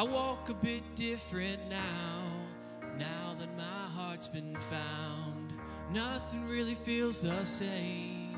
I 0.00 0.02
walk 0.02 0.48
a 0.48 0.54
bit 0.54 0.82
different 0.96 1.68
now, 1.68 2.22
now 2.96 3.36
that 3.38 3.54
my 3.54 3.84
heart's 3.94 4.28
been 4.28 4.56
found. 4.56 5.52
Nothing 5.92 6.48
really 6.48 6.74
feels 6.74 7.20
the 7.20 7.44
same. 7.44 8.34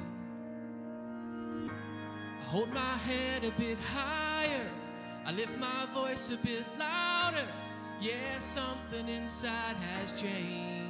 I 1.71 2.45
hold 2.47 2.73
my 2.73 2.97
head 3.07 3.45
a 3.45 3.53
bit 3.53 3.79
higher, 3.79 4.67
I 5.25 5.31
lift 5.31 5.57
my 5.57 5.87
voice 5.95 6.33
a 6.33 6.45
bit 6.45 6.65
louder. 6.77 7.47
Yeah, 8.01 8.41
something 8.41 9.07
inside 9.07 9.77
has 9.77 10.21
changed. 10.21 10.82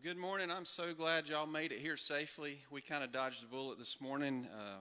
Well, 0.00 0.14
good 0.14 0.20
morning. 0.20 0.50
I'm 0.50 0.64
so 0.64 0.94
glad 0.94 1.28
y'all 1.28 1.46
made 1.46 1.72
it 1.72 1.78
here 1.78 1.96
safely. 1.96 2.60
We 2.70 2.80
kind 2.80 3.04
of 3.04 3.12
dodged 3.12 3.42
the 3.42 3.48
bullet 3.48 3.78
this 3.78 4.00
morning. 4.00 4.46
Uh, 4.54 4.78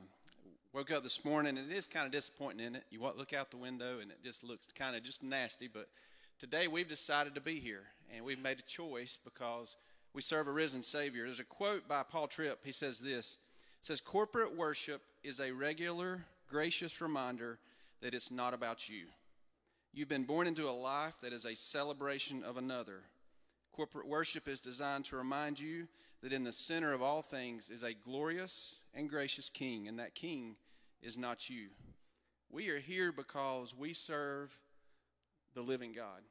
woke 0.72 0.92
up 0.92 1.04
this 1.04 1.26
morning, 1.26 1.58
and 1.58 1.70
it 1.70 1.76
is 1.76 1.88
kind 1.88 2.06
of 2.06 2.12
disappointing, 2.12 2.62
isn't 2.62 2.76
it? 2.76 2.84
You 2.90 3.02
look 3.02 3.34
out 3.34 3.52
the 3.52 3.58
window, 3.58 4.00
and 4.00 4.12
it 4.12 4.24
just 4.24 4.46
looks 4.46 4.68
kind 4.68 4.96
of 4.96 5.04
just 5.04 5.22
nasty. 5.22 5.68
But 5.68 5.88
today 6.38 6.68
we've 6.68 6.88
decided 6.88 7.36
to 7.36 7.42
be 7.42 7.56
here, 7.56 7.84
and 8.16 8.24
we've 8.24 8.42
made 8.42 8.60
a 8.60 8.62
choice 8.62 9.18
because 9.22 9.76
we 10.14 10.22
serve 10.22 10.48
a 10.48 10.52
risen 10.52 10.84
Savior. 10.84 11.26
There's 11.26 11.42
a 11.42 11.44
quote 11.44 11.86
by 11.86 12.04
Paul 12.04 12.28
Tripp. 12.28 12.60
He 12.64 12.72
says 12.72 13.00
this. 13.00 13.38
It 13.80 13.86
says, 13.86 14.00
"Corporate 14.00 14.56
worship 14.56 15.02
is 15.24 15.42
a 15.42 15.52
regular, 15.52 16.28
gracious 16.48 17.02
reminder 17.02 17.60
that 18.00 18.14
it's 18.14 18.32
not 18.32 18.54
about 18.54 18.88
you. 18.88 19.08
You've 19.92 20.08
been 20.08 20.24
born 20.24 20.48
into 20.48 20.70
a 20.70 20.72
life 20.72 21.20
that 21.22 21.34
is 21.34 21.46
a 21.46 21.56
celebration 21.56 22.42
of 22.42 22.56
another." 22.56 23.04
Corporate 23.80 24.10
worship 24.10 24.50
is 24.50 24.60
designed 24.60 25.06
to 25.06 25.16
remind 25.16 25.58
you 25.58 25.88
that 26.22 26.34
in 26.34 26.44
the 26.44 26.52
center 26.52 26.92
of 26.92 27.02
all 27.02 27.22
things 27.22 27.70
is 27.70 27.82
a 27.82 27.94
glorious 27.94 28.82
and 28.94 29.10
gracious 29.10 29.50
King, 29.50 29.88
and 29.88 29.98
that 30.00 30.14
King 30.14 30.58
is 31.02 31.18
not 31.18 31.50
you. 31.50 31.70
We 32.52 32.68
are 32.72 32.80
here 32.80 33.14
because 33.14 33.74
we 33.74 33.94
serve 33.94 34.60
the 35.54 35.62
living 35.62 35.94
God. 35.94 36.24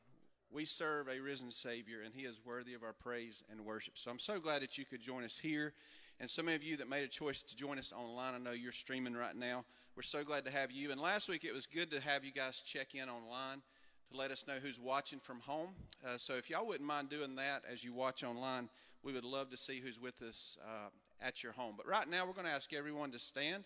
We 0.51 0.67
serve 0.67 1.09
a 1.09 1.21
risen 1.21 1.51
Savior, 1.51 2.03
and 2.05 2.13
He 2.15 2.27
is 2.27 2.39
worthy 2.45 2.75
of 2.75 2.83
our 2.83 2.93
praise 2.93 3.43
and 3.51 3.65
worship. 3.65 3.97
So 3.97 4.11
I'm 4.11 4.19
so 4.19 4.39
glad 4.39 4.61
that 4.61 4.77
you 4.77 4.85
could 4.85 5.01
join 5.01 5.25
us 5.25 5.39
here. 5.39 5.73
And 6.21 6.29
some 6.29 6.49
of 6.49 6.63
you 6.63 6.77
that 6.77 6.91
made 6.91 7.05
a 7.05 7.09
choice 7.09 7.41
to 7.41 7.57
join 7.57 7.79
us 7.79 7.95
online, 7.97 8.35
I 8.35 8.39
know 8.39 8.53
you're 8.53 8.73
streaming 8.73 9.15
right 9.15 9.35
now. 9.35 9.65
We're 9.97 10.03
so 10.03 10.23
glad 10.23 10.45
to 10.45 10.51
have 10.51 10.71
you. 10.71 10.93
And 10.93 11.01
last 11.01 11.31
week 11.31 11.47
it 11.47 11.55
was 11.55 11.65
good 11.65 11.91
to 11.93 12.01
have 12.03 12.27
you 12.27 12.31
guys 12.31 12.61
check 12.61 12.95
in 12.95 13.09
online 13.09 13.63
to 14.11 14.17
let 14.17 14.31
us 14.31 14.47
know 14.47 14.55
who's 14.63 14.81
watching 14.81 15.19
from 15.19 15.41
home. 15.41 15.71
Uh, 16.07 16.17
so 16.17 16.35
if 16.35 16.51
y'all 16.51 16.67
wouldn't 16.67 16.87
mind 16.87 17.11
doing 17.11 17.37
that 17.37 17.63
as 17.71 17.85
you 17.85 17.93
watch 17.93 18.25
online, 18.25 18.69
we 19.03 19.13
would 19.13 19.25
love 19.25 19.51
to 19.51 19.57
see 19.57 19.81
who's 19.81 20.01
with 20.01 20.23
us 20.23 20.59
uh, 20.65 20.89
at 21.27 21.43
your 21.43 21.53
home. 21.53 21.75
But 21.77 21.87
right 21.87 22.09
now, 22.09 22.27
we're 22.27 22.33
going 22.33 22.47
to 22.47 22.53
ask 22.53 22.73
everyone 22.73 23.11
to 23.13 23.19
stand. 23.19 23.65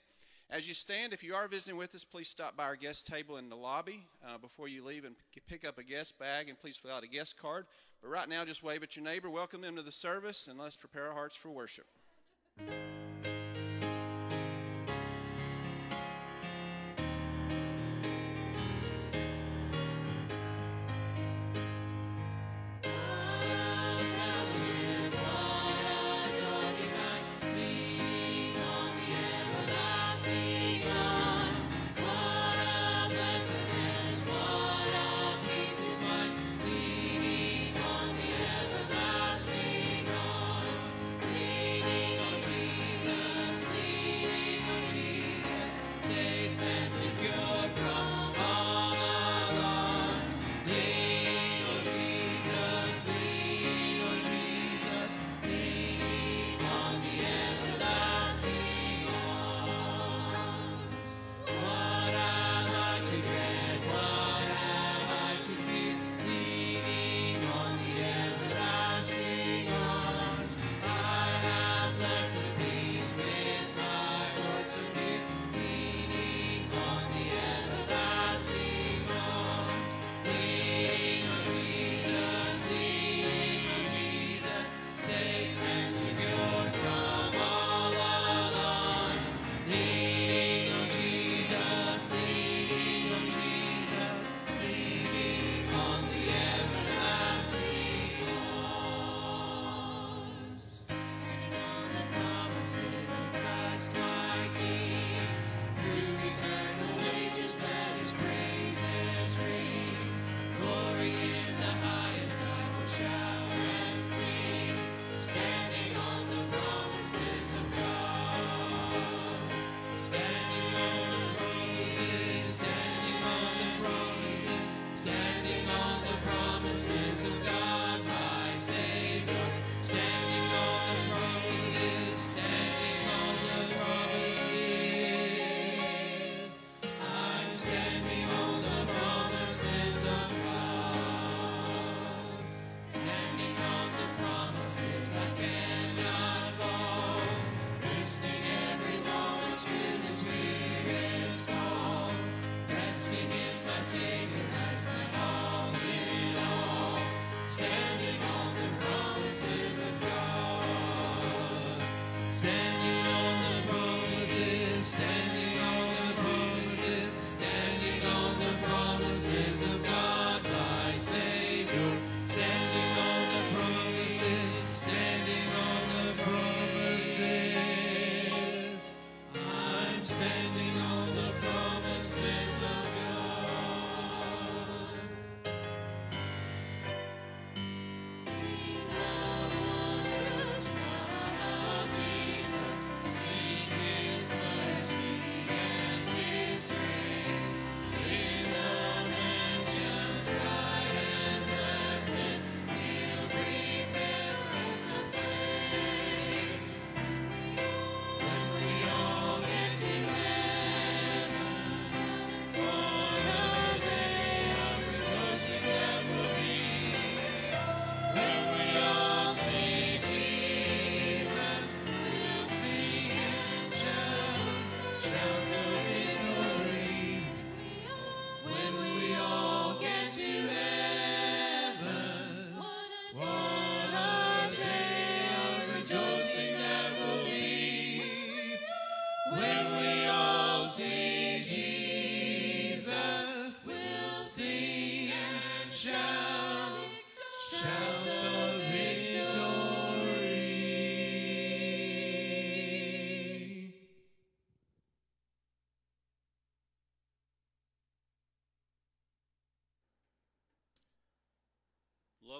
As 0.50 0.68
you 0.68 0.74
stand, 0.74 1.12
if 1.12 1.24
you 1.24 1.34
are 1.34 1.48
visiting 1.48 1.78
with 1.78 1.94
us, 1.94 2.04
please 2.04 2.28
stop 2.28 2.56
by 2.56 2.64
our 2.64 2.76
guest 2.76 3.06
table 3.06 3.38
in 3.38 3.48
the 3.48 3.56
lobby 3.56 4.02
uh, 4.26 4.36
before 4.38 4.68
you 4.68 4.84
leave 4.84 5.04
and 5.04 5.14
p- 5.34 5.40
pick 5.48 5.66
up 5.66 5.78
a 5.78 5.82
guest 5.82 6.18
bag 6.18 6.48
and 6.48 6.60
please 6.60 6.76
fill 6.76 6.92
out 6.92 7.04
a 7.04 7.08
guest 7.08 7.40
card. 7.40 7.64
But 8.02 8.10
right 8.10 8.28
now, 8.28 8.44
just 8.44 8.62
wave 8.62 8.82
at 8.82 8.94
your 8.94 9.04
neighbor, 9.04 9.30
welcome 9.30 9.62
them 9.62 9.76
to 9.76 9.82
the 9.82 9.92
service, 9.92 10.48
and 10.48 10.58
let's 10.58 10.76
prepare 10.76 11.08
our 11.08 11.14
hearts 11.14 11.36
for 11.36 11.50
worship. 11.50 11.86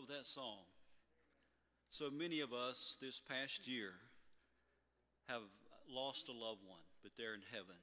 Love 0.02 0.18
that 0.18 0.26
song. 0.26 0.66
So 1.90 2.11
many 2.11 2.40
of 2.40 2.52
us 2.52 2.99
this 3.00 3.21
past 3.21 3.68
year 3.68 3.92
have 5.28 5.47
lost 5.88 6.28
a 6.28 6.32
loved 6.32 6.66
one, 6.66 6.82
but 7.04 7.12
they're 7.16 7.35
in 7.35 7.47
heaven 7.52 7.78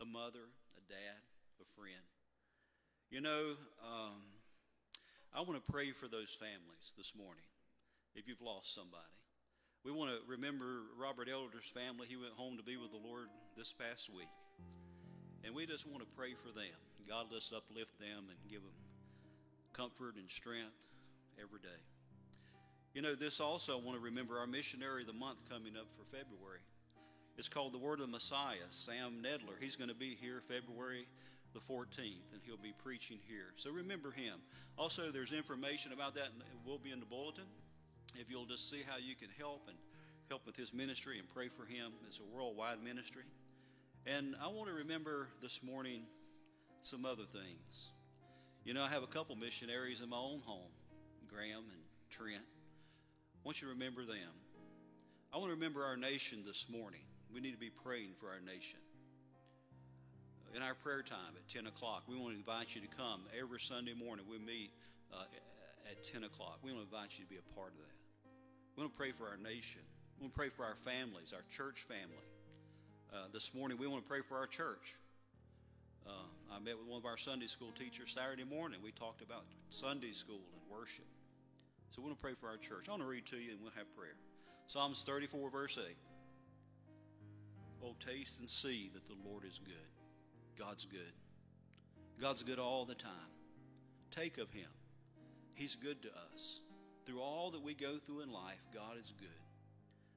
a 0.00 0.04
mother, 0.04 0.50
a 0.74 0.82
dad, 0.90 1.22
a 1.62 1.66
friend. 1.78 2.02
You 3.10 3.20
know, 3.20 3.54
um, 3.78 4.18
I 5.32 5.42
want 5.42 5.64
to 5.64 5.70
pray 5.70 5.92
for 5.92 6.08
those 6.08 6.34
families 6.34 6.98
this 6.98 7.14
morning 7.14 7.46
if 8.16 8.26
you've 8.26 8.42
lost 8.42 8.74
somebody. 8.74 9.14
We 9.84 9.92
want 9.92 10.10
to 10.10 10.18
remember 10.26 10.90
Robert 10.98 11.28
Elder's 11.30 11.70
family. 11.70 12.08
He 12.08 12.16
went 12.16 12.32
home 12.34 12.56
to 12.56 12.64
be 12.64 12.76
with 12.76 12.90
the 12.90 12.98
Lord 13.06 13.28
this 13.56 13.72
past 13.72 14.10
week. 14.10 14.34
And 15.44 15.54
we 15.54 15.66
just 15.66 15.86
want 15.86 16.02
to 16.02 16.10
pray 16.16 16.34
for 16.34 16.50
them. 16.50 16.74
God, 17.08 17.26
let's 17.30 17.52
uplift 17.54 18.00
them 18.00 18.26
and 18.34 18.50
give 18.50 18.62
them 18.62 18.74
comfort 19.72 20.16
and 20.16 20.28
strength 20.28 20.90
every 21.42 21.60
day. 21.60 21.80
You 22.94 23.02
know, 23.02 23.14
this 23.14 23.40
also, 23.40 23.78
I 23.78 23.82
want 23.82 23.98
to 23.98 24.04
remember 24.04 24.38
our 24.38 24.46
missionary 24.46 25.02
of 25.02 25.06
the 25.06 25.14
month 25.14 25.38
coming 25.48 25.76
up 25.76 25.88
for 25.96 26.04
February. 26.14 26.60
It's 27.38 27.48
called 27.48 27.72
The 27.72 27.78
Word 27.78 28.00
of 28.00 28.06
the 28.06 28.12
Messiah, 28.12 28.68
Sam 28.68 29.22
Nadler. 29.24 29.56
He's 29.60 29.76
going 29.76 29.88
to 29.88 29.94
be 29.94 30.16
here 30.20 30.42
February 30.46 31.06
the 31.54 31.60
14th, 31.60 32.32
and 32.32 32.40
he'll 32.44 32.56
be 32.56 32.74
preaching 32.82 33.18
here. 33.28 33.52
So 33.56 33.70
remember 33.70 34.10
him. 34.10 34.40
Also, 34.78 35.10
there's 35.10 35.32
information 35.32 35.92
about 35.92 36.14
that, 36.14 36.28
and 36.32 36.40
it 36.40 36.68
will 36.68 36.78
be 36.78 36.90
in 36.90 37.00
the 37.00 37.06
bulletin. 37.06 37.44
If 38.18 38.30
you'll 38.30 38.46
just 38.46 38.70
see 38.70 38.82
how 38.86 38.96
you 38.96 39.14
can 39.14 39.28
help 39.38 39.68
and 39.68 39.76
help 40.28 40.46
with 40.46 40.56
his 40.56 40.72
ministry 40.72 41.18
and 41.18 41.28
pray 41.28 41.48
for 41.48 41.64
him, 41.64 41.92
it's 42.06 42.20
a 42.20 42.36
worldwide 42.36 42.82
ministry. 42.82 43.24
And 44.06 44.34
I 44.42 44.48
want 44.48 44.68
to 44.68 44.74
remember 44.74 45.28
this 45.40 45.62
morning 45.62 46.02
some 46.82 47.04
other 47.04 47.24
things. 47.24 47.90
You 48.64 48.74
know, 48.74 48.82
I 48.82 48.88
have 48.88 49.02
a 49.02 49.08
couple 49.08 49.36
missionaries 49.36 50.00
in 50.00 50.08
my 50.08 50.16
own 50.16 50.40
home, 50.44 50.70
Graham 51.32 51.64
and 51.72 51.82
Trent. 52.10 52.44
I 52.44 53.40
want 53.44 53.62
you 53.62 53.68
to 53.68 53.74
remember 53.74 54.04
them. 54.04 54.36
I 55.32 55.38
want 55.38 55.48
to 55.48 55.56
remember 55.56 55.82
our 55.82 55.96
nation 55.96 56.44
this 56.46 56.68
morning. 56.68 57.00
We 57.32 57.40
need 57.40 57.52
to 57.52 57.58
be 57.58 57.70
praying 57.70 58.12
for 58.20 58.28
our 58.28 58.40
nation. 58.44 58.78
In 60.54 60.60
our 60.60 60.74
prayer 60.74 61.00
time 61.00 61.32
at 61.34 61.48
10 61.48 61.66
o'clock, 61.66 62.04
we 62.06 62.16
want 62.20 62.34
to 62.34 62.38
invite 62.38 62.76
you 62.76 62.82
to 62.82 62.92
come. 62.92 63.24
Every 63.32 63.58
Sunday 63.58 63.94
morning, 63.96 64.26
we 64.28 64.36
meet 64.36 64.76
uh, 65.08 65.24
at 65.88 66.04
10 66.04 66.24
o'clock. 66.24 66.60
We 66.60 66.70
want 66.70 66.84
to 66.84 66.94
invite 66.94 67.16
you 67.16 67.24
to 67.24 67.30
be 67.30 67.40
a 67.40 67.48
part 67.56 67.72
of 67.72 67.80
that. 67.80 67.96
We 68.76 68.84
want 68.84 68.92
to 68.92 68.98
pray 68.98 69.12
for 69.12 69.24
our 69.24 69.40
nation. 69.40 69.80
We 70.20 70.28
want 70.28 70.34
to 70.34 70.38
pray 70.38 70.50
for 70.50 70.68
our 70.68 70.76
families, 70.76 71.32
our 71.32 71.44
church 71.48 71.80
family. 71.88 72.28
Uh, 73.08 73.32
this 73.32 73.54
morning, 73.54 73.78
we 73.80 73.86
want 73.88 74.04
to 74.04 74.08
pray 74.08 74.20
for 74.20 74.36
our 74.36 74.46
church. 74.46 75.00
Uh, 76.06 76.28
I 76.52 76.60
met 76.60 76.76
with 76.76 76.88
one 76.88 77.00
of 77.00 77.06
our 77.06 77.16
Sunday 77.16 77.46
school 77.46 77.72
teachers 77.72 78.12
Saturday 78.12 78.44
morning. 78.44 78.80
We 78.84 78.92
talked 78.92 79.22
about 79.22 79.44
Sunday 79.70 80.12
school 80.12 80.44
and 80.52 80.60
worship. 80.68 81.08
So 81.92 82.00
we 82.00 82.08
want 82.08 82.18
to 82.18 82.22
pray 82.22 82.34
for 82.34 82.48
our 82.48 82.56
church. 82.56 82.88
I 82.88 82.92
want 82.92 83.02
to 83.02 83.08
read 83.08 83.26
to 83.26 83.36
you 83.36 83.52
and 83.52 83.60
we'll 83.60 83.72
have 83.76 83.94
prayer. 83.94 84.16
Psalms 84.66 85.04
34, 85.04 85.50
verse 85.50 85.78
8. 85.78 85.94
Oh, 87.84 87.94
taste 88.00 88.40
and 88.40 88.48
see 88.48 88.90
that 88.94 89.06
the 89.06 89.28
Lord 89.28 89.44
is 89.44 89.60
good. 89.62 89.74
God's 90.58 90.86
good. 90.86 91.12
God's 92.18 92.42
good 92.42 92.58
all 92.58 92.86
the 92.86 92.94
time. 92.94 93.12
Take 94.10 94.38
of 94.38 94.50
Him. 94.52 94.70
He's 95.54 95.74
good 95.74 96.00
to 96.02 96.08
us. 96.32 96.60
Through 97.04 97.20
all 97.20 97.50
that 97.50 97.62
we 97.62 97.74
go 97.74 97.98
through 97.98 98.22
in 98.22 98.32
life, 98.32 98.62
God 98.72 98.96
is 98.98 99.12
good. 99.18 99.28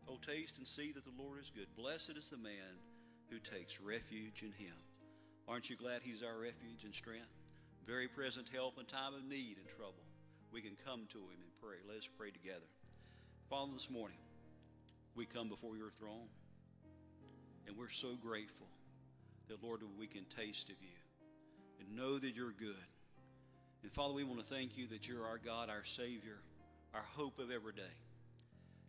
Oh, 0.07 0.17
taste 0.25 0.57
and 0.57 0.67
see 0.67 0.93
that 0.93 1.03
the 1.03 1.21
Lord 1.21 1.41
is 1.41 1.51
good. 1.53 1.67
Blessed 1.75 2.13
is 2.15 2.29
the 2.29 2.37
man 2.37 2.79
who 3.29 3.39
takes 3.39 3.81
refuge 3.81 4.43
in 4.43 4.53
Him. 4.53 4.75
Aren't 5.45 5.69
you 5.69 5.75
glad 5.75 6.03
He's 6.03 6.23
our 6.23 6.39
refuge 6.39 6.85
and 6.85 6.95
strength? 6.95 7.27
Very 7.85 8.07
present 8.07 8.47
help 8.53 8.79
in 8.79 8.85
time 8.85 9.13
of 9.13 9.25
need 9.27 9.57
and 9.57 9.67
trouble. 9.67 10.05
We 10.53 10.61
can 10.61 10.77
come 10.85 11.07
to 11.09 11.17
Him 11.17 11.41
and 11.41 11.54
pray. 11.65 11.77
Let's 11.91 12.07
pray 12.07 12.29
together. 12.29 12.67
Father, 13.49 13.71
this 13.73 13.89
morning, 13.89 14.17
we 15.15 15.25
come 15.25 15.49
before 15.49 15.75
your 15.75 15.89
throne, 15.89 16.27
and 17.65 17.75
we're 17.75 17.89
so 17.89 18.09
grateful 18.21 18.67
that, 19.47 19.63
Lord, 19.63 19.81
we 19.97 20.05
can 20.05 20.25
taste 20.25 20.69
of 20.69 20.75
you 20.79 20.97
and 21.79 21.95
know 21.95 22.19
that 22.19 22.35
you're 22.35 22.51
good. 22.51 22.75
And 23.81 23.91
Father, 23.91 24.13
we 24.13 24.23
want 24.23 24.39
to 24.39 24.45
thank 24.45 24.77
you 24.77 24.85
that 24.89 25.07
you're 25.07 25.25
our 25.25 25.39
God, 25.39 25.71
our 25.71 25.83
Savior, 25.83 26.37
our 26.93 27.05
hope 27.15 27.39
of 27.39 27.49
every 27.49 27.73
day. 27.73 27.95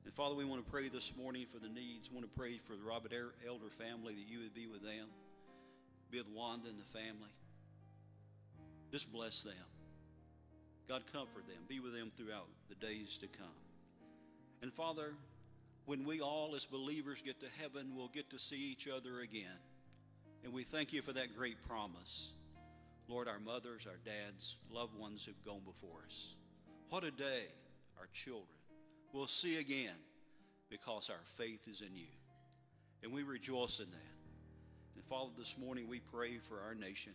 And 0.05 0.13
Father, 0.13 0.35
we 0.35 0.45
want 0.45 0.63
to 0.63 0.71
pray 0.71 0.89
this 0.89 1.17
morning 1.17 1.47
for 1.47 1.59
the 1.59 1.71
needs. 1.71 2.11
We 2.11 2.17
want 2.17 2.31
to 2.31 2.39
pray 2.39 2.59
for 2.59 2.77
the 2.77 2.85
Robert 2.85 3.13
Elder 3.47 3.71
family 3.71 4.15
that 4.15 4.29
you 4.29 4.41
would 4.41 4.55
be 4.55 4.67
with 4.67 4.83
them, 4.83 5.09
be 6.11 6.19
with 6.19 6.29
Wanda 6.29 6.69
and 6.69 6.79
the 6.79 6.85
family. 6.85 7.31
Just 8.93 9.11
bless 9.11 9.43
them. 9.43 9.55
God, 10.89 11.03
comfort 11.13 11.47
them. 11.49 11.57
Be 11.69 11.81
with 11.81 11.95
them 11.95 12.11
throughout 12.11 12.47
the 12.69 12.75
days 12.75 13.19
to 13.19 13.27
come. 13.27 13.47
And 14.63 14.73
Father, 14.73 15.15
when 15.85 16.05
we 16.05 16.21
all 16.21 16.55
as 16.55 16.65
believers 16.65 17.23
get 17.23 17.41
to 17.41 17.47
heaven, 17.61 17.93
we'll 17.97 18.09
get 18.09 18.31
to 18.31 18.39
see 18.39 18.71
each 18.73 18.89
other 18.89 19.21
again. 19.21 19.59
And 20.45 20.53
we 20.53 20.63
thank 20.63 20.93
you 20.93 21.03
for 21.03 21.13
that 21.13 21.37
great 21.37 21.57
promise. 21.69 22.31
Lord, 23.09 23.29
our 23.29 23.39
mothers, 23.39 23.87
our 23.87 23.99
dads, 24.05 24.57
loved 24.71 24.97
ones 24.99 25.25
who've 25.25 25.45
gone 25.45 25.63
before 25.65 26.05
us. 26.07 26.35
What 26.89 27.05
a 27.05 27.11
day 27.11 27.45
our 27.99 28.09
children 28.13 28.47
will 29.13 29.27
see 29.27 29.59
again 29.59 29.95
because 30.71 31.11
our 31.11 31.23
faith 31.25 31.69
is 31.69 31.81
in 31.81 31.95
you. 31.97 32.07
And 33.03 33.13
we 33.13 33.23
rejoice 33.23 33.79
in 33.79 33.91
that. 33.91 34.15
And 34.95 35.05
Father, 35.05 35.31
this 35.37 35.57
morning 35.59 35.89
we 35.89 36.01
pray 36.01 36.39
for 36.39 36.61
our 36.61 36.75
nation. 36.75 37.13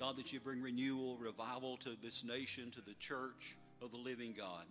God, 0.00 0.16
that 0.16 0.32
you 0.32 0.40
bring 0.40 0.62
renewal, 0.62 1.18
revival 1.18 1.76
to 1.78 1.90
this 2.02 2.24
nation, 2.24 2.70
to 2.70 2.80
the 2.80 2.94
church 2.98 3.58
of 3.82 3.90
the 3.90 3.98
living 3.98 4.34
God. 4.36 4.64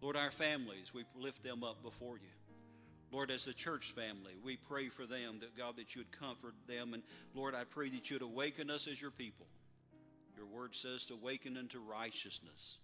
Lord, 0.00 0.16
our 0.16 0.30
families, 0.30 0.94
we 0.94 1.04
lift 1.16 1.42
them 1.42 1.64
up 1.64 1.82
before 1.82 2.16
you. 2.16 2.30
Lord, 3.10 3.32
as 3.32 3.48
a 3.48 3.54
church 3.54 3.92
family, 3.92 4.34
we 4.44 4.56
pray 4.56 4.88
for 4.88 5.04
them 5.04 5.38
that 5.40 5.56
God, 5.56 5.76
that 5.78 5.94
you 5.94 6.02
would 6.02 6.12
comfort 6.12 6.54
them. 6.68 6.94
And 6.94 7.02
Lord, 7.34 7.54
I 7.54 7.64
pray 7.64 7.88
that 7.90 8.10
you'd 8.10 8.22
awaken 8.22 8.70
us 8.70 8.86
as 8.86 9.00
your 9.00 9.10
people. 9.10 9.46
Your 10.36 10.46
word 10.46 10.74
says 10.74 11.06
to 11.06 11.14
awaken 11.14 11.56
unto 11.56 11.78
righteousness. 11.80 12.78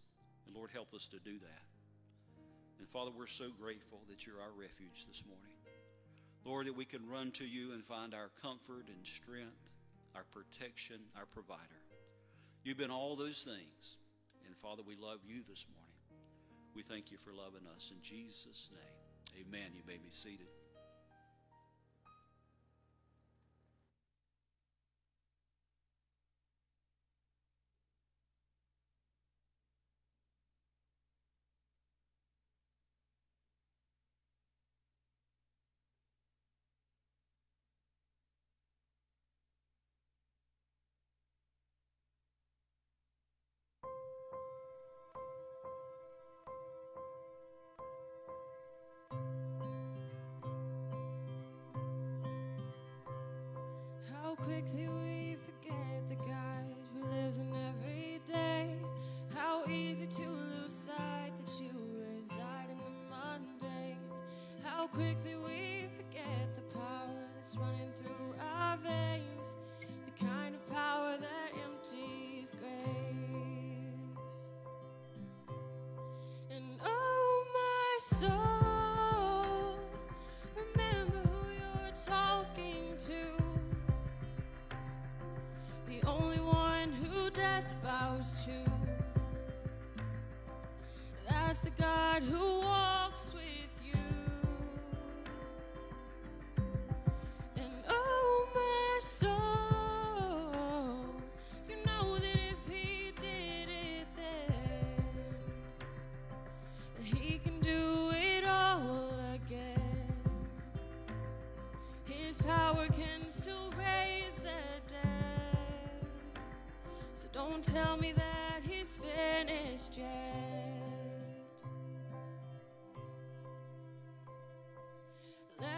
And 0.47 0.57
Lord, 0.57 0.71
help 0.73 0.95
us 0.95 1.07
to 1.09 1.19
do 1.19 1.39
that. 1.39 1.63
And 2.79 2.89
Father, 2.89 3.11
we're 3.17 3.27
so 3.27 3.51
grateful 3.61 4.01
that 4.09 4.27
you're 4.27 4.41
our 4.41 4.53
refuge 4.59 5.07
this 5.07 5.23
morning. 5.27 5.57
Lord, 6.45 6.67
that 6.67 6.77
we 6.77 6.85
can 6.85 7.09
run 7.09 7.31
to 7.33 7.45
you 7.45 7.73
and 7.73 7.85
find 7.85 8.15
our 8.15 8.31
comfort 8.41 8.87
and 8.89 9.07
strength, 9.07 9.72
our 10.15 10.25
protection, 10.31 10.97
our 11.17 11.27
provider. 11.27 11.83
You've 12.65 12.79
been 12.79 12.91
all 12.91 13.17
those 13.17 13.43
things. 13.43 13.97
And 14.47 14.57
Father, 14.57 14.83
we 14.87 14.95
love 14.95 15.21
you 15.27 15.43
this 15.49 15.67
morning. 15.73 15.89
We 16.75 16.83
thank 16.83 17.11
you 17.11 17.19
for 17.19 17.33
loving 17.33 17.67
us. 17.75 17.91
In 17.91 18.03
Jesus' 18.03 18.71
name, 18.71 19.47
amen. 19.47 19.73
You 19.75 19.83
may 19.87 19.99
be 19.99 20.11
seated. 20.11 20.52
Quickly 54.45 54.89
we 54.89 55.22
That's 91.29 91.61
the 91.61 91.71
God 91.71 92.23
who 92.23 92.63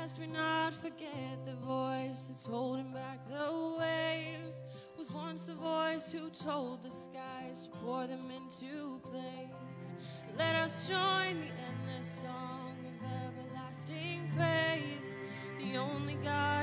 Lest 0.04 0.18
we 0.18 0.26
not 0.26 0.74
forget 0.74 1.46
the 1.46 1.54
voice 1.66 2.24
that's 2.24 2.44
holding 2.44 2.92
back 2.92 3.26
the 3.26 3.78
waves 3.80 4.62
was 4.98 5.10
once 5.10 5.44
the 5.44 5.54
voice 5.54 6.12
who 6.12 6.28
told 6.28 6.82
the 6.82 6.90
skies 6.90 7.68
to 7.68 7.70
pour 7.78 8.06
them 8.06 8.30
into 8.30 9.00
place. 9.02 9.94
Let 10.36 10.56
us 10.56 10.88
join 10.88 11.40
the 11.40 11.48
endless 11.48 12.22
song 12.22 12.76
of 12.84 13.48
everlasting 13.48 14.30
praise, 14.36 15.16
the 15.58 15.78
only 15.78 16.16
God 16.16 16.53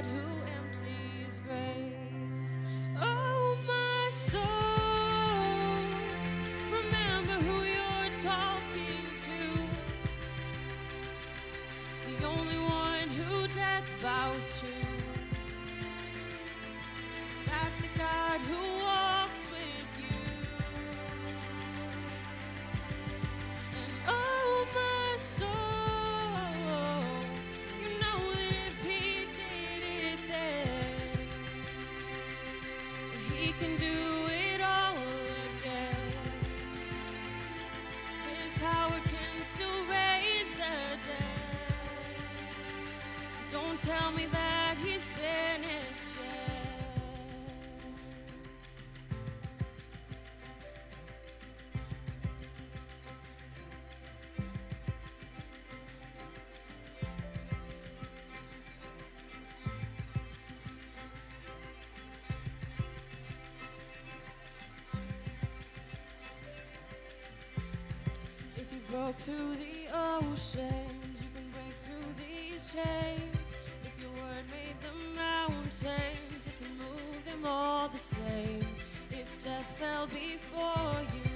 Broke 69.11 69.19
through 69.19 69.55
the 69.57 69.93
oceans, 69.93 71.21
you 71.21 71.27
can 71.35 71.51
break 71.51 71.75
through 71.81 72.13
these 72.17 72.73
chains. 72.73 73.55
If 73.83 74.01
your 74.01 74.09
word 74.11 74.45
made 74.49 74.77
the 74.79 75.13
mountains, 75.13 76.47
it 76.47 76.57
can 76.57 76.77
move 76.77 77.25
them 77.25 77.45
all 77.45 77.89
the 77.89 77.97
same. 77.97 78.65
If 79.09 79.37
death 79.43 79.75
fell 79.77 80.07
before 80.07 80.95
you 81.13 81.29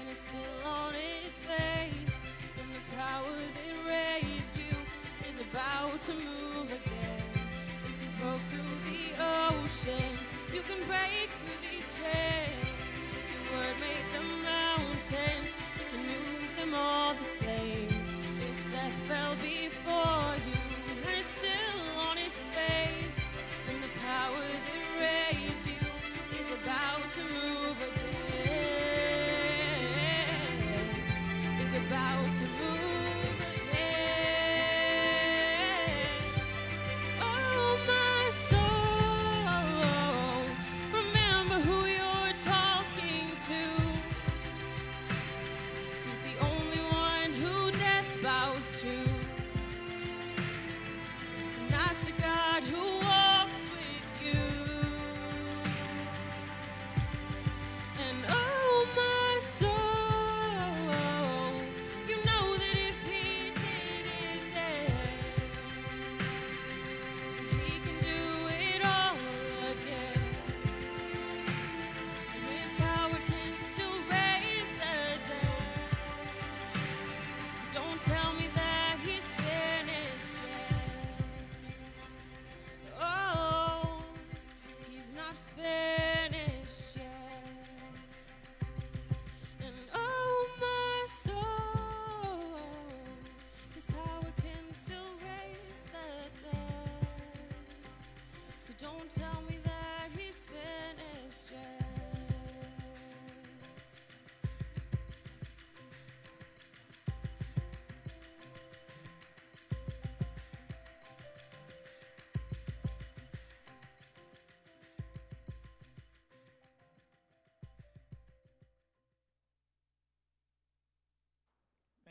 and 0.00 0.08
it's 0.10 0.18
still 0.18 0.40
on 0.66 0.94
its 0.96 1.44
face, 1.44 2.32
then 2.56 2.66
the 2.74 2.96
power 2.96 3.38
that 3.54 3.86
raised 3.86 4.56
you 4.56 4.74
is 5.30 5.38
about 5.38 6.00
to 6.00 6.14
move 6.14 6.66
again. 6.66 7.30
If 7.84 8.02
you 8.02 8.08
broke 8.20 8.42
through 8.48 8.80
the 8.90 9.54
oceans, 9.54 10.30
you 10.52 10.62
can 10.62 10.84
break 10.88 11.30
through 11.38 11.70
these 11.70 11.96
chains. 11.96 12.39
To 32.32 32.59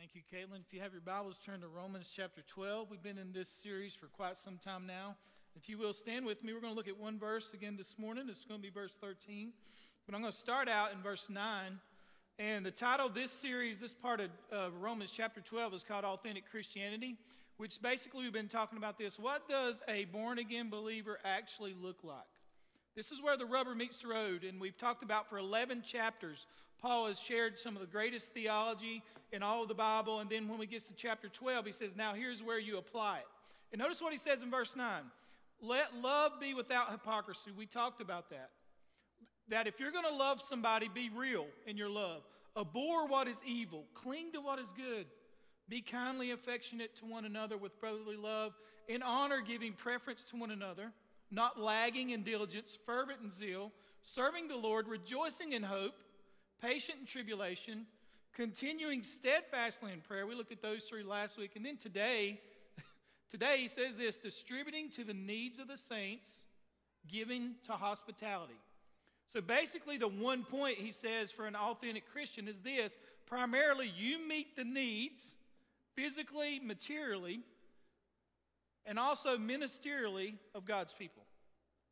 Thank 0.00 0.14
you, 0.14 0.22
Caitlin. 0.32 0.60
If 0.66 0.72
you 0.72 0.80
have 0.80 0.92
your 0.92 1.02
Bibles, 1.02 1.38
turn 1.44 1.60
to 1.60 1.68
Romans 1.68 2.10
chapter 2.16 2.40
12. 2.46 2.88
We've 2.90 3.02
been 3.02 3.18
in 3.18 3.34
this 3.34 3.50
series 3.50 3.92
for 3.92 4.06
quite 4.06 4.38
some 4.38 4.56
time 4.56 4.86
now. 4.86 5.14
If 5.54 5.68
you 5.68 5.76
will 5.76 5.92
stand 5.92 6.24
with 6.24 6.42
me, 6.42 6.54
we're 6.54 6.62
going 6.62 6.72
to 6.72 6.76
look 6.76 6.88
at 6.88 6.98
one 6.98 7.18
verse 7.18 7.52
again 7.52 7.76
this 7.76 7.98
morning. 7.98 8.24
It's 8.30 8.46
going 8.46 8.60
to 8.60 8.66
be 8.66 8.72
verse 8.72 8.96
13. 8.98 9.52
But 10.06 10.14
I'm 10.14 10.22
going 10.22 10.32
to 10.32 10.38
start 10.38 10.70
out 10.70 10.92
in 10.92 11.02
verse 11.02 11.28
9. 11.28 11.78
And 12.38 12.64
the 12.64 12.70
title 12.70 13.08
of 13.08 13.14
this 13.14 13.30
series, 13.30 13.76
this 13.76 13.92
part 13.92 14.22
of 14.50 14.72
Romans 14.80 15.12
chapter 15.14 15.42
12, 15.42 15.74
is 15.74 15.84
called 15.84 16.06
Authentic 16.06 16.50
Christianity, 16.50 17.18
which 17.58 17.82
basically 17.82 18.22
we've 18.22 18.32
been 18.32 18.48
talking 18.48 18.78
about 18.78 18.96
this. 18.96 19.18
What 19.18 19.50
does 19.50 19.82
a 19.86 20.06
born 20.06 20.38
again 20.38 20.70
believer 20.70 21.18
actually 21.26 21.74
look 21.78 21.98
like? 22.02 22.16
This 22.96 23.12
is 23.12 23.22
where 23.22 23.36
the 23.36 23.46
rubber 23.46 23.74
meets 23.74 23.98
the 23.98 24.08
road, 24.08 24.44
and 24.44 24.60
we've 24.60 24.76
talked 24.76 25.02
about 25.02 25.28
for 25.28 25.38
11 25.38 25.82
chapters. 25.82 26.46
Paul 26.80 27.06
has 27.06 27.20
shared 27.20 27.58
some 27.58 27.76
of 27.76 27.80
the 27.80 27.86
greatest 27.86 28.32
theology 28.32 29.02
in 29.32 29.42
all 29.42 29.62
of 29.62 29.68
the 29.68 29.74
Bible, 29.74 30.20
and 30.20 30.28
then 30.28 30.48
when 30.48 30.58
we 30.58 30.66
get 30.66 30.84
to 30.86 30.94
chapter 30.94 31.28
12, 31.28 31.66
he 31.66 31.72
says, 31.72 31.94
Now 31.94 32.14
here's 32.14 32.42
where 32.42 32.58
you 32.58 32.78
apply 32.78 33.18
it. 33.18 33.26
And 33.72 33.80
notice 33.80 34.02
what 34.02 34.12
he 34.12 34.18
says 34.18 34.42
in 34.42 34.50
verse 34.50 34.74
9 34.74 35.02
Let 35.62 35.94
love 36.02 36.32
be 36.40 36.54
without 36.54 36.90
hypocrisy. 36.90 37.52
We 37.56 37.66
talked 37.66 38.00
about 38.00 38.30
that. 38.30 38.50
That 39.48 39.66
if 39.66 39.78
you're 39.78 39.92
going 39.92 40.04
to 40.04 40.14
love 40.14 40.40
somebody, 40.40 40.88
be 40.92 41.10
real 41.14 41.46
in 41.66 41.76
your 41.76 41.88
love. 41.88 42.22
Abhor 42.56 43.06
what 43.06 43.28
is 43.28 43.36
evil, 43.46 43.84
cling 43.94 44.32
to 44.32 44.40
what 44.40 44.58
is 44.58 44.72
good. 44.76 45.06
Be 45.68 45.80
kindly 45.80 46.32
affectionate 46.32 46.96
to 46.96 47.06
one 47.06 47.24
another 47.24 47.56
with 47.56 47.80
brotherly 47.80 48.16
love, 48.16 48.52
in 48.88 49.02
honor 49.02 49.40
giving 49.40 49.72
preference 49.74 50.24
to 50.26 50.36
one 50.36 50.50
another 50.50 50.92
not 51.30 51.60
lagging 51.60 52.10
in 52.10 52.22
diligence, 52.22 52.78
fervent 52.86 53.20
in 53.22 53.30
zeal, 53.30 53.72
serving 54.02 54.48
the 54.48 54.56
Lord, 54.56 54.88
rejoicing 54.88 55.52
in 55.52 55.62
hope, 55.62 55.94
patient 56.60 56.98
in 57.00 57.06
tribulation, 57.06 57.86
continuing 58.34 59.02
steadfastly 59.02 59.92
in 59.92 60.00
prayer. 60.00 60.26
We 60.26 60.34
looked 60.34 60.52
at 60.52 60.62
those 60.62 60.84
three 60.84 61.02
last 61.02 61.38
week. 61.38 61.52
And 61.56 61.64
then 61.64 61.76
today, 61.76 62.40
today 63.30 63.58
he 63.58 63.68
says 63.68 63.96
this 63.96 64.16
distributing 64.16 64.90
to 64.96 65.04
the 65.04 65.14
needs 65.14 65.58
of 65.58 65.68
the 65.68 65.78
saints, 65.78 66.44
giving 67.10 67.54
to 67.66 67.72
hospitality. 67.72 68.58
So 69.26 69.40
basically, 69.40 69.96
the 69.96 70.08
one 70.08 70.44
point 70.44 70.78
he 70.78 70.90
says 70.90 71.30
for 71.30 71.46
an 71.46 71.54
authentic 71.54 72.10
Christian 72.10 72.48
is 72.48 72.58
this 72.58 72.96
primarily, 73.26 73.92
you 73.96 74.26
meet 74.26 74.56
the 74.56 74.64
needs 74.64 75.36
physically, 75.94 76.60
materially, 76.62 77.40
and 78.86 78.98
also 78.98 79.36
ministerially 79.36 80.34
of 80.54 80.64
God's 80.64 80.92
people. 80.92 81.22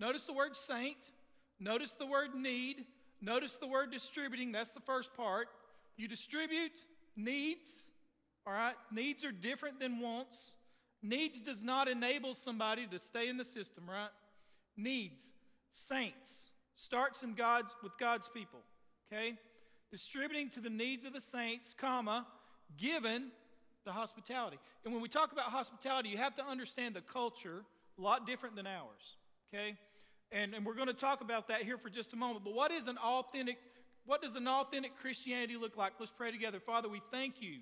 Notice 0.01 0.27
the 0.27 0.33
word 0.33 0.57
saint, 0.57 1.13
notice 1.59 1.93
the 1.93 2.07
word 2.07 2.35
need, 2.35 2.85
notice 3.21 3.57
the 3.57 3.67
word 3.67 3.91
distributing. 3.91 4.53
That's 4.53 4.73
the 4.73 4.81
first 4.81 5.15
part. 5.15 5.49
You 5.97 6.09
distribute 6.09 6.73
needs, 7.17 7.69
all 8.47 8.53
right? 8.53 8.75
Needs 8.93 9.25
are 9.25 9.33
different 9.33 9.81
than 9.81 10.01
wants. 10.01 10.53
Needs 11.03 11.43
does 11.43 11.63
not 11.63 11.89
enable 11.89 12.35
somebody 12.35 12.87
to 12.87 12.99
stay 12.99 13.29
in 13.29 13.37
the 13.37 13.45
system, 13.45 13.85
right? 13.89 14.11
Needs, 14.77 15.33
saints, 15.71 16.49
starts 16.77 17.23
in 17.23 17.35
God's 17.35 17.75
with 17.83 17.93
God's 17.99 18.29
people, 18.29 18.61
okay? 19.13 19.35
Distributing 19.91 20.51
to 20.51 20.61
the 20.61 20.71
needs 20.71 21.05
of 21.05 21.13
the 21.13 21.21
saints, 21.21 21.75
comma, 21.77 22.27
given 22.77 23.31
the 23.89 23.93
hospitality. 23.93 24.59
And 24.85 24.93
when 24.93 25.03
we 25.03 25.09
talk 25.09 25.33
about 25.33 25.47
hospitality, 25.47 26.11
you 26.11 26.19
have 26.19 26.37
to 26.37 26.45
understand 26.45 26.95
the 26.95 27.01
culture 27.01 27.65
a 27.99 28.03
lot 28.03 28.27
different 28.27 28.55
than 28.55 28.67
ours. 28.67 29.17
Okay? 29.53 29.77
And, 30.31 30.53
and 30.53 30.65
we're 30.65 30.75
going 30.75 30.89
to 30.89 30.93
talk 30.93 31.23
about 31.23 31.49
that 31.49 31.63
here 31.63 31.79
for 31.79 31.89
just 31.89 32.13
a 32.13 32.17
moment. 32.17 32.45
But 32.45 32.53
what 32.53 32.71
is 32.71 32.87
an 32.87 32.99
authentic, 32.99 33.57
what 34.05 34.21
does 34.21 34.37
an 34.37 34.47
authentic 34.47 34.95
Christianity 34.99 35.57
look 35.57 35.77
like? 35.77 35.95
Let's 35.99 36.13
pray 36.13 36.31
together. 36.31 36.61
Father, 36.61 36.87
we 36.87 37.01
thank 37.11 37.41
you, 37.41 37.61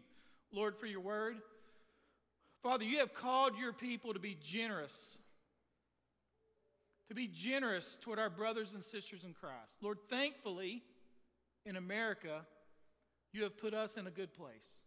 Lord, 0.52 0.76
for 0.76 0.86
your 0.86 0.98
word. 0.98 1.36
Father, 2.60 2.84
you 2.84 2.98
have 2.98 3.14
called 3.14 3.56
your 3.56 3.72
people 3.72 4.12
to 4.12 4.18
be 4.18 4.36
generous. 4.42 5.18
To 7.08 7.14
be 7.14 7.28
generous 7.28 7.98
toward 8.00 8.18
our 8.18 8.30
brothers 8.30 8.74
and 8.74 8.82
sisters 8.82 9.22
in 9.22 9.32
Christ. 9.32 9.76
Lord, 9.80 9.98
thankfully, 10.10 10.82
in 11.64 11.76
America, 11.76 12.44
you 13.32 13.44
have 13.44 13.56
put 13.56 13.74
us 13.74 13.96
in 13.96 14.08
a 14.08 14.10
good 14.10 14.34
place. 14.34 14.82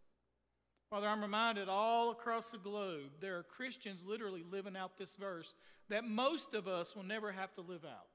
Father, 0.89 1.07
I'm 1.07 1.21
reminded 1.21 1.69
all 1.69 2.09
across 2.09 2.49
the 2.51 2.57
globe 2.57 3.11
there 3.21 3.37
are 3.37 3.43
Christians 3.43 4.03
literally 4.05 4.43
living 4.49 4.75
out 4.75 4.97
this 4.97 5.15
verse 5.15 5.53
that 5.89 6.03
most 6.03 6.55
of 6.55 6.67
us 6.67 6.95
will 6.95 7.03
never 7.03 7.31
have 7.31 7.53
to 7.55 7.61
live 7.61 7.85
out. 7.85 8.07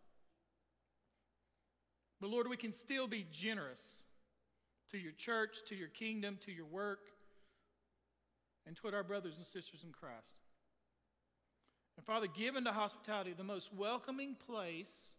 But 2.21 2.31
Lord, 2.31 2.49
we 2.49 2.57
can 2.57 2.73
still 2.73 3.07
be 3.07 3.27
generous 3.31 4.07
to 4.91 4.99
your 4.99 5.13
church, 5.13 5.59
to 5.69 5.77
your 5.77 5.89
kingdom, 5.89 6.39
to 6.47 6.53
your 6.53 6.67
work, 6.67 7.01
and 8.67 8.77
toward 8.77 8.95
our 8.95 9.05
brothers 9.05 9.37
and 9.37 9.47
sisters 9.47 9.85
in 9.85 9.93
Christ. 9.93 10.37
And 11.97 12.05
Father, 12.05 12.27
given 12.27 12.65
to 12.65 12.73
hospitality, 12.73 13.35
the 13.37 13.45
most 13.45 13.73
welcoming 13.73 14.35
place 14.47 15.15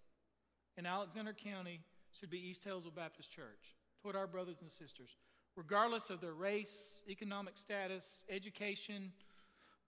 in 0.78 0.86
Alexander 0.86 1.34
County 1.34 1.80
should 2.20 2.30
be 2.30 2.50
East 2.50 2.66
Hillsville 2.66 2.96
Baptist 2.96 3.32
Church 3.32 3.76
toward 4.02 4.18
our 4.18 4.28
brothers 4.28 4.62
and 4.62 4.72
sisters 4.72 5.16
regardless 5.56 6.10
of 6.10 6.22
their 6.22 6.34
race, 6.34 7.02
economic 7.10 7.58
status, 7.58 8.24
education. 8.30 9.12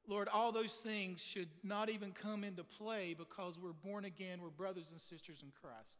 Lord, 0.08 0.30
all 0.30 0.51
those 0.51 0.73
things 0.73 1.21
should 1.21 1.49
not 1.63 1.89
even 1.89 2.12
come 2.12 2.43
into 2.43 2.63
play 2.63 3.13
because 3.17 3.60
we're 3.60 3.73
born 3.73 4.06
again, 4.06 4.39
we're 4.41 4.49
brothers 4.49 4.91
and 4.91 5.01
sisters 5.01 5.39
in 5.43 5.51
Christ. 5.62 5.97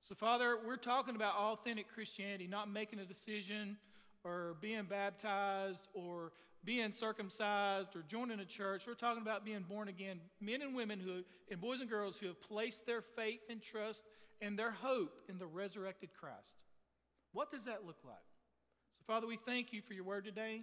So, 0.00 0.14
Father, 0.14 0.58
we're 0.66 0.76
talking 0.76 1.16
about 1.16 1.34
authentic 1.34 1.88
Christianity, 1.88 2.46
not 2.46 2.70
making 2.70 2.98
a 2.98 3.04
decision 3.04 3.76
or 4.22 4.56
being 4.60 4.84
baptized 4.84 5.88
or 5.94 6.32
being 6.64 6.92
circumcised 6.92 7.94
or 7.94 8.02
joining 8.08 8.40
a 8.40 8.44
church. 8.44 8.86
We're 8.86 8.94
talking 8.94 9.22
about 9.22 9.44
being 9.44 9.64
born 9.68 9.88
again, 9.88 10.20
men 10.40 10.62
and 10.62 10.74
women 10.74 10.98
who, 10.98 11.22
and 11.50 11.60
boys 11.60 11.80
and 11.80 11.90
girls 11.90 12.16
who 12.16 12.26
have 12.26 12.40
placed 12.40 12.86
their 12.86 13.02
faith 13.02 13.40
and 13.50 13.62
trust 13.62 14.04
and 14.40 14.58
their 14.58 14.70
hope 14.70 15.20
in 15.28 15.38
the 15.38 15.46
resurrected 15.46 16.10
Christ. 16.18 16.64
What 17.32 17.50
does 17.50 17.64
that 17.64 17.86
look 17.86 17.98
like? 18.04 18.16
Father, 19.06 19.26
we 19.26 19.36
thank 19.36 19.70
you 19.70 19.82
for 19.82 19.92
your 19.92 20.04
word 20.04 20.24
today, 20.24 20.62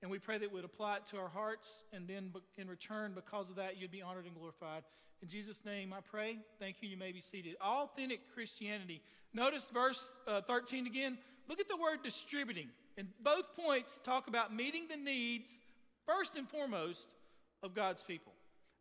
and 0.00 0.10
we 0.10 0.18
pray 0.18 0.38
that 0.38 0.50
we'd 0.50 0.64
apply 0.64 0.96
it 0.96 1.06
to 1.10 1.18
our 1.18 1.28
hearts, 1.28 1.84
and 1.92 2.08
then 2.08 2.32
in 2.56 2.66
return, 2.66 3.12
because 3.14 3.50
of 3.50 3.56
that, 3.56 3.78
you'd 3.78 3.90
be 3.90 4.00
honored 4.00 4.24
and 4.24 4.34
glorified. 4.34 4.84
In 5.20 5.28
Jesus' 5.28 5.66
name, 5.66 5.92
I 5.92 6.00
pray. 6.00 6.38
Thank 6.58 6.76
you. 6.80 6.88
You 6.88 6.96
may 6.96 7.12
be 7.12 7.20
seated. 7.20 7.56
Authentic 7.60 8.20
Christianity. 8.32 9.02
Notice 9.34 9.68
verse 9.68 10.08
uh, 10.26 10.40
13 10.40 10.86
again. 10.86 11.18
Look 11.46 11.60
at 11.60 11.68
the 11.68 11.76
word 11.76 11.98
distributing. 12.02 12.68
And 12.96 13.08
both 13.22 13.54
points 13.54 14.00
talk 14.02 14.28
about 14.28 14.54
meeting 14.54 14.84
the 14.88 14.96
needs, 14.96 15.60
first 16.06 16.36
and 16.36 16.48
foremost, 16.48 17.14
of 17.62 17.74
God's 17.74 18.02
people. 18.02 18.32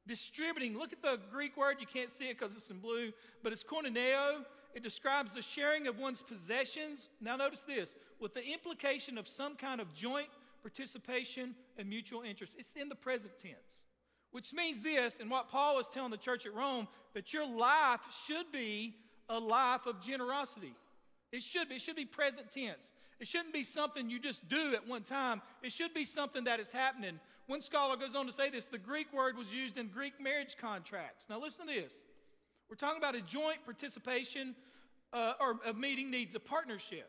Distributing, 0.07 0.77
look 0.77 0.93
at 0.93 1.01
the 1.01 1.19
Greek 1.29 1.57
word. 1.57 1.77
You 1.81 1.87
can't 1.87 2.09
see 2.09 2.29
it 2.29 2.39
because 2.39 2.55
it's 2.55 2.69
in 2.69 2.79
blue, 2.79 3.11
but 3.43 3.51
it's 3.51 3.65
koinoneo 3.65 4.45
it 4.73 4.83
describes 4.83 5.33
the 5.33 5.41
sharing 5.41 5.87
of 5.87 5.99
one's 5.99 6.21
possessions. 6.21 7.09
Now, 7.21 7.35
notice 7.35 7.63
this 7.63 7.95
with 8.19 8.33
the 8.33 8.43
implication 8.43 9.17
of 9.17 9.27
some 9.27 9.55
kind 9.55 9.79
of 9.79 9.93
joint 9.93 10.27
participation 10.61 11.53
and 11.77 11.89
mutual 11.89 12.21
interest. 12.21 12.55
It's 12.57 12.73
in 12.73 12.89
the 12.89 12.95
present 12.95 13.33
tense, 13.41 13.85
which 14.31 14.53
means 14.53 14.81
this, 14.81 15.19
and 15.19 15.29
what 15.29 15.49
Paul 15.49 15.79
is 15.79 15.87
telling 15.87 16.11
the 16.11 16.17
church 16.17 16.45
at 16.45 16.55
Rome, 16.55 16.87
that 17.13 17.33
your 17.33 17.47
life 17.47 18.01
should 18.25 18.51
be 18.51 18.95
a 19.29 19.39
life 19.39 19.85
of 19.85 20.01
generosity. 20.01 20.73
It 21.31 21.43
should 21.43 21.69
be. 21.69 21.75
It 21.75 21.81
should 21.81 21.95
be 21.95 22.05
present 22.05 22.51
tense. 22.51 22.93
It 23.19 23.27
shouldn't 23.27 23.53
be 23.53 23.63
something 23.63 24.09
you 24.09 24.19
just 24.19 24.47
do 24.49 24.73
at 24.73 24.87
one 24.87 25.03
time. 25.03 25.41
It 25.61 25.71
should 25.71 25.93
be 25.93 26.05
something 26.05 26.43
that 26.45 26.59
is 26.59 26.71
happening. 26.71 27.19
One 27.47 27.61
scholar 27.61 27.97
goes 27.97 28.15
on 28.15 28.25
to 28.27 28.33
say 28.33 28.49
this 28.49 28.65
the 28.65 28.77
Greek 28.77 29.11
word 29.13 29.37
was 29.37 29.53
used 29.53 29.77
in 29.77 29.87
Greek 29.87 30.19
marriage 30.19 30.55
contracts. 30.59 31.27
Now, 31.29 31.39
listen 31.39 31.67
to 31.67 31.73
this. 31.73 31.93
We're 32.73 32.87
talking 32.87 32.97
about 32.97 33.13
a 33.13 33.21
joint 33.21 33.63
participation 33.65 34.55
uh, 35.13 35.33
or 35.39 35.59
a 35.63 35.73
meeting 35.75 36.09
needs, 36.09 36.33
a 36.33 36.39
partnership. 36.39 37.07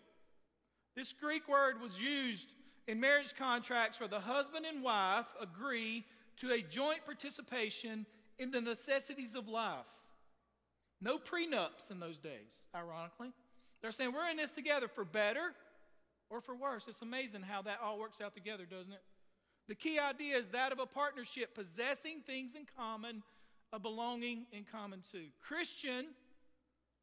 This 0.95 1.11
Greek 1.15 1.49
word 1.49 1.81
was 1.81 1.99
used 1.99 2.53
in 2.87 3.01
marriage 3.01 3.35
contracts 3.35 3.99
where 3.99 4.11
the 4.11 4.21
husband 4.21 4.67
and 4.67 4.83
wife 4.83 5.25
agree 5.41 6.05
to 6.43 6.53
a 6.53 6.61
joint 6.61 7.07
participation 7.07 8.05
in 8.39 8.51
the 8.51 8.61
necessities 8.61 9.35
of 9.35 9.49
life. 9.49 9.87
No 11.01 11.17
prenups 11.17 11.91
in 11.91 11.99
those 11.99 12.19
days, 12.19 12.67
ironically. 12.75 13.33
They're 13.81 13.91
saying 13.91 14.13
we're 14.13 14.29
in 14.29 14.37
this 14.37 14.51
together 14.51 14.87
for 14.87 15.07
better 15.07 15.55
or 16.29 16.43
for 16.43 16.55
worse. 16.55 16.85
It's 16.89 17.01
amazing 17.01 17.41
how 17.41 17.63
that 17.63 17.79
all 17.83 17.99
works 17.99 18.21
out 18.21 18.35
together, 18.35 18.67
doesn't 18.67 18.93
it? 18.93 19.03
The 19.69 19.77
key 19.77 19.99
idea 19.99 20.37
is 20.37 20.49
that 20.49 20.73
of 20.73 20.79
a 20.79 20.85
partnership, 20.85 21.55
possessing 21.55 22.21
things 22.27 22.55
in 22.55 22.67
common 22.77 23.23
a 23.73 23.79
belonging 23.79 24.47
in 24.53 24.65
common 24.71 25.01
to. 25.13 25.25
Christian 25.41 26.07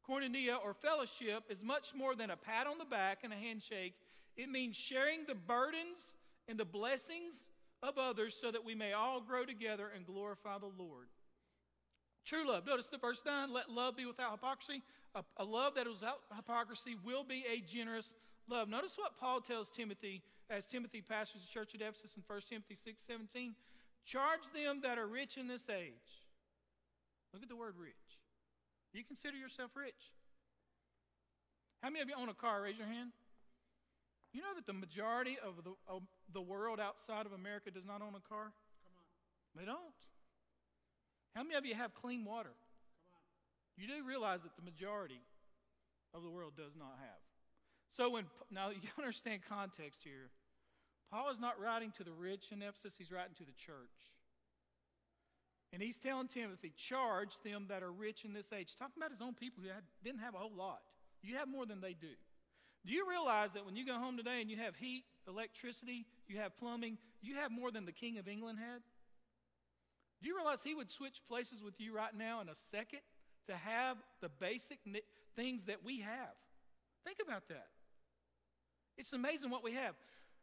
koinonia 0.08 0.56
or 0.64 0.74
fellowship 0.74 1.44
is 1.48 1.62
much 1.62 1.94
more 1.94 2.14
than 2.14 2.30
a 2.30 2.36
pat 2.36 2.66
on 2.66 2.78
the 2.78 2.84
back 2.84 3.18
and 3.24 3.32
a 3.32 3.36
handshake. 3.36 3.94
It 4.36 4.48
means 4.48 4.76
sharing 4.76 5.24
the 5.26 5.34
burdens 5.34 6.14
and 6.48 6.58
the 6.58 6.64
blessings 6.64 7.48
of 7.82 7.98
others 7.98 8.36
so 8.40 8.50
that 8.50 8.64
we 8.64 8.74
may 8.74 8.92
all 8.92 9.20
grow 9.20 9.44
together 9.44 9.90
and 9.94 10.06
glorify 10.06 10.58
the 10.58 10.70
Lord. 10.82 11.08
True 12.24 12.48
love. 12.48 12.66
Notice 12.66 12.86
the 12.86 12.98
verse 12.98 13.20
9 13.26 13.52
let 13.52 13.68
love 13.68 13.96
be 13.96 14.06
without 14.06 14.30
hypocrisy. 14.30 14.82
A, 15.14 15.24
a 15.36 15.44
love 15.44 15.74
that 15.74 15.86
is 15.86 16.00
without 16.00 16.20
hypocrisy 16.34 16.96
will 17.04 17.24
be 17.24 17.44
a 17.52 17.60
generous 17.60 18.14
love. 18.48 18.68
Notice 18.68 18.96
what 18.96 19.18
Paul 19.18 19.40
tells 19.40 19.68
Timothy 19.68 20.22
as 20.48 20.66
Timothy 20.66 21.02
pastors 21.02 21.42
the 21.42 21.52
church 21.52 21.74
at 21.74 21.80
Ephesus 21.80 22.16
in 22.16 22.22
1 22.26 22.40
Timothy 22.48 22.74
6 22.74 23.02
17. 23.02 23.54
Charge 24.04 24.40
them 24.54 24.80
that 24.82 24.98
are 24.98 25.06
rich 25.06 25.36
in 25.36 25.48
this 25.48 25.68
age. 25.68 26.21
Look 27.32 27.42
at 27.42 27.48
the 27.48 27.56
word 27.56 27.74
rich. 27.78 28.20
Do 28.92 28.98
you 28.98 29.04
consider 29.04 29.36
yourself 29.36 29.70
rich? 29.74 30.12
How 31.82 31.88
many 31.88 32.02
of 32.02 32.08
you 32.08 32.14
own 32.14 32.28
a 32.28 32.34
car? 32.34 32.62
Raise 32.62 32.78
your 32.78 32.86
hand. 32.86 33.10
You 34.32 34.40
know 34.40 34.54
that 34.54 34.66
the 34.66 34.72
majority 34.72 35.36
of 35.44 35.64
the, 35.64 35.72
of 35.88 36.02
the 36.32 36.40
world 36.40 36.80
outside 36.80 37.26
of 37.26 37.32
America 37.32 37.70
does 37.70 37.84
not 37.84 38.00
own 38.00 38.14
a 38.14 38.24
car? 38.28 38.52
Come 38.84 38.94
on. 38.96 39.08
They 39.56 39.64
don't. 39.64 39.98
How 41.34 41.42
many 41.42 41.56
of 41.56 41.66
you 41.66 41.74
have 41.74 41.94
clean 41.94 42.24
water? 42.24 42.52
Come 42.52 43.12
on. 43.12 43.24
You 43.76 43.88
do 43.88 44.06
realize 44.06 44.42
that 44.42 44.56
the 44.56 44.62
majority 44.62 45.20
of 46.14 46.22
the 46.22 46.30
world 46.30 46.52
does 46.56 46.76
not 46.78 46.96
have. 47.00 47.20
So 47.88 48.08
when 48.10 48.24
now 48.50 48.70
you 48.70 48.88
understand 48.98 49.40
context 49.48 50.00
here. 50.04 50.30
Paul 51.10 51.28
is 51.30 51.40
not 51.40 51.60
writing 51.60 51.92
to 51.98 52.04
the 52.04 52.12
rich 52.12 52.52
in 52.52 52.62
Ephesus, 52.62 52.94
he's 52.96 53.12
writing 53.12 53.34
to 53.36 53.44
the 53.44 53.52
church. 53.52 54.16
And 55.72 55.80
he's 55.80 55.98
telling 55.98 56.28
Timothy, 56.28 56.72
charge 56.76 57.30
them 57.44 57.66
that 57.68 57.82
are 57.82 57.90
rich 57.90 58.24
in 58.24 58.34
this 58.34 58.52
age. 58.52 58.76
Talking 58.76 58.94
about 58.98 59.10
his 59.10 59.22
own 59.22 59.34
people 59.34 59.62
who 59.62 59.70
had, 59.70 59.82
didn't 60.04 60.20
have 60.20 60.34
a 60.34 60.38
whole 60.38 60.52
lot. 60.54 60.80
You 61.22 61.36
have 61.36 61.48
more 61.48 61.64
than 61.64 61.80
they 61.80 61.94
do. 61.94 62.12
Do 62.84 62.92
you 62.92 63.08
realize 63.08 63.52
that 63.52 63.64
when 63.64 63.76
you 63.76 63.86
go 63.86 63.94
home 63.94 64.16
today 64.16 64.40
and 64.40 64.50
you 64.50 64.56
have 64.58 64.74
heat, 64.76 65.04
electricity, 65.28 66.04
you 66.26 66.38
have 66.38 66.58
plumbing, 66.58 66.98
you 67.22 67.36
have 67.36 67.50
more 67.50 67.70
than 67.70 67.86
the 67.86 67.92
King 67.92 68.18
of 68.18 68.28
England 68.28 68.58
had? 68.58 68.82
Do 70.20 70.28
you 70.28 70.36
realize 70.36 70.62
he 70.62 70.74
would 70.74 70.90
switch 70.90 71.22
places 71.28 71.62
with 71.62 71.80
you 71.80 71.94
right 71.94 72.14
now 72.16 72.40
in 72.40 72.48
a 72.48 72.54
second 72.70 73.00
to 73.46 73.56
have 73.56 73.96
the 74.20 74.28
basic 74.28 74.78
things 75.36 75.64
that 75.64 75.84
we 75.84 76.00
have? 76.00 76.34
Think 77.04 77.18
about 77.24 77.48
that. 77.48 77.68
It's 78.98 79.12
amazing 79.12 79.50
what 79.50 79.64
we 79.64 79.72
have. 79.72 79.94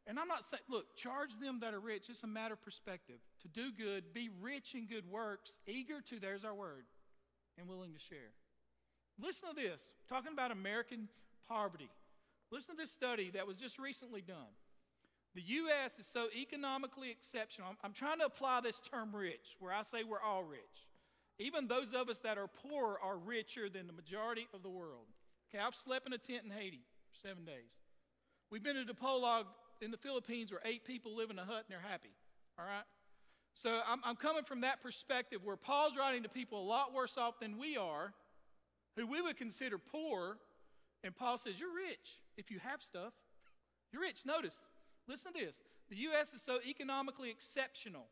And 0.10 0.18
I'm 0.18 0.28
not 0.28 0.44
saying, 0.44 0.64
look, 0.68 0.96
charge 0.96 1.30
them 1.40 1.60
that 1.62 1.76
are 1.76 1.80
rich. 1.80 2.10
It's 2.10 2.24
a 2.24 2.28
matter 2.28 2.56
of 2.56 2.64
perspective. 2.64 3.18
To 3.44 3.48
do 3.48 3.72
good, 3.72 4.12
be 4.12 4.30
rich 4.42 4.74
in 4.74 4.88
good 4.88 5.08
works, 5.08 5.60
eager 5.68 6.02
to, 6.10 6.20
there's 6.20 6.44
our 6.44 6.56
word, 6.56 6.86
and 7.60 7.70
willing 7.70 7.94
to 7.94 8.00
share. 8.00 8.34
Listen 9.22 9.50
to 9.50 9.56
this 9.56 9.92
talking 10.10 10.34
about 10.34 10.50
American 10.50 11.08
poverty. 11.48 11.92
Listen 12.52 12.76
to 12.76 12.82
this 12.82 12.90
study 12.90 13.30
that 13.36 13.46
was 13.46 13.58
just 13.58 13.78
recently 13.78 14.22
done. 14.22 14.50
The 15.36 15.42
U.S. 15.42 16.00
is 16.00 16.08
so 16.08 16.26
economically 16.36 17.12
exceptional. 17.12 17.68
I'm, 17.84 17.94
trying 17.94 18.18
to 18.18 18.26
apply 18.26 18.62
this 18.62 18.82
term 18.92 19.16
rich, 19.16 19.58
where 19.60 19.72
I 19.72 19.84
say 19.84 20.04
we're 20.04 20.22
all 20.22 20.44
rich. 20.44 20.88
Even 21.38 21.68
those 21.68 21.94
of 21.94 22.10
us 22.10 22.18
that 22.20 22.40
are 22.40 22.48
poor 22.48 22.98
are 23.04 23.18
richer 23.18 23.70
than 23.70 23.86
the 23.86 23.94
majority 23.94 24.48
of 24.56 24.64
the 24.64 24.70
world. 24.70 25.06
Okay, 25.54 25.64
I've 25.64 25.76
slept 25.76 26.08
in 26.08 26.14
a 26.14 26.18
tent 26.18 26.46
in 26.46 26.50
Haiti 26.50 26.82
for 27.12 27.28
seven 27.28 27.46
days. 27.46 27.78
We've 28.50 28.64
been 28.64 28.76
to 28.76 28.92
Dipolog 28.92 29.44
in 29.82 29.92
the 29.92 29.98
Philippines 29.98 30.52
where 30.52 30.62
eight 30.66 30.86
people 30.86 31.16
live 31.16 31.30
in 31.30 31.40
a 31.40 31.46
hut 31.46 31.66
and 31.68 31.70
they're 31.70 31.90
happy. 31.90 32.12
All 32.58 32.66
right? 32.66 32.84
So 33.54 33.82
I'm, 33.88 34.00
I'm 34.04 34.16
coming 34.16 34.44
from 34.44 34.62
that 34.62 34.82
perspective 34.82 35.42
where 35.44 35.58
Paul's 35.58 35.98
writing 35.98 36.24
to 36.24 36.30
people 36.30 36.62
a 36.62 36.68
lot 36.68 36.94
worse 36.94 37.18
off 37.18 37.40
than 37.40 37.58
we 37.58 37.78
are, 37.78 38.14
who 38.96 39.08
we 39.08 39.22
would 39.22 39.38
consider 39.38 39.78
poor, 39.78 40.38
and 41.04 41.16
Paul 41.16 41.38
says, 41.38 41.60
You're 41.60 41.74
rich 41.74 42.22
if 42.38 42.52
you 42.52 42.60
have 42.60 42.82
stuff. 42.82 43.14
You're 43.92 44.02
rich. 44.02 44.20
Notice, 44.26 44.58
listen 45.08 45.34
to 45.34 45.46
this. 45.46 45.56
The 45.90 45.96
U.S. 45.98 46.34
is 46.34 46.42
so 46.42 46.60
economically 46.66 47.32
exceptional 47.32 48.06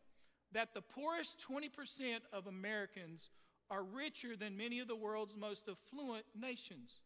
that 0.53 0.73
the 0.73 0.82
poorest 0.82 1.38
20% 1.47 1.69
of 2.34 2.47
Americans 2.47 3.30
are 3.69 3.84
richer 3.84 4.36
than 4.36 4.58
many 4.58 4.80
of 4.80 4.88
the 4.88 4.95
world's 4.95 5.36
most 5.36 5.69
affluent 5.69 6.25
nations. 6.39 7.01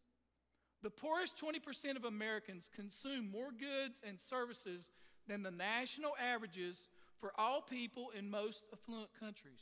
The 0.84 0.90
poorest 0.90 1.40
20% 1.40 1.96
of 1.96 2.06
Americans 2.06 2.70
consume 2.76 3.30
more 3.30 3.52
goods 3.52 4.02
and 4.08 4.20
services 4.20 4.92
than 5.28 5.44
the 5.44 5.52
national 5.52 6.14
averages 6.20 6.90
for 7.20 7.32
all 7.38 7.62
people 7.62 8.10
in 8.18 8.30
most 8.30 8.64
affluent 8.74 9.10
countries. 9.20 9.62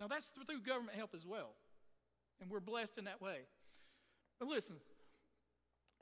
Now, 0.00 0.08
that's 0.08 0.30
through 0.30 0.62
government 0.62 0.96
help 0.96 1.14
as 1.14 1.26
well, 1.26 1.50
and 2.40 2.50
we're 2.50 2.60
blessed 2.60 2.98
in 2.98 3.04
that 3.04 3.20
way. 3.20 3.40
But 4.38 4.48
listen, 4.48 4.76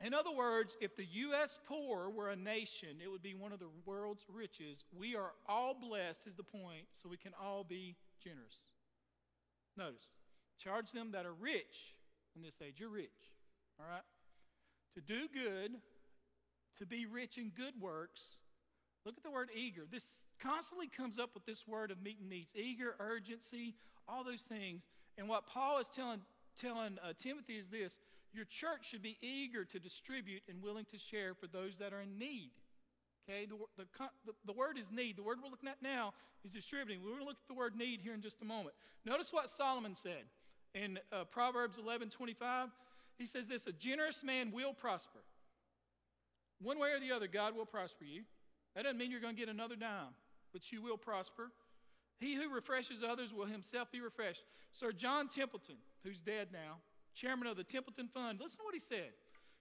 in 0.00 0.14
other 0.14 0.32
words, 0.32 0.76
if 0.80 0.96
the 0.96 1.04
U.S. 1.04 1.58
poor 1.66 2.08
were 2.08 2.30
a 2.30 2.36
nation, 2.36 3.00
it 3.02 3.08
would 3.08 3.22
be 3.22 3.34
one 3.34 3.52
of 3.52 3.58
the 3.58 3.68
world's 3.84 4.24
riches. 4.32 4.84
We 4.96 5.14
are 5.14 5.32
all 5.46 5.74
blessed, 5.74 6.26
is 6.26 6.34
the 6.34 6.42
point, 6.42 6.86
so 6.92 7.08
we 7.08 7.16
can 7.16 7.32
all 7.40 7.64
be 7.64 7.96
generous. 8.22 8.70
Notice, 9.76 10.10
charge 10.58 10.92
them 10.92 11.12
that 11.12 11.26
are 11.26 11.34
rich 11.34 11.94
in 12.34 12.42
this 12.42 12.60
age. 12.62 12.74
You're 12.78 12.88
rich, 12.88 13.10
all 13.78 13.86
right? 13.88 14.02
To 14.94 15.00
do 15.00 15.26
good, 15.32 15.72
to 16.78 16.86
be 16.86 17.06
rich 17.06 17.38
in 17.38 17.50
good 17.56 17.74
works. 17.80 18.40
Look 19.04 19.16
at 19.16 19.22
the 19.22 19.30
word 19.30 19.48
eager. 19.54 19.82
This 19.90 20.22
constantly 20.40 20.88
comes 20.88 21.18
up 21.18 21.30
with 21.34 21.46
this 21.46 21.66
word 21.66 21.90
of 21.90 22.02
meeting 22.02 22.28
needs 22.28 22.52
eager, 22.54 22.94
urgency, 23.00 23.74
all 24.08 24.22
those 24.22 24.42
things. 24.42 24.82
And 25.18 25.28
what 25.28 25.46
Paul 25.46 25.78
is 25.78 25.88
telling, 25.88 26.20
telling 26.60 26.98
uh, 27.02 27.12
Timothy 27.20 27.54
is 27.54 27.68
this 27.68 27.98
your 28.32 28.44
church 28.46 28.88
should 28.88 29.02
be 29.02 29.18
eager 29.20 29.64
to 29.64 29.78
distribute 29.78 30.42
and 30.48 30.62
willing 30.62 30.86
to 30.86 30.98
share 30.98 31.34
for 31.34 31.46
those 31.46 31.78
that 31.78 31.92
are 31.92 32.00
in 32.00 32.18
need. 32.18 32.50
Okay, 33.28 33.46
the, 33.46 33.56
the, 33.76 33.86
the, 34.26 34.32
the, 34.46 34.52
word 34.52 34.78
is 34.78 34.90
need. 34.90 35.16
The 35.16 35.22
word 35.22 35.38
we're 35.42 35.50
looking 35.50 35.68
at 35.68 35.82
now 35.82 36.12
is 36.44 36.52
distributing. 36.52 37.02
We're 37.02 37.10
going 37.10 37.20
to 37.20 37.26
look 37.26 37.36
at 37.42 37.48
the 37.48 37.54
word 37.54 37.76
need 37.76 38.00
here 38.00 38.14
in 38.14 38.20
just 38.20 38.42
a 38.42 38.44
moment. 38.44 38.74
Notice 39.04 39.32
what 39.32 39.48
Solomon 39.48 39.94
said 39.94 40.24
in 40.74 40.98
uh, 41.12 41.24
Proverbs 41.24 41.78
11 41.78 42.10
25. 42.10 42.68
He 43.18 43.26
says 43.26 43.48
this 43.48 43.66
A 43.66 43.72
generous 43.72 44.22
man 44.24 44.52
will 44.52 44.72
prosper. 44.72 45.20
One 46.60 46.78
way 46.78 46.90
or 46.92 47.00
the 47.00 47.12
other, 47.12 47.26
God 47.26 47.56
will 47.56 47.66
prosper 47.66 48.04
you. 48.04 48.22
That 48.74 48.82
doesn't 48.82 48.98
mean 48.98 49.10
you're 49.10 49.20
going 49.20 49.34
to 49.34 49.40
get 49.40 49.48
another 49.48 49.76
dime, 49.76 50.14
but 50.52 50.70
you 50.70 50.80
will 50.80 50.96
prosper. 50.96 51.50
He 52.18 52.36
who 52.36 52.54
refreshes 52.54 53.02
others 53.02 53.32
will 53.32 53.46
himself 53.46 53.90
be 53.90 54.00
refreshed. 54.00 54.44
Sir 54.70 54.92
John 54.92 55.28
Templeton, 55.28 55.76
who's 56.04 56.20
dead 56.20 56.48
now, 56.52 56.76
chairman 57.14 57.48
of 57.48 57.56
the 57.56 57.64
Templeton 57.64 58.08
Fund, 58.08 58.38
listen 58.40 58.58
to 58.58 58.64
what 58.64 58.74
he 58.74 58.80
said. 58.80 59.10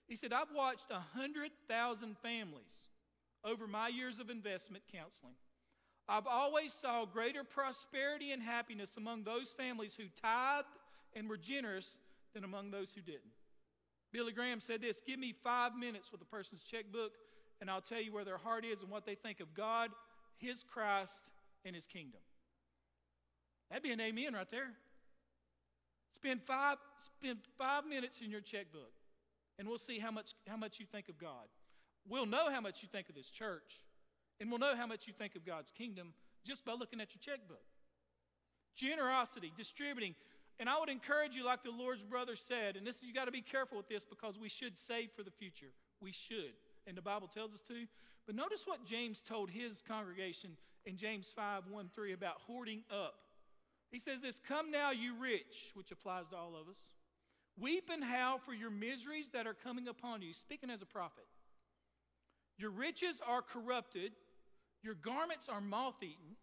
He 0.07 0.15
said, 0.15 0.31
I've 0.31 0.53
watched 0.53 0.89
100,000 0.89 2.17
families 2.19 2.87
over 3.43 3.67
my 3.67 3.87
years 3.87 4.19
of 4.19 4.29
investment 4.29 4.83
counseling. 4.91 5.33
I've 6.07 6.27
always 6.27 6.73
saw 6.73 7.05
greater 7.05 7.43
prosperity 7.43 8.31
and 8.31 8.41
happiness 8.41 8.97
among 8.97 9.23
those 9.23 9.53
families 9.53 9.93
who 9.95 10.03
tithed 10.21 10.67
and 11.15 11.29
were 11.29 11.37
generous 11.37 11.97
than 12.33 12.43
among 12.43 12.71
those 12.71 12.91
who 12.91 13.01
didn't. 13.01 13.31
Billy 14.11 14.33
Graham 14.33 14.59
said 14.59 14.81
this 14.81 15.01
Give 15.05 15.19
me 15.19 15.33
five 15.43 15.75
minutes 15.75 16.11
with 16.11 16.21
a 16.21 16.25
person's 16.25 16.63
checkbook, 16.63 17.13
and 17.59 17.69
I'll 17.69 17.81
tell 17.81 18.01
you 18.01 18.13
where 18.13 18.25
their 18.25 18.37
heart 18.37 18.65
is 18.65 18.81
and 18.81 18.91
what 18.91 19.05
they 19.05 19.15
think 19.15 19.39
of 19.39 19.53
God, 19.53 19.91
His 20.37 20.63
Christ, 20.63 21.29
and 21.65 21.75
His 21.75 21.85
kingdom. 21.85 22.21
That'd 23.69 23.83
be 23.83 23.91
an 23.91 24.01
amen 24.01 24.33
right 24.33 24.49
there. 24.49 24.71
Spend 26.11 26.41
five, 26.41 26.77
spend 26.97 27.39
five 27.57 27.85
minutes 27.85 28.19
in 28.23 28.29
your 28.29 28.41
checkbook, 28.41 28.91
and 29.57 29.67
we'll 29.67 29.77
see 29.77 29.97
how 29.97 30.11
much, 30.11 30.33
how 30.47 30.57
much 30.57 30.79
you 30.79 30.85
think 30.85 31.07
of 31.07 31.17
God. 31.17 31.47
We'll 32.07 32.25
know 32.25 32.51
how 32.51 32.59
much 32.59 32.81
you 32.81 32.89
think 32.91 33.07
of 33.09 33.15
this 33.15 33.29
church, 33.29 33.81
and 34.39 34.49
we'll 34.49 34.59
know 34.59 34.75
how 34.75 34.87
much 34.87 35.07
you 35.07 35.13
think 35.13 35.35
of 35.35 35.45
God's 35.45 35.71
kingdom 35.71 36.13
just 36.43 36.65
by 36.65 36.73
looking 36.73 36.99
at 36.99 37.09
your 37.13 37.21
checkbook. 37.21 37.63
Generosity, 38.75 39.53
distributing. 39.55 40.15
And 40.61 40.69
I 40.69 40.79
would 40.79 40.89
encourage 40.89 41.35
you, 41.35 41.43
like 41.43 41.63
the 41.63 41.71
Lord's 41.71 42.03
brother 42.03 42.35
said, 42.35 42.75
and 42.77 42.85
this 42.85 43.01
you 43.01 43.15
got 43.15 43.25
to 43.25 43.31
be 43.31 43.41
careful 43.41 43.77
with 43.77 43.89
this 43.89 44.05
because 44.05 44.37
we 44.37 44.47
should 44.47 44.77
save 44.77 45.09
for 45.11 45.23
the 45.23 45.31
future. 45.31 45.71
We 45.99 46.11
should. 46.11 46.53
And 46.85 46.95
the 46.95 47.01
Bible 47.01 47.27
tells 47.27 47.55
us 47.55 47.61
to. 47.61 47.87
But 48.27 48.35
notice 48.35 48.67
what 48.67 48.85
James 48.85 49.23
told 49.23 49.49
his 49.49 49.81
congregation 49.81 50.51
in 50.85 50.97
James 50.97 51.33
5 51.35 51.63
1 51.67 51.89
3 51.95 52.13
about 52.13 52.35
hoarding 52.45 52.83
up. 52.91 53.15
He 53.91 53.97
says 53.97 54.21
this 54.21 54.39
Come 54.47 54.69
now, 54.69 54.91
you 54.91 55.15
rich, 55.19 55.71
which 55.73 55.89
applies 55.89 56.29
to 56.29 56.35
all 56.35 56.53
of 56.55 56.69
us. 56.69 56.77
Weep 57.59 57.89
and 57.91 58.03
howl 58.03 58.37
for 58.37 58.53
your 58.53 58.69
miseries 58.69 59.31
that 59.31 59.47
are 59.47 59.55
coming 59.55 59.87
upon 59.87 60.21
you. 60.21 60.31
Speaking 60.31 60.69
as 60.69 60.83
a 60.83 60.85
prophet. 60.85 61.25
Your 62.59 62.69
riches 62.69 63.19
are 63.27 63.41
corrupted, 63.41 64.11
your 64.83 64.93
garments 64.93 65.49
are 65.49 65.59
moth 65.59 66.03
eaten, 66.03 66.35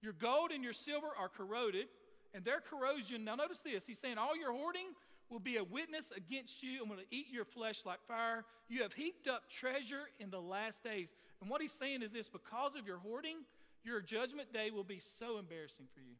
your 0.00 0.14
gold 0.14 0.50
and 0.50 0.64
your 0.64 0.72
silver 0.72 1.08
are 1.18 1.28
corroded, 1.28 1.88
and 2.34 2.44
their 2.44 2.60
corrosion. 2.60 3.24
Now, 3.24 3.34
notice 3.34 3.60
this. 3.60 3.86
He's 3.86 3.98
saying, 3.98 4.18
All 4.18 4.36
your 4.36 4.52
hoarding 4.52 4.88
will 5.30 5.40
be 5.40 5.56
a 5.56 5.64
witness 5.64 6.12
against 6.16 6.62
you 6.62 6.82
and 6.82 6.90
will 6.90 6.98
eat 7.10 7.26
your 7.30 7.44
flesh 7.44 7.82
like 7.86 8.02
fire. 8.06 8.44
You 8.68 8.82
have 8.82 8.92
heaped 8.92 9.28
up 9.28 9.48
treasure 9.48 10.02
in 10.20 10.30
the 10.30 10.40
last 10.40 10.84
days. 10.84 11.14
And 11.40 11.50
what 11.50 11.62
he's 11.62 11.72
saying 11.72 12.02
is 12.02 12.12
this 12.12 12.28
because 12.28 12.74
of 12.74 12.86
your 12.86 12.98
hoarding, 12.98 13.38
your 13.84 14.00
judgment 14.00 14.52
day 14.52 14.70
will 14.70 14.84
be 14.84 15.00
so 15.00 15.38
embarrassing 15.38 15.86
for 15.94 16.00
you. 16.00 16.14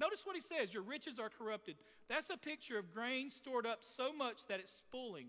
Notice 0.00 0.24
what 0.24 0.34
he 0.34 0.42
says 0.42 0.72
your 0.72 0.82
riches 0.82 1.18
are 1.18 1.28
corrupted. 1.28 1.76
That's 2.08 2.30
a 2.30 2.36
picture 2.36 2.78
of 2.78 2.92
grain 2.92 3.30
stored 3.30 3.66
up 3.66 3.80
so 3.82 4.12
much 4.12 4.46
that 4.46 4.60
it's 4.60 4.72
spoiling. 4.72 5.26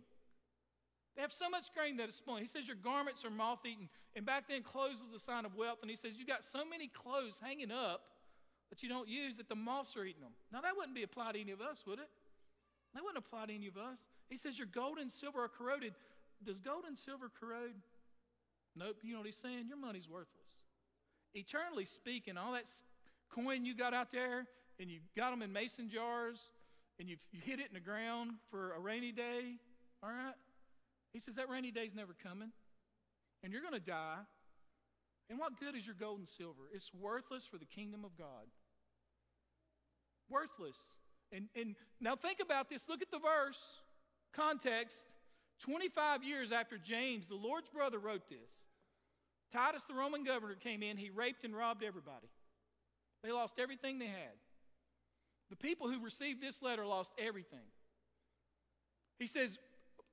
They 1.15 1.21
have 1.21 1.33
so 1.33 1.49
much 1.49 1.73
grain 1.73 1.97
that 1.97 2.09
it's 2.09 2.17
spoiling. 2.17 2.41
He 2.43 2.49
says 2.49 2.67
your 2.67 2.77
garments 2.77 3.23
are 3.23 3.29
moth 3.29 3.65
eaten. 3.65 3.89
And 4.15 4.25
back 4.25 4.47
then, 4.47 4.63
clothes 4.63 4.99
was 4.99 5.13
a 5.13 5.23
sign 5.23 5.45
of 5.45 5.55
wealth. 5.55 5.79
And 5.81 5.89
he 5.89 5.95
says 5.95 6.17
you 6.17 6.25
got 6.25 6.43
so 6.43 6.65
many 6.65 6.87
clothes 6.87 7.39
hanging 7.41 7.71
up 7.71 8.01
that 8.73 8.81
you 8.81 8.89
don't 8.89 9.07
use 9.07 9.37
that 9.37 9.47
the 9.47 9.55
moths 9.55 9.95
are 9.95 10.03
eating 10.03 10.23
them. 10.23 10.31
Now, 10.51 10.61
that 10.61 10.75
wouldn't 10.75 10.95
be 10.95 11.03
applied 11.03 11.33
to 11.33 11.39
any 11.39 11.51
of 11.51 11.61
us, 11.61 11.83
would 11.85 11.99
it? 11.99 12.09
That 12.95 13.03
wouldn't 13.03 13.23
apply 13.23 13.45
to 13.45 13.53
any 13.53 13.67
of 13.67 13.77
us. 13.77 13.99
He 14.29 14.35
says 14.35 14.57
your 14.57 14.65
gold 14.65 14.97
and 14.97 15.11
silver 15.11 15.43
are 15.43 15.47
corroded. 15.47 15.93
does 16.43 16.57
gold 16.57 16.85
and 16.87 16.97
silver 16.97 17.29
corrode? 17.39 17.75
Nope. 18.75 18.97
You 19.03 19.13
know 19.13 19.19
what 19.19 19.27
he's 19.27 19.37
saying? 19.37 19.67
Your 19.67 19.77
money's 19.77 20.09
worthless. 20.09 20.65
Eternally 21.35 21.85
speaking, 21.85 22.35
all 22.35 22.53
that 22.53 22.63
coin 23.29 23.63
you 23.63 23.77
got 23.77 23.93
out 23.93 24.11
there, 24.11 24.47
and 24.79 24.89
you 24.89 25.01
got 25.15 25.29
them 25.29 25.43
in 25.43 25.53
mason 25.53 25.87
jars, 25.87 26.49
and 26.99 27.07
you 27.07 27.17
you 27.31 27.41
hid 27.43 27.59
it 27.59 27.67
in 27.67 27.75
the 27.75 27.79
ground 27.79 28.31
for 28.49 28.73
a 28.73 28.79
rainy 28.79 29.11
day, 29.11 29.57
all 30.01 30.09
right? 30.09 30.33
He 31.11 31.19
says 31.19 31.35
that 31.35 31.47
rainy 31.47 31.69
day's 31.69 31.93
never 31.93 32.15
coming, 32.23 32.49
and 33.43 33.53
you're 33.53 33.61
going 33.61 33.73
to 33.73 33.79
die. 33.79 34.17
And 35.29 35.39
what 35.39 35.59
good 35.59 35.75
is 35.75 35.85
your 35.85 35.95
gold 35.95 36.19
and 36.19 36.27
silver? 36.27 36.69
It's 36.73 36.91
worthless 36.93 37.45
for 37.45 37.57
the 37.57 37.65
kingdom 37.65 38.03
of 38.03 38.17
God. 38.17 38.49
Worthless. 40.29 40.77
And, 41.31 41.47
and 41.55 41.75
now 41.99 42.15
think 42.15 42.39
about 42.39 42.69
this. 42.69 42.87
Look 42.87 43.01
at 43.01 43.11
the 43.11 43.19
verse, 43.19 43.59
context. 44.33 45.05
25 45.59 46.23
years 46.23 46.51
after 46.51 46.77
James, 46.77 47.29
the 47.29 47.35
Lord's 47.35 47.69
brother, 47.69 47.99
wrote 47.99 48.27
this. 48.29 48.65
Titus, 49.51 49.85
the 49.85 49.93
Roman 49.93 50.23
governor, 50.23 50.55
came 50.55 50.83
in. 50.83 50.97
He 50.97 51.09
raped 51.09 51.45
and 51.45 51.55
robbed 51.55 51.83
everybody. 51.83 52.27
They 53.23 53.31
lost 53.31 53.59
everything 53.59 53.99
they 53.99 54.07
had. 54.07 54.35
The 55.49 55.55
people 55.55 55.89
who 55.89 56.03
received 56.03 56.41
this 56.41 56.61
letter 56.61 56.85
lost 56.85 57.13
everything. 57.17 57.67
He 59.19 59.27
says, 59.27 59.57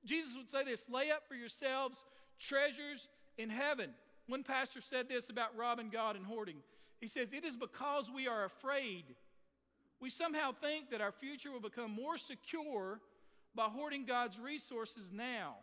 Jesus 0.05 0.35
would 0.37 0.49
say 0.49 0.63
this 0.63 0.87
lay 0.89 1.11
up 1.11 1.27
for 1.27 1.35
yourselves 1.35 2.03
treasures 2.39 3.07
in 3.37 3.49
heaven. 3.49 3.91
One 4.27 4.43
pastor 4.43 4.81
said 4.81 5.09
this 5.09 5.29
about 5.29 5.57
robbing 5.57 5.89
God 5.89 6.15
and 6.15 6.25
hoarding. 6.25 6.57
He 6.99 7.07
says, 7.07 7.33
It 7.33 7.43
is 7.43 7.57
because 7.57 8.09
we 8.09 8.27
are 8.27 8.45
afraid. 8.45 9.05
We 10.01 10.09
somehow 10.09 10.51
think 10.51 10.89
that 10.89 10.99
our 10.99 11.11
future 11.11 11.51
will 11.51 11.61
become 11.61 11.91
more 11.91 12.17
secure 12.17 12.99
by 13.53 13.65
hoarding 13.65 14.05
God's 14.05 14.39
resources 14.39 15.11
now. 15.11 15.57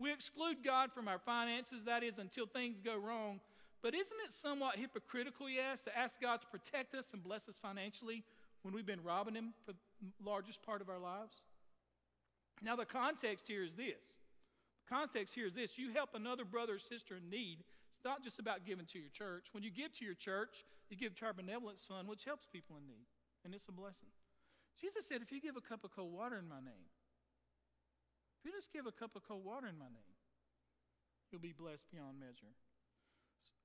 We 0.00 0.12
exclude 0.12 0.64
God 0.64 0.92
from 0.92 1.08
our 1.08 1.18
finances, 1.18 1.84
that 1.84 2.02
is, 2.02 2.18
until 2.18 2.46
things 2.46 2.80
go 2.80 2.96
wrong. 2.96 3.40
But 3.82 3.94
isn't 3.94 4.16
it 4.24 4.32
somewhat 4.32 4.76
hypocritical, 4.76 5.48
yes, 5.48 5.82
to 5.82 5.96
ask 5.96 6.20
God 6.20 6.40
to 6.40 6.46
protect 6.48 6.94
us 6.94 7.12
and 7.12 7.22
bless 7.22 7.48
us 7.48 7.58
financially 7.60 8.24
when 8.62 8.74
we've 8.74 8.86
been 8.86 9.02
robbing 9.04 9.34
Him 9.34 9.54
for 9.64 9.72
the 9.72 9.78
largest 10.24 10.62
part 10.62 10.80
of 10.80 10.88
our 10.88 10.98
lives? 10.98 11.42
Now, 12.60 12.74
the 12.74 12.84
context 12.84 13.46
here 13.46 13.62
is 13.62 13.74
this. 13.74 14.18
The 14.88 14.94
context 14.94 15.34
here 15.34 15.46
is 15.46 15.54
this. 15.54 15.78
You 15.78 15.92
help 15.92 16.10
another 16.14 16.44
brother 16.44 16.74
or 16.74 16.78
sister 16.78 17.16
in 17.16 17.30
need. 17.30 17.58
It's 17.94 18.04
not 18.04 18.24
just 18.24 18.40
about 18.40 18.64
giving 18.66 18.86
to 18.86 18.98
your 18.98 19.10
church. 19.10 19.48
When 19.52 19.62
you 19.62 19.70
give 19.70 19.96
to 19.98 20.04
your 20.04 20.14
church, 20.14 20.64
you 20.90 20.96
give 20.96 21.14
to 21.16 21.26
our 21.26 21.32
benevolence 21.32 21.84
fund, 21.84 22.08
which 22.08 22.24
helps 22.24 22.46
people 22.46 22.76
in 22.78 22.86
need, 22.86 23.06
and 23.44 23.54
it's 23.54 23.68
a 23.68 23.72
blessing. 23.72 24.08
Jesus 24.80 25.06
said, 25.08 25.22
if 25.22 25.32
you 25.32 25.40
give 25.40 25.56
a 25.56 25.60
cup 25.60 25.84
of 25.84 25.90
cold 25.94 26.12
water 26.12 26.38
in 26.38 26.48
my 26.48 26.60
name, 26.60 26.88
if 28.38 28.46
you 28.46 28.52
just 28.52 28.72
give 28.72 28.86
a 28.86 28.92
cup 28.92 29.16
of 29.16 29.26
cold 29.26 29.44
water 29.44 29.66
in 29.66 29.78
my 29.78 29.86
name, 29.86 30.14
you'll 31.30 31.40
be 31.40 31.52
blessed 31.52 31.90
beyond 31.90 32.20
measure. 32.20 32.54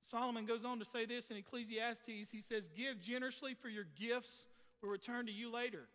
Solomon 0.10 0.46
goes 0.46 0.66
on 0.66 0.80
to 0.80 0.86
say 0.86 1.06
this 1.06 1.32
in 1.32 1.38
Ecclesiastes. 1.38 2.30
He 2.32 2.42
says, 2.42 2.70
Give 2.76 3.00
generously, 3.00 3.54
for 3.54 3.70
your 3.70 3.86
gifts 4.00 4.48
will 4.82 4.90
return 4.90 5.26
to 5.28 5.32
you 5.32 5.52
later. 5.52 5.88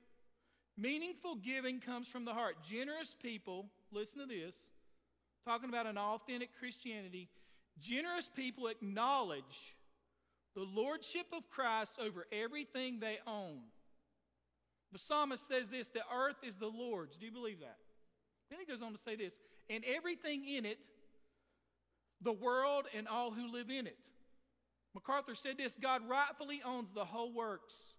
Meaningful 0.77 1.37
giving 1.37 1.81
comes 1.81 2.07
from 2.07 2.25
the 2.25 2.33
heart. 2.33 2.57
Generous 2.63 3.15
people, 3.21 3.67
listen 3.91 4.21
to 4.21 4.27
this, 4.27 4.57
talking 5.45 5.69
about 5.69 5.87
an 5.87 5.99
authentic 5.99 6.51
Christianity, 6.59 7.29
generous 7.81 8.31
people 8.35 8.69
acknowledge 8.69 9.77
the 10.59 10.81
lordship 10.81 11.27
of 11.33 11.49
Christ 11.49 11.99
over 12.05 12.27
everything 12.33 12.99
they 12.99 13.19
own. 13.29 13.59
The 14.91 14.99
psalmist 14.99 15.47
says 15.47 15.69
this 15.69 15.87
the 15.89 16.01
earth 16.13 16.39
is 16.43 16.57
the 16.57 16.67
Lord's. 16.67 17.17
Do 17.17 17.27
you 17.27 17.33
believe 17.33 17.61
that? 17.61 17.77
Then 18.51 18.59
he 18.59 18.67
goes 18.67 18.83
on 18.83 18.93
to 18.93 18.99
say 18.99 19.15
this, 19.15 19.39
and 19.71 19.85
everything 19.85 20.45
in 20.45 20.67
it, 20.67 20.85
the 22.23 22.33
world 22.33 22.87
and 22.97 23.07
all 23.07 23.31
who 23.31 23.53
live 23.53 23.71
in 23.71 23.87
it. 23.87 23.99
MacArthur 24.95 25.37
said 25.37 25.59
this 25.59 25.77
God 25.81 26.03
rightfully 26.09 26.61
owns 26.65 26.91
the 26.93 27.05
whole 27.05 27.33
works. 27.33 27.95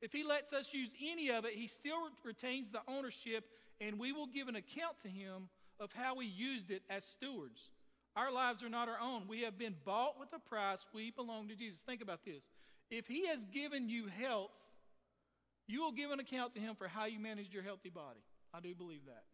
If 0.00 0.12
he 0.12 0.22
lets 0.22 0.52
us 0.52 0.72
use 0.72 0.90
any 1.02 1.30
of 1.30 1.44
it, 1.44 1.54
he 1.54 1.66
still 1.66 1.96
retains 2.22 2.70
the 2.70 2.82
ownership, 2.86 3.44
and 3.80 3.98
we 3.98 4.12
will 4.12 4.28
give 4.28 4.46
an 4.46 4.54
account 4.54 5.00
to 5.02 5.08
him 5.08 5.48
of 5.80 5.90
how 5.92 6.14
we 6.14 6.26
used 6.26 6.70
it 6.70 6.82
as 6.88 7.04
stewards. 7.04 7.70
Our 8.16 8.32
lives 8.32 8.62
are 8.62 8.68
not 8.68 8.88
our 8.88 8.98
own. 9.00 9.24
We 9.26 9.42
have 9.42 9.58
been 9.58 9.74
bought 9.84 10.18
with 10.20 10.28
a 10.32 10.38
price. 10.38 10.86
We 10.94 11.10
belong 11.10 11.48
to 11.48 11.56
Jesus. 11.56 11.80
Think 11.80 12.00
about 12.00 12.24
this. 12.24 12.48
If 12.90 13.08
he 13.08 13.26
has 13.26 13.44
given 13.46 13.88
you 13.88 14.06
health, 14.06 14.50
you 15.66 15.82
will 15.82 15.92
give 15.92 16.10
an 16.10 16.20
account 16.20 16.52
to 16.54 16.60
him 16.60 16.76
for 16.76 16.86
how 16.86 17.06
you 17.06 17.18
managed 17.18 17.52
your 17.52 17.62
healthy 17.62 17.88
body. 17.88 18.20
I 18.52 18.60
do 18.60 18.74
believe 18.74 19.06
that. 19.06 19.24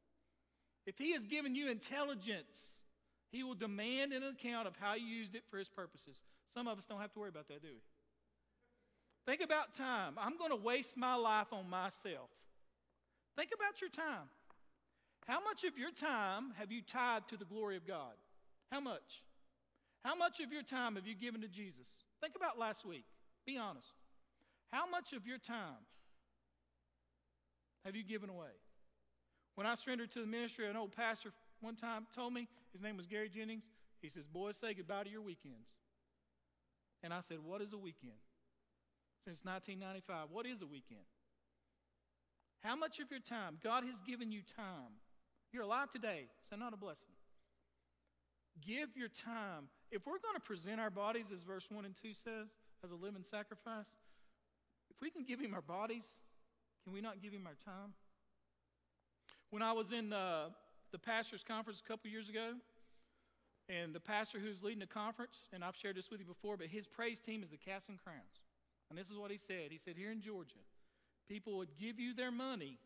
If 0.87 0.97
he 0.97 1.13
has 1.13 1.27
given 1.27 1.55
you 1.55 1.71
intelligence, 1.71 2.83
he 3.31 3.43
will 3.43 3.55
demand 3.55 4.13
an 4.13 4.23
account 4.23 4.67
of 4.67 4.75
how 4.81 4.95
you 4.95 5.07
used 5.07 5.35
it 5.35 5.43
for 5.51 5.59
his 5.59 5.69
purposes. 5.69 6.23
Some 6.55 6.67
of 6.67 6.79
us 6.79 6.87
don't 6.87 7.01
have 7.01 7.13
to 7.13 7.19
worry 7.19 7.29
about 7.29 7.49
that, 7.49 7.63
do 7.63 7.69
we? 7.69 7.83
Think 9.27 9.43
about 9.43 9.77
time. 9.77 10.15
I'm 10.19 10.39
going 10.39 10.51
to 10.51 10.57
waste 10.57 10.97
my 10.97 11.15
life 11.15 11.53
on 11.53 11.69
myself. 11.69 12.31
Think 13.37 13.51
about 13.55 13.81
your 13.81 13.91
time. 13.91 14.29
How 15.27 15.39
much 15.45 15.65
of 15.65 15.79
your 15.79 15.93
time 15.93 16.53
have 16.59 16.73
you 16.73 16.81
tied 16.83 17.29
to 17.29 17.37
the 17.37 17.45
glory 17.45 17.77
of 17.77 17.87
God? 17.87 18.15
How 18.71 18.81
much? 18.81 19.25
How 20.05 20.15
much 20.15 20.41
of 20.41 20.53
your 20.53 20.63
time 20.63 20.97
have 20.97 21.07
you 21.07 21.15
given 21.15 21.41
to 21.43 21.49
Jesus? 21.49 21.87
Think 22.21 22.35
about 22.37 22.59
last 22.59 22.87
week. 22.87 23.05
Be 23.47 23.59
honest. 23.59 23.95
How 24.71 24.89
much 24.89 25.13
of 25.13 25.27
your 25.27 25.39
time 25.39 25.85
have 27.85 27.97
you 27.97 28.05
given 28.05 28.31
away? 28.31 28.55
When 29.57 29.67
I 29.67 29.75
surrendered 29.75 30.13
to 30.13 30.21
the 30.21 30.27
ministry, 30.27 30.69
an 30.69 30.77
old 30.77 30.95
pastor 30.95 31.33
one 31.61 31.77
time 31.77 32.07
told 32.15 32.33
me, 32.33 32.49
his 32.73 32.81
name 32.81 32.97
was 32.97 33.07
Gary 33.07 33.29
Jennings, 33.29 33.69
he 34.01 34.09
says, 34.09 34.27
Boys, 34.27 34.57
say 34.57 34.73
goodbye 34.73 35.05
to 35.05 35.11
your 35.11 35.21
weekends. 35.21 35.69
And 37.03 37.13
I 37.13 37.21
said, 37.21 37.39
What 37.45 37.61
is 37.61 37.73
a 37.73 37.79
weekend? 37.79 38.17
Since 39.25 39.45
1995, 39.45 40.29
what 40.31 40.47
is 40.47 40.63
a 40.63 40.67
weekend? 40.67 41.05
How 42.63 42.77
much 42.77 43.01
of 43.01 43.11
your 43.11 43.21
time? 43.21 43.59
God 43.63 43.85
has 43.85 44.01
given 44.07 44.33
you 44.33 44.41
time. 44.57 44.97
You're 45.53 45.65
alive 45.65 45.91
today. 45.91 46.27
That 46.51 46.59
not 46.59 46.73
a 46.73 46.77
blessing? 46.77 47.13
Give 48.67 48.89
your 48.97 49.09
time. 49.09 49.69
If 49.91 50.07
we're 50.07 50.19
going 50.19 50.35
to 50.35 50.41
present 50.41 50.81
our 50.81 50.91
bodies, 50.91 51.27
as 51.33 51.43
verse 51.43 51.67
1 51.71 51.85
and 51.85 51.95
2 51.95 52.15
says, 52.15 52.59
as 52.85 52.91
a 52.91 52.95
living 52.95 53.23
sacrifice, 53.23 53.97
if 54.91 55.01
we 55.01 55.11
can 55.11 55.25
give 55.25 55.41
Him 55.41 55.55
our 55.55 55.63
bodies, 55.63 56.07
can 56.85 56.93
we 56.93 57.01
not 57.01 57.23
give 57.23 57.33
Him 57.33 57.47
our 57.47 57.57
time? 57.65 57.95
When 59.51 59.63
I 59.63 59.73
was 59.73 59.93
in 59.93 60.13
uh, 60.13 60.51
the 60.93 60.99
pastor's 60.99 61.43
conference 61.43 61.83
a 61.85 61.89
couple 61.89 62.11
years 62.11 62.29
ago, 62.29 62.53
and 63.69 63.95
the 63.95 64.01
pastor 64.01 64.39
who's 64.39 64.63
leading 64.63 64.81
the 64.81 64.87
conference, 64.87 65.47
and 65.53 65.63
I've 65.63 65.77
shared 65.77 65.97
this 65.97 66.11
with 66.11 66.21
you 66.21 66.27
before, 66.27 66.57
but 66.57 66.67
his 66.67 66.87
praise 66.87 67.21
team 67.21 67.43
is 67.43 67.51
the 67.51 67.57
Casting 67.57 67.99
Crowns. 68.03 68.43
And 68.89 68.99
this 68.99 69.11
is 69.11 69.17
what 69.17 69.31
he 69.31 69.39
said. 69.39 69.71
He 69.71 69.79
said, 69.79 69.95
Here 69.97 70.11
in 70.11 70.21
Georgia, 70.21 70.59
people 71.29 71.57
would 71.59 71.69
give 71.79 72.01
you 72.01 72.13
their 72.13 72.33
money 72.33 72.79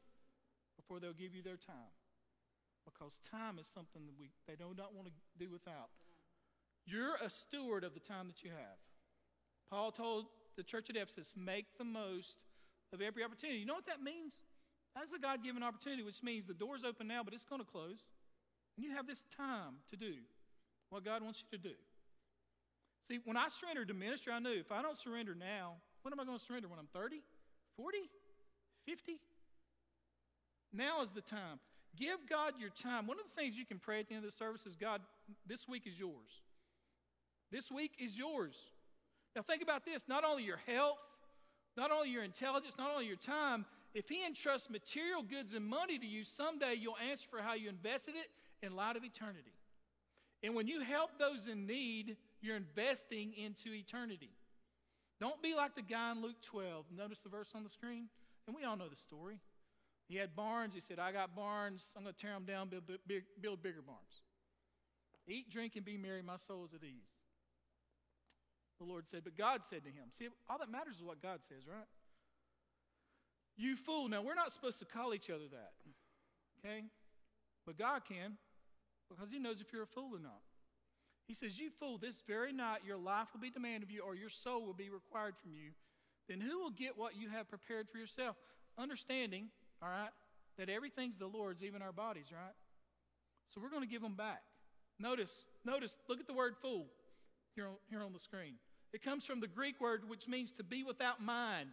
before 0.77 1.01
they'll 1.01 1.15
give 1.15 1.35
you 1.35 1.43
their 1.43 1.57
time. 1.57 1.93
Because 2.85 3.18
time 3.31 3.59
is 3.59 3.66
something 3.66 4.07
that 4.07 4.14
we, 4.18 4.31
they 4.47 4.55
do 4.55 4.73
not 4.77 4.94
want 4.94 5.09
to 5.09 5.14
do 5.38 5.51
without. 5.51 5.90
You're 6.87 7.16
a 7.25 7.31
steward 7.31 7.83
of 7.85 7.94
the 7.94 8.01
time 8.01 8.29
that 8.29 8.44
you 8.44 8.51
have. 8.51 8.79
Paul 9.70 9.90
told 9.90 10.27
the 10.57 10.62
church 10.62 10.90
at 10.90 10.97
Ephesus, 10.97 11.35
make 11.37 11.79
the 11.79 11.85
most 11.85 12.44
of 12.92 13.01
every 13.01 13.25
opportunity. 13.25 13.59
You 13.59 13.66
know 13.66 13.75
what 13.75 13.87
that 13.87 14.03
means? 14.03 14.35
That's 14.94 15.12
a 15.12 15.18
God 15.18 15.42
given 15.42 15.62
opportunity, 15.62 16.03
which 16.03 16.23
means 16.23 16.44
the 16.44 16.55
door's 16.55 16.85
open 16.85 17.09
now, 17.09 17.23
but 17.25 17.35
it's 17.35 17.44
going 17.44 17.61
to 17.61 17.66
close. 17.66 18.07
And 18.77 18.85
you 18.85 18.94
have 18.94 19.07
this 19.07 19.25
time 19.37 19.81
to 19.90 19.97
do 19.97 20.14
what 20.90 21.05
God 21.05 21.23
wants 21.23 21.42
you 21.42 21.59
to 21.59 21.62
do. 21.62 21.75
See, 23.09 23.18
when 23.25 23.37
I 23.37 23.49
surrendered 23.49 23.88
to 23.88 23.94
ministry, 23.94 24.33
I 24.33 24.38
knew 24.38 24.53
if 24.59 24.70
I 24.70 24.81
don't 24.81 24.97
surrender 24.97 25.35
now, 25.35 25.75
when 26.03 26.12
am 26.12 26.20
I 26.20 26.25
going 26.25 26.38
to 26.38 26.44
surrender? 26.44 26.68
When 26.68 26.79
I'm 26.79 26.88
30, 26.92 27.20
40, 27.77 27.99
50? 28.87 29.18
Now 30.73 31.03
is 31.03 31.11
the 31.11 31.20
time. 31.20 31.59
Give 31.98 32.18
God 32.28 32.54
your 32.59 32.70
time. 32.70 33.07
One 33.07 33.18
of 33.18 33.24
the 33.24 33.40
things 33.40 33.57
you 33.57 33.66
can 33.66 33.78
pray 33.78 34.00
at 34.00 34.09
the 34.09 34.14
end 34.14 34.24
of 34.24 34.30
the 34.30 34.37
service 34.37 34.66
is 34.66 34.74
God, 34.74 35.00
this 35.46 35.68
week 35.68 35.87
is 35.87 35.98
yours. 35.98 36.42
This 37.52 37.70
week 37.70 37.92
is 37.98 38.16
yours. 38.18 38.57
Now, 39.37 39.42
think 39.42 39.62
about 39.62 39.85
this 39.85 40.04
not 40.09 40.24
only 40.24 40.42
your 40.42 40.61
health, 40.66 40.98
not 41.76 41.90
only 41.90 42.11
your 42.11 42.24
intelligence, 42.24 42.74
not 42.78 42.90
only 42.90 43.07
your 43.07 43.16
time, 43.16 43.64
if 43.94 44.09
He 44.09 44.24
entrusts 44.24 44.70
material 44.70 45.22
goods 45.22 45.54
and 45.54 45.64
money 45.64 45.98
to 45.98 46.07
you, 46.07 46.24
someday 46.24 46.74
you'll 46.78 46.96
answer 47.09 47.26
for 47.30 47.40
how 47.40 47.54
you 47.54 47.68
invested 47.68 48.14
it 48.16 48.66
in 48.66 48.74
light 48.74 48.96
of 48.96 49.04
eternity. 49.04 49.52
And 50.42 50.54
when 50.54 50.66
you 50.66 50.80
help 50.80 51.11
those 51.18 51.48
in 51.48 51.66
need, 51.66 52.16
you're 52.40 52.57
investing 52.57 53.33
into 53.35 53.72
eternity. 53.72 54.30
Don't 55.20 55.40
be 55.42 55.54
like 55.54 55.74
the 55.74 55.83
guy 55.83 56.12
in 56.12 56.22
Luke 56.22 56.42
12. 56.42 56.87
Notice 56.96 57.20
the 57.22 57.28
verse 57.28 57.48
on 57.54 57.62
the 57.62 57.70
screen? 57.70 58.09
And 58.46 58.54
we 58.54 58.64
all 58.64 58.76
know 58.76 58.88
the 58.88 58.96
story. 58.96 59.38
He 60.09 60.17
had 60.17 60.37
barns. 60.37 60.75
He 60.75 60.81
said, 60.81 60.99
I 60.99 61.12
got 61.12 61.35
barns. 61.35 61.87
I'm 61.97 62.03
going 62.03 62.14
to 62.14 62.21
tear 62.21 62.33
them 62.33 62.45
down, 62.45 62.69
build, 62.69 62.85
build, 63.40 63.62
bigger 63.62 63.83
barns. 63.83 64.23
Eat, 65.27 65.51
drink, 65.51 65.77
and 65.77 65.85
be 65.85 65.97
merry. 65.97 66.23
My 66.23 66.37
soul 66.37 66.64
is 66.67 66.75
at 66.75 66.85
ease. 66.85 67.17
The 68.79 68.85
Lord 68.85 69.09
said, 69.09 69.23
but 69.25 69.38
God 69.38 69.62
said 69.69 69.85
to 69.85 69.90
him, 69.90 70.11
See, 70.11 70.29
all 70.51 70.59
that 70.59 70.71
matters 70.71 70.97
is 70.97 71.03
what 71.03 71.23
God 71.23 71.40
says, 71.49 71.67
right? 71.67 71.87
You 73.57 73.77
fool. 73.77 74.09
Now, 74.09 74.21
we're 74.23 74.35
not 74.35 74.53
supposed 74.53 74.81
to 74.81 74.85
call 74.85 75.14
each 75.14 75.31
other 75.31 75.45
that, 75.53 75.73
okay? 76.59 76.85
But 77.64 77.79
God 77.79 78.03
can 78.07 78.37
because 79.09 79.31
he 79.31 79.38
knows 79.38 79.61
if 79.61 79.73
you're 79.73 79.85
a 79.85 79.87
fool 79.87 80.11
or 80.12 80.19
not. 80.19 80.40
He 81.27 81.35
says, 81.35 81.59
You 81.59 81.71
fool, 81.71 81.99
this 81.99 82.23
very 82.27 82.53
night 82.53 82.81
your 82.87 82.99
life 82.99 83.29
will 83.33 83.40
be 83.40 83.51
demanded 83.51 83.85
of 83.85 83.90
you, 83.90 84.03
or 84.03 84.14
your 84.14 84.29
soul 84.29 84.67
will 84.67 84.75
be 84.75 84.90
required 84.90 85.35
from 85.40 85.53
you. 85.55 85.71
Then 86.29 86.40
who 86.40 86.59
will 86.59 86.71
get 86.71 86.99
what 86.99 87.17
you 87.17 87.29
have 87.31 87.49
prepared 87.49 87.88
for 87.88 87.99
yourself? 87.99 88.37
Understanding, 88.77 89.49
all 89.83 89.89
right, 89.89 90.11
that 90.59 90.69
everything's 90.69 91.17
the 91.17 91.27
Lord's, 91.27 91.63
even 91.63 91.83
our 91.83 91.93
bodies, 91.93 92.27
right? 92.33 92.55
So 93.49 93.61
we're 93.61 93.71
going 93.71 93.83
to 93.83 93.89
give 93.89 94.03
them 94.03 94.15
back. 94.15 94.43
Notice, 94.99 95.45
notice, 95.65 95.97
look 96.09 96.21
at 96.21 96.27
the 96.27 96.35
word 96.35 96.55
fool 96.61 96.87
here 97.55 97.67
on, 97.67 97.75
here 97.91 98.03
on 98.03 98.13
the 98.13 98.19
screen. 98.19 98.55
It 98.93 99.03
comes 99.03 99.25
from 99.25 99.41
the 99.41 99.49
Greek 99.49 99.81
word 99.81 100.09
which 100.09 100.29
means 100.29 100.53
to 100.53 100.63
be 100.63 100.85
without 100.85 101.23
mind, 101.23 101.71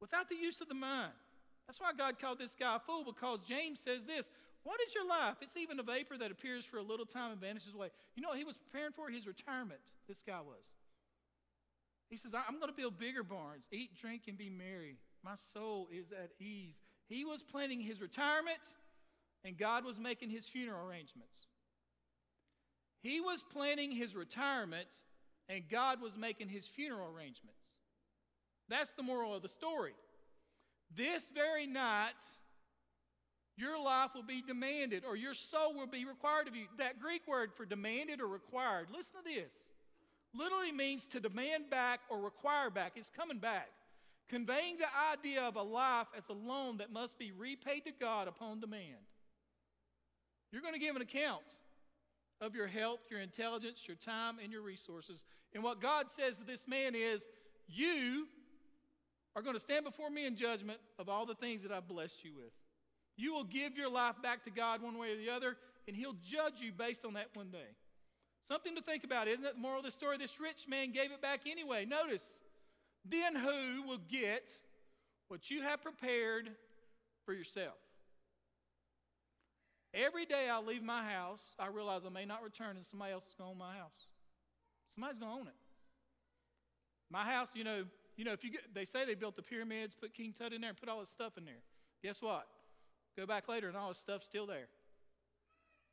without 0.00 0.28
the 0.28 0.36
use 0.36 0.60
of 0.60 0.68
the 0.68 0.74
mind. 0.74 1.12
That's 1.66 1.80
why 1.80 1.92
God 1.96 2.18
called 2.18 2.38
this 2.38 2.54
guy 2.58 2.76
a 2.76 2.80
fool, 2.80 3.04
because 3.04 3.40
James 3.46 3.80
says 3.80 4.04
this 4.04 4.26
What 4.62 4.80
is 4.86 4.94
your 4.94 5.06
life? 5.06 5.36
It's 5.40 5.56
even 5.56 5.80
a 5.80 5.82
vapor 5.82 6.18
that 6.18 6.30
appears 6.30 6.64
for 6.64 6.76
a 6.76 6.82
little 6.82 7.06
time 7.06 7.32
and 7.32 7.40
vanishes 7.40 7.74
away. 7.74 7.88
You 8.14 8.22
know 8.22 8.34
he 8.34 8.44
was 8.44 8.58
preparing 8.58 8.92
for? 8.92 9.08
His 9.08 9.26
retirement. 9.26 9.80
This 10.08 10.22
guy 10.22 10.40
was. 10.40 10.70
He 12.10 12.18
says, 12.18 12.32
I'm 12.34 12.58
going 12.58 12.68
to 12.68 12.76
build 12.76 12.98
bigger 12.98 13.22
barns, 13.22 13.64
eat, 13.72 13.96
drink, 13.96 14.24
and 14.28 14.36
be 14.36 14.50
merry. 14.50 14.98
My 15.24 15.36
soul 15.36 15.88
is 15.90 16.12
at 16.12 16.32
ease. 16.38 16.78
He 17.12 17.26
was 17.26 17.42
planning 17.42 17.80
his 17.80 18.00
retirement, 18.00 18.62
and 19.44 19.58
God 19.58 19.84
was 19.84 20.00
making 20.00 20.30
his 20.30 20.46
funeral 20.46 20.88
arrangements. 20.88 21.46
He 23.02 23.20
was 23.20 23.44
planning 23.52 23.90
his 23.90 24.14
retirement, 24.14 24.88
and 25.46 25.62
God 25.70 26.00
was 26.00 26.16
making 26.16 26.48
his 26.48 26.66
funeral 26.66 27.08
arrangements. 27.14 27.76
That's 28.70 28.94
the 28.94 29.02
moral 29.02 29.34
of 29.34 29.42
the 29.42 29.48
story. 29.50 29.92
This 30.96 31.24
very 31.34 31.66
night, 31.66 32.14
your 33.58 33.78
life 33.78 34.12
will 34.14 34.22
be 34.22 34.40
demanded, 34.40 35.04
or 35.06 35.14
your 35.14 35.34
soul 35.34 35.74
will 35.74 35.86
be 35.86 36.06
required 36.06 36.48
of 36.48 36.56
you. 36.56 36.64
That 36.78 36.98
Greek 36.98 37.28
word 37.28 37.52
for 37.52 37.66
demanded 37.66 38.22
or 38.22 38.26
required, 38.26 38.86
listen 38.90 39.20
to 39.22 39.28
this, 39.28 39.52
literally 40.34 40.72
means 40.72 41.06
to 41.08 41.20
demand 41.20 41.68
back 41.68 42.00
or 42.08 42.18
require 42.20 42.70
back. 42.70 42.92
It's 42.96 43.10
coming 43.14 43.38
back, 43.38 43.68
conveying 44.28 44.78
the 44.78 44.86
idea 45.12 45.42
of 45.42 45.56
a 45.56 45.62
life 45.62 46.06
as 46.16 46.28
a 46.28 46.32
loan 46.32 46.78
that 46.78 46.92
must 46.92 47.18
be 47.18 47.32
repaid 47.32 47.84
to 47.84 47.92
God 47.98 48.28
upon 48.28 48.60
demand. 48.60 49.06
You're 50.50 50.62
going 50.62 50.74
to 50.74 50.80
give 50.80 50.96
an 50.96 51.02
account 51.02 51.42
of 52.40 52.54
your 52.54 52.66
health, 52.66 53.00
your 53.10 53.20
intelligence, 53.20 53.86
your 53.86 53.96
time, 53.96 54.36
and 54.42 54.52
your 54.52 54.62
resources. 54.62 55.24
And 55.54 55.62
what 55.62 55.80
God 55.80 56.10
says 56.10 56.38
to 56.38 56.44
this 56.44 56.66
man 56.66 56.94
is, 56.94 57.26
You 57.68 58.26
are 59.34 59.42
going 59.42 59.54
to 59.54 59.60
stand 59.60 59.84
before 59.84 60.10
me 60.10 60.26
in 60.26 60.36
judgment 60.36 60.78
of 60.98 61.08
all 61.08 61.24
the 61.24 61.34
things 61.34 61.62
that 61.62 61.72
I've 61.72 61.88
blessed 61.88 62.24
you 62.24 62.32
with. 62.34 62.52
You 63.16 63.32
will 63.32 63.44
give 63.44 63.76
your 63.76 63.90
life 63.90 64.16
back 64.22 64.44
to 64.44 64.50
God 64.50 64.82
one 64.82 64.98
way 64.98 65.12
or 65.12 65.16
the 65.16 65.30
other, 65.30 65.56
and 65.86 65.96
He'll 65.96 66.16
judge 66.24 66.60
you 66.60 66.72
based 66.72 67.04
on 67.04 67.14
that 67.14 67.28
one 67.34 67.50
day. 67.50 67.76
Something 68.46 68.74
to 68.74 68.82
think 68.82 69.04
about, 69.04 69.28
isn't 69.28 69.44
it? 69.44 69.54
The 69.54 69.60
moral 69.60 69.78
of 69.78 69.84
the 69.84 69.92
story 69.92 70.18
this 70.18 70.40
rich 70.40 70.66
man 70.68 70.90
gave 70.92 71.12
it 71.12 71.22
back 71.22 71.42
anyway. 71.46 71.84
Notice, 71.84 72.40
then 73.04 73.34
who 73.34 73.82
will 73.86 74.00
get 74.08 74.50
what 75.28 75.50
you 75.50 75.62
have 75.62 75.82
prepared 75.82 76.50
for 77.24 77.32
yourself? 77.32 77.74
Every 79.94 80.24
day 80.24 80.48
I 80.50 80.58
leave 80.60 80.82
my 80.82 81.04
house, 81.04 81.50
I 81.58 81.66
realize 81.66 82.02
I 82.06 82.08
may 82.08 82.24
not 82.24 82.42
return, 82.42 82.76
and 82.76 82.86
somebody 82.86 83.12
else 83.12 83.26
is 83.26 83.34
going 83.36 83.48
to 83.48 83.52
own 83.52 83.58
my 83.58 83.76
house. 83.76 84.06
Somebody's 84.88 85.18
going 85.18 85.32
to 85.32 85.40
own 85.40 85.46
it. 85.48 85.54
My 87.10 87.24
house, 87.24 87.50
you 87.54 87.64
know, 87.64 87.84
you 88.16 88.24
know, 88.24 88.32
if 88.32 88.42
you 88.42 88.50
get, 88.50 88.74
they 88.74 88.84
say 88.84 89.04
they 89.04 89.14
built 89.14 89.36
the 89.36 89.42
pyramids, 89.42 89.94
put 89.94 90.14
King 90.14 90.34
Tut 90.36 90.52
in 90.52 90.60
there, 90.62 90.70
and 90.70 90.78
put 90.78 90.88
all 90.88 91.00
this 91.00 91.10
stuff 91.10 91.36
in 91.36 91.44
there. 91.44 91.62
Guess 92.02 92.22
what? 92.22 92.46
Go 93.16 93.26
back 93.26 93.48
later, 93.48 93.68
and 93.68 93.76
all 93.76 93.88
this 93.88 93.98
stuff's 93.98 94.26
still 94.26 94.46
there. 94.46 94.68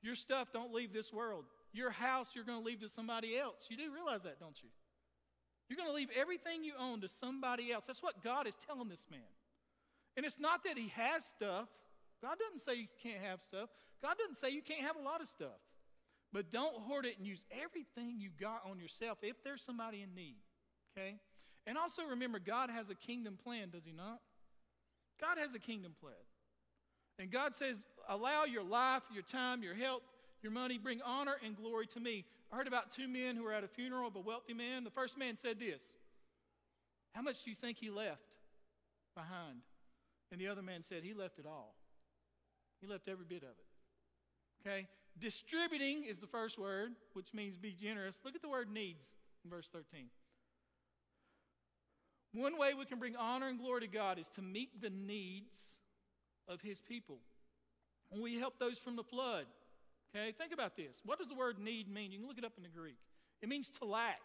Your 0.02 0.16
stuff 0.16 0.50
don't 0.54 0.74
leave 0.74 0.94
this 0.94 1.12
world. 1.12 1.44
Your 1.74 1.92
house, 1.92 2.32
you're 2.34 2.46
going 2.46 2.60
to 2.60 2.66
leave 2.66 2.80
to 2.82 2.90
somebody 2.90 3.38
else. 3.38 3.68
You 3.70 3.76
do 3.76 3.94
realize 3.94 4.24
that, 4.24 4.40
don't 4.40 4.56
you? 4.64 4.70
You're 5.70 5.78
going 5.78 5.90
to 5.90 5.96
leave 5.96 6.10
everything 6.20 6.64
you 6.64 6.74
own 6.80 7.02
to 7.02 7.10
somebody 7.10 7.72
else. 7.72 7.86
That's 7.86 8.02
what 8.02 8.24
God 8.24 8.48
is 8.48 8.56
telling 8.68 8.90
this 8.90 9.06
man. 9.10 9.22
And 10.18 10.26
it's 10.26 10.40
not 10.40 10.64
that 10.66 10.78
he 10.78 10.90
has 10.96 11.24
stuff. 11.24 11.68
God 12.22 12.38
doesn't 12.40 12.66
say 12.66 12.76
you 12.76 12.88
can't 13.02 13.24
have 13.24 13.42
stuff. 13.42 13.70
God 14.02 14.16
doesn't 14.18 14.38
say 14.38 14.50
you 14.50 14.62
can't 14.62 14.82
have 14.82 14.96
a 14.96 15.02
lot 15.02 15.22
of 15.22 15.30
stuff. 15.30 15.62
But 16.34 16.52
don't 16.52 16.76
hoard 16.76 17.06
it 17.06 17.18
and 17.18 17.26
use 17.26 17.46
everything 17.52 18.16
you 18.20 18.30
got 18.40 18.64
on 18.70 18.80
yourself 18.80 19.20
if 19.22 19.44
there's 19.44 19.62
somebody 19.62 20.02
in 20.02 20.16
need. 20.16 20.38
Okay? 20.98 21.16
And 21.66 21.78
also 21.78 22.04
remember, 22.04 22.40
God 22.40 22.70
has 22.70 22.90
a 22.90 22.96
kingdom 22.96 23.38
plan, 23.42 23.70
does 23.70 23.86
He 23.86 23.94
not? 23.94 24.20
God 25.22 25.38
has 25.38 25.54
a 25.54 25.60
kingdom 25.60 25.94
plan. 26.00 26.14
And 27.20 27.32
God 27.32 27.56
says, 27.56 27.78
allow 28.08 28.46
your 28.46 28.64
life, 28.64 29.04
your 29.14 29.24
time, 29.24 29.62
your 29.62 29.76
health, 29.76 30.02
your 30.42 30.52
money, 30.52 30.78
bring 30.78 31.02
honor 31.02 31.36
and 31.46 31.56
glory 31.56 31.88
to 31.88 32.00
me. 32.00 32.26
I 32.52 32.56
heard 32.56 32.68
about 32.68 32.92
two 32.92 33.08
men 33.08 33.36
who 33.36 33.44
were 33.44 33.54
at 33.54 33.64
a 33.64 33.68
funeral 33.68 34.08
of 34.08 34.16
a 34.16 34.20
wealthy 34.20 34.54
man. 34.54 34.84
The 34.84 34.90
first 34.90 35.18
man 35.18 35.38
said 35.38 35.60
this 35.60 35.84
How 37.14 37.22
much 37.22 37.44
do 37.44 37.50
you 37.50 37.56
think 37.56 37.78
he 37.78 37.90
left 37.90 38.22
behind? 39.16 39.62
And 40.32 40.40
the 40.40 40.48
other 40.48 40.62
man 40.62 40.84
said, 40.84 41.04
He 41.04 41.14
left 41.14 41.40
it 41.40 41.46
all. 41.46 41.76
He 42.82 42.88
left 42.88 43.08
every 43.08 43.26
bit 43.26 43.44
of 43.44 43.50
it. 43.50 44.68
Okay? 44.68 44.88
Distributing 45.20 46.06
is 46.06 46.20
the 46.20 46.28
first 46.28 46.58
word, 46.58 46.92
which 47.14 47.34
means 47.34 47.58
be 47.58 47.74
generous. 47.74 48.22
Look 48.24 48.36
at 48.36 48.42
the 48.42 48.50
word 48.50 48.70
needs 48.72 49.06
in 49.44 49.50
verse 49.50 49.70
13. 49.72 50.08
One 52.34 52.58
way 52.58 52.74
we 52.74 52.86
can 52.86 53.00
bring 53.00 53.16
honor 53.16 53.48
and 53.48 53.60
glory 53.60 53.82
to 53.82 53.88
God 53.88 54.20
is 54.20 54.30
to 54.36 54.42
meet 54.42 54.82
the 54.82 54.92
needs 54.92 55.82
of 56.48 56.62
His 56.62 56.80
people. 56.80 57.18
When 58.10 58.22
we 58.22 58.38
help 58.38 58.60
those 58.60 58.78
from 58.78 58.96
the 58.96 59.04
flood, 59.04 59.46
okay, 60.16 60.34
think 60.38 60.54
about 60.54 60.76
this. 60.76 61.02
What 61.04 61.20
does 61.20 61.28
the 61.28 61.36
word 61.36 61.60
need 61.60 61.92
mean? 61.92 62.12
You 62.12 62.20
can 62.20 62.28
look 62.28 62.38
it 62.38 62.46
up 62.46 62.54
in 62.58 62.64
the 62.64 62.70
Greek. 62.70 62.98
It 63.42 63.50
means 63.50 63.70
to 63.80 63.86
lack. 63.86 64.22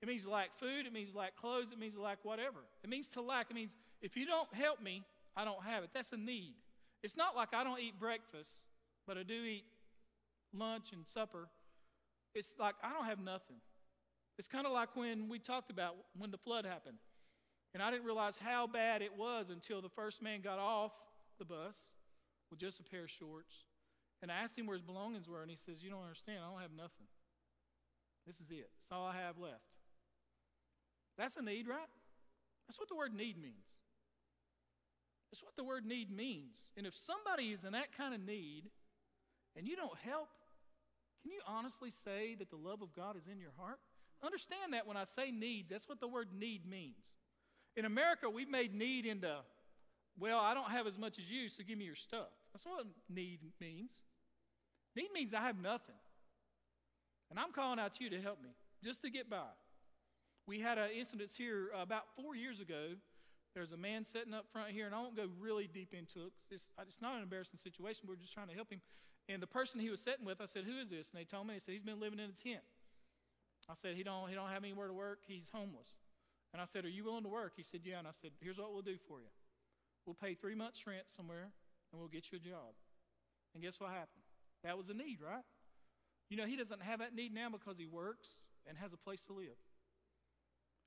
It 0.00 0.08
means 0.08 0.26
lack 0.26 0.58
food. 0.58 0.86
It 0.86 0.92
means 0.92 1.14
lack 1.14 1.36
clothes. 1.36 1.72
It 1.72 1.78
means 1.78 1.96
lack 1.96 2.18
whatever. 2.22 2.60
It 2.84 2.90
means 2.90 3.08
to 3.08 3.20
lack. 3.20 3.50
It 3.50 3.54
means 3.54 3.76
if 4.00 4.16
you 4.16 4.26
don't 4.26 4.52
help 4.54 4.82
me, 4.82 5.04
I 5.36 5.44
don't 5.44 5.62
have 5.64 5.84
it. 5.84 5.90
That's 5.92 6.12
a 6.12 6.16
need. 6.16 6.54
It's 7.02 7.16
not 7.16 7.36
like 7.36 7.54
I 7.54 7.64
don't 7.64 7.80
eat 7.80 7.98
breakfast, 7.98 8.50
but 9.06 9.16
I 9.16 9.22
do 9.22 9.34
eat 9.34 9.64
lunch 10.52 10.92
and 10.92 11.06
supper. 11.06 11.48
It's 12.34 12.54
like 12.58 12.74
I 12.82 12.92
don't 12.92 13.06
have 13.06 13.20
nothing. 13.20 13.56
It's 14.38 14.48
kind 14.48 14.66
of 14.66 14.72
like 14.72 14.94
when 14.94 15.28
we 15.28 15.38
talked 15.38 15.70
about 15.70 15.96
when 16.16 16.30
the 16.30 16.38
flood 16.38 16.64
happened. 16.64 16.98
And 17.74 17.82
I 17.82 17.90
didn't 17.90 18.06
realize 18.06 18.38
how 18.38 18.66
bad 18.66 19.02
it 19.02 19.16
was 19.16 19.50
until 19.50 19.82
the 19.82 19.88
first 19.88 20.22
man 20.22 20.40
got 20.40 20.58
off 20.58 20.92
the 21.38 21.44
bus 21.44 21.76
with 22.50 22.58
just 22.58 22.80
a 22.80 22.82
pair 22.82 23.04
of 23.04 23.10
shorts. 23.10 23.54
And 24.22 24.32
I 24.32 24.36
asked 24.42 24.58
him 24.58 24.66
where 24.66 24.76
his 24.76 24.82
belongings 24.82 25.28
were, 25.28 25.42
and 25.42 25.50
he 25.50 25.56
says, 25.56 25.82
You 25.82 25.90
don't 25.90 26.02
understand. 26.02 26.38
I 26.44 26.50
don't 26.50 26.60
have 26.60 26.74
nothing. 26.76 27.06
This 28.26 28.40
is 28.40 28.50
it. 28.50 28.68
That's 28.76 28.92
all 28.92 29.06
I 29.06 29.16
have 29.16 29.38
left. 29.38 29.64
That's 31.16 31.36
a 31.36 31.42
need, 31.42 31.66
right? 31.66 31.88
That's 32.66 32.78
what 32.78 32.88
the 32.88 32.96
word 32.96 33.14
need 33.14 33.40
means. 33.40 33.76
That's 35.30 35.42
what 35.42 35.56
the 35.56 35.64
word 35.64 35.84
need 35.84 36.10
means. 36.10 36.58
And 36.76 36.86
if 36.86 36.94
somebody 36.94 37.52
is 37.52 37.64
in 37.64 37.72
that 37.72 37.96
kind 37.96 38.14
of 38.14 38.20
need 38.20 38.64
and 39.56 39.66
you 39.66 39.76
don't 39.76 39.96
help, 40.04 40.28
can 41.22 41.32
you 41.32 41.40
honestly 41.46 41.90
say 41.90 42.34
that 42.38 42.50
the 42.50 42.56
love 42.56 42.82
of 42.82 42.94
God 42.94 43.16
is 43.16 43.26
in 43.30 43.38
your 43.38 43.52
heart? 43.58 43.78
Understand 44.22 44.72
that 44.72 44.86
when 44.86 44.96
I 44.96 45.04
say 45.04 45.30
needs, 45.30 45.70
that's 45.70 45.88
what 45.88 46.00
the 46.00 46.08
word 46.08 46.28
need 46.36 46.68
means. 46.68 47.14
In 47.76 47.84
America, 47.84 48.28
we've 48.28 48.48
made 48.48 48.74
need 48.74 49.06
into, 49.06 49.36
well, 50.18 50.38
I 50.38 50.54
don't 50.54 50.70
have 50.70 50.86
as 50.86 50.98
much 50.98 51.18
as 51.18 51.30
you, 51.30 51.48
so 51.48 51.62
give 51.66 51.78
me 51.78 51.84
your 51.84 51.94
stuff. 51.94 52.28
That's 52.52 52.66
what 52.66 52.84
need 53.08 53.40
means. 53.60 53.92
Need 54.96 55.08
means 55.14 55.34
I 55.34 55.40
have 55.42 55.60
nothing. 55.60 55.94
And 57.30 57.38
I'm 57.38 57.52
calling 57.52 57.78
out 57.78 57.94
to 57.96 58.04
you 58.04 58.10
to 58.10 58.20
help 58.20 58.42
me, 58.42 58.50
just 58.82 59.02
to 59.02 59.10
get 59.10 59.28
by. 59.28 59.50
We 60.46 60.60
had 60.60 60.78
an 60.78 60.90
incident 60.96 61.30
here 61.36 61.68
about 61.78 62.04
four 62.16 62.34
years 62.34 62.60
ago. 62.60 62.96
There's 63.54 63.72
a 63.72 63.76
man 63.76 64.04
sitting 64.04 64.32
up 64.32 64.46
front 64.52 64.70
here, 64.70 64.86
and 64.86 64.94
I 64.94 65.00
won't 65.00 65.16
go 65.16 65.28
really 65.38 65.68
deep 65.72 65.92
into 65.92 66.26
it. 66.26 66.32
It's, 66.50 66.70
it's 66.80 67.02
not 67.02 67.16
an 67.16 67.22
embarrassing 67.22 67.58
situation. 67.58 68.06
We're 68.08 68.16
just 68.16 68.32
trying 68.32 68.48
to 68.48 68.54
help 68.54 68.70
him. 68.70 68.80
And 69.28 69.42
the 69.42 69.46
person 69.46 69.80
he 69.80 69.90
was 69.90 70.00
sitting 70.00 70.24
with, 70.24 70.40
I 70.40 70.46
said, 70.46 70.64
"Who 70.64 70.78
is 70.78 70.88
this?" 70.88 71.10
And 71.10 71.20
they 71.20 71.24
told 71.24 71.46
me. 71.46 71.54
They 71.54 71.60
said, 71.60 71.74
"He's 71.74 71.82
been 71.82 72.00
living 72.00 72.18
in 72.18 72.30
a 72.30 72.42
tent." 72.42 72.64
I 73.68 73.74
said, 73.74 73.94
"He 73.94 74.02
don't. 74.02 74.28
He 74.30 74.34
don't 74.34 74.48
have 74.48 74.64
anywhere 74.64 74.86
to 74.86 74.94
work. 74.94 75.20
He's 75.26 75.48
homeless." 75.52 75.98
And 76.52 76.62
I 76.62 76.64
said, 76.64 76.84
Are 76.84 76.90
you 76.90 77.04
willing 77.04 77.24
to 77.24 77.28
work? 77.28 77.52
He 77.56 77.62
said, 77.62 77.80
Yeah. 77.84 77.98
And 77.98 78.08
I 78.08 78.12
said, 78.12 78.30
Here's 78.40 78.58
what 78.58 78.72
we'll 78.72 78.82
do 78.82 78.96
for 79.06 79.20
you 79.20 79.28
we'll 80.06 80.14
pay 80.14 80.34
three 80.34 80.54
months' 80.54 80.86
rent 80.86 81.04
somewhere, 81.08 81.52
and 81.92 82.00
we'll 82.00 82.08
get 82.08 82.32
you 82.32 82.38
a 82.38 82.40
job. 82.40 82.72
And 83.52 83.62
guess 83.62 83.78
what 83.78 83.90
happened? 83.90 84.24
That 84.64 84.76
was 84.76 84.88
a 84.88 84.94
need, 84.94 85.18
right? 85.24 85.44
You 86.28 86.36
know, 86.36 86.46
he 86.46 86.56
doesn't 86.56 86.82
have 86.82 86.98
that 87.00 87.14
need 87.14 87.32
now 87.32 87.48
because 87.50 87.78
he 87.78 87.86
works 87.86 88.28
and 88.66 88.76
has 88.78 88.92
a 88.92 88.96
place 88.96 89.24
to 89.26 89.32
live. 89.32 89.56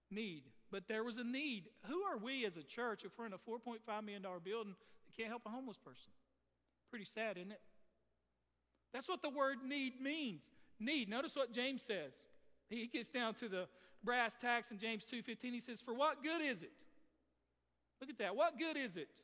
Need. 0.09 0.43
But 0.71 0.87
there 0.87 1.03
was 1.03 1.17
a 1.17 1.23
need. 1.23 1.69
Who 1.87 2.03
are 2.03 2.17
we 2.17 2.45
as 2.45 2.57
a 2.57 2.63
church 2.63 3.03
if 3.05 3.11
we're 3.17 3.25
in 3.25 3.33
a 3.33 3.37
$4.5 3.37 3.79
million 4.03 4.21
building 4.43 4.75
that 5.05 5.17
can't 5.17 5.29
help 5.29 5.43
a 5.45 5.49
homeless 5.49 5.77
person? 5.77 6.11
Pretty 6.89 7.05
sad, 7.05 7.37
isn't 7.37 7.51
it? 7.51 7.61
That's 8.93 9.07
what 9.07 9.21
the 9.21 9.29
word 9.29 9.57
need 9.65 10.01
means. 10.01 10.43
Need. 10.79 11.09
Notice 11.09 11.35
what 11.35 11.53
James 11.53 11.81
says. 11.81 12.13
He 12.69 12.87
gets 12.87 13.09
down 13.09 13.33
to 13.35 13.47
the 13.47 13.67
brass 14.03 14.35
tacks 14.39 14.71
in 14.71 14.79
James 14.79 15.05
2:15. 15.05 15.53
He 15.53 15.59
says, 15.59 15.81
"For 15.81 15.93
what 15.93 16.23
good 16.23 16.41
is 16.41 16.63
it?" 16.63 16.83
Look 17.99 18.09
at 18.09 18.17
that. 18.17 18.35
What 18.35 18.57
good 18.57 18.77
is 18.77 18.97
it, 18.97 19.21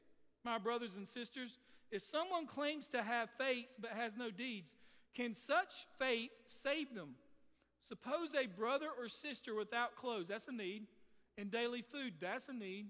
my 0.48 0.58
brothers 0.58 0.96
and 0.96 1.06
sisters, 1.06 1.60
if 1.92 2.02
someone 2.02 2.48
claims 2.48 2.88
to 2.88 3.04
have 3.04 3.30
faith 3.38 3.68
but 3.80 3.92
has 3.92 4.14
no 4.18 4.32
deeds? 4.32 4.72
Can 5.14 5.34
such 5.34 5.74
faith 6.00 6.32
save 6.46 6.96
them? 6.96 7.16
Suppose 7.88 8.34
a 8.34 8.48
brother 8.48 8.88
or 8.98 9.10
sister 9.10 9.56
without 9.56 9.96
clothes, 9.96 10.30
that's 10.30 10.48
a 10.48 10.52
need, 10.54 10.84
and 11.38 11.52
daily 11.52 11.82
food, 11.82 12.14
that's 12.22 12.48
a 12.48 12.54
need. 12.54 12.88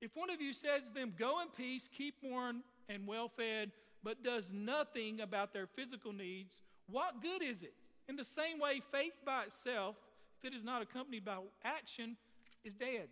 If 0.00 0.12
one 0.14 0.30
of 0.30 0.40
you 0.40 0.52
says 0.52 0.84
to 0.84 0.94
them, 0.94 1.12
Go 1.18 1.40
in 1.40 1.48
peace, 1.48 1.88
keep 1.92 2.14
warm 2.22 2.62
and 2.88 3.06
well 3.06 3.28
fed, 3.28 3.72
but 4.04 4.22
does 4.22 4.50
nothing 4.52 5.20
about 5.20 5.52
their 5.52 5.66
physical 5.66 6.12
needs, 6.12 6.56
what 6.88 7.20
good 7.20 7.42
is 7.42 7.62
it? 7.62 7.74
In 8.08 8.16
the 8.16 8.24
same 8.24 8.58
way, 8.58 8.80
faith 8.92 9.14
by 9.24 9.44
itself, 9.44 9.96
if 10.38 10.52
it 10.52 10.56
is 10.56 10.64
not 10.64 10.82
accompanied 10.82 11.24
by 11.24 11.38
action, 11.64 12.16
is 12.64 12.74
dead. 12.74 13.08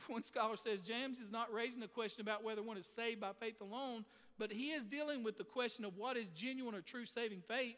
One 0.08 0.22
scholar 0.22 0.56
says 0.56 0.80
James 0.80 1.18
is 1.18 1.30
not 1.30 1.52
raising 1.52 1.80
the 1.80 1.88
question 1.88 2.20
about 2.20 2.42
whether 2.42 2.62
one 2.62 2.76
is 2.76 2.86
saved 2.86 3.20
by 3.20 3.30
faith 3.38 3.60
alone, 3.60 4.04
but 4.38 4.52
he 4.52 4.70
is 4.70 4.84
dealing 4.84 5.22
with 5.22 5.38
the 5.38 5.44
question 5.44 5.84
of 5.84 5.96
what 5.96 6.16
is 6.16 6.28
genuine 6.30 6.74
or 6.74 6.80
true 6.80 7.06
saving 7.06 7.42
faith. 7.46 7.76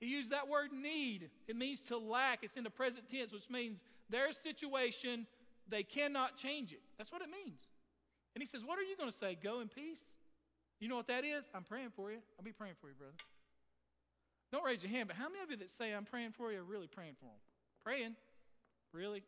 He 0.00 0.06
used 0.06 0.30
that 0.30 0.48
word 0.48 0.72
need. 0.72 1.30
It 1.46 1.56
means 1.56 1.80
to 1.82 1.98
lack. 1.98 2.40
It's 2.42 2.56
in 2.56 2.64
the 2.64 2.70
present 2.70 3.08
tense, 3.08 3.32
which 3.32 3.48
means 3.50 3.84
their 4.10 4.32
situation, 4.32 5.26
they 5.68 5.82
cannot 5.82 6.36
change 6.36 6.72
it. 6.72 6.80
That's 6.98 7.12
what 7.12 7.22
it 7.22 7.28
means. 7.30 7.60
And 8.34 8.42
he 8.42 8.48
says, 8.48 8.64
What 8.64 8.78
are 8.78 8.82
you 8.82 8.96
going 8.96 9.10
to 9.10 9.16
say? 9.16 9.38
Go 9.40 9.60
in 9.60 9.68
peace? 9.68 10.02
You 10.80 10.88
know 10.88 10.96
what 10.96 11.06
that 11.06 11.24
is? 11.24 11.44
I'm 11.54 11.62
praying 11.62 11.90
for 11.94 12.10
you. 12.10 12.18
I'll 12.38 12.44
be 12.44 12.50
praying 12.50 12.74
for 12.80 12.88
you, 12.88 12.94
brother. 12.94 13.14
Don't 14.50 14.64
raise 14.64 14.82
your 14.82 14.90
hand, 14.90 15.08
but 15.08 15.16
how 15.16 15.28
many 15.28 15.42
of 15.42 15.50
you 15.50 15.56
that 15.58 15.70
say 15.70 15.92
I'm 15.92 16.04
praying 16.04 16.32
for 16.32 16.52
you 16.52 16.58
are 16.58 16.64
really 16.64 16.88
praying 16.88 17.14
for 17.20 17.26
them? 17.26 17.40
Praying? 17.84 18.16
Really? 18.92 19.22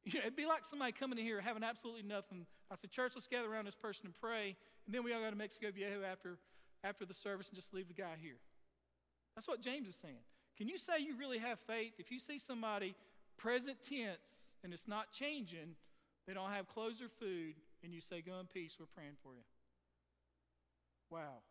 It'd 0.06 0.36
be 0.36 0.46
like 0.46 0.64
somebody 0.64 0.92
coming 0.92 1.18
in 1.18 1.24
here 1.24 1.40
having 1.40 1.62
absolutely 1.62 2.02
nothing. 2.02 2.46
I 2.70 2.74
said, 2.76 2.90
Church, 2.90 3.12
let's 3.14 3.26
gather 3.26 3.52
around 3.52 3.66
this 3.66 3.74
person 3.74 4.06
and 4.06 4.14
pray, 4.14 4.56
and 4.86 4.94
then 4.94 5.04
we 5.04 5.12
all 5.12 5.20
go 5.20 5.30
to 5.30 5.36
Mexico 5.36 5.70
Viejo 5.70 6.02
after, 6.02 6.38
after 6.84 7.04
the 7.04 7.14
service 7.14 7.48
and 7.48 7.56
just 7.56 7.74
leave 7.74 7.88
the 7.88 7.94
guy 7.94 8.16
here. 8.20 8.38
That's 9.34 9.48
what 9.48 9.60
James 9.60 9.88
is 9.88 9.96
saying. 9.96 10.22
Can 10.56 10.68
you 10.68 10.78
say 10.78 10.98
you 10.98 11.16
really 11.16 11.38
have 11.38 11.58
faith 11.66 11.92
if 11.98 12.10
you 12.10 12.18
see 12.18 12.38
somebody 12.38 12.94
present 13.38 13.78
tense 13.88 14.56
and 14.62 14.72
it's 14.72 14.88
not 14.88 15.12
changing, 15.12 15.76
they 16.26 16.34
don't 16.34 16.50
have 16.50 16.68
clothes 16.68 17.00
or 17.00 17.08
food, 17.08 17.54
and 17.82 17.92
you 17.92 18.00
say, 18.00 18.20
Go 18.20 18.38
in 18.40 18.46
peace, 18.46 18.76
we're 18.78 18.86
praying 18.86 19.16
for 19.22 19.34
you? 19.34 19.42
Wow. 21.10 21.42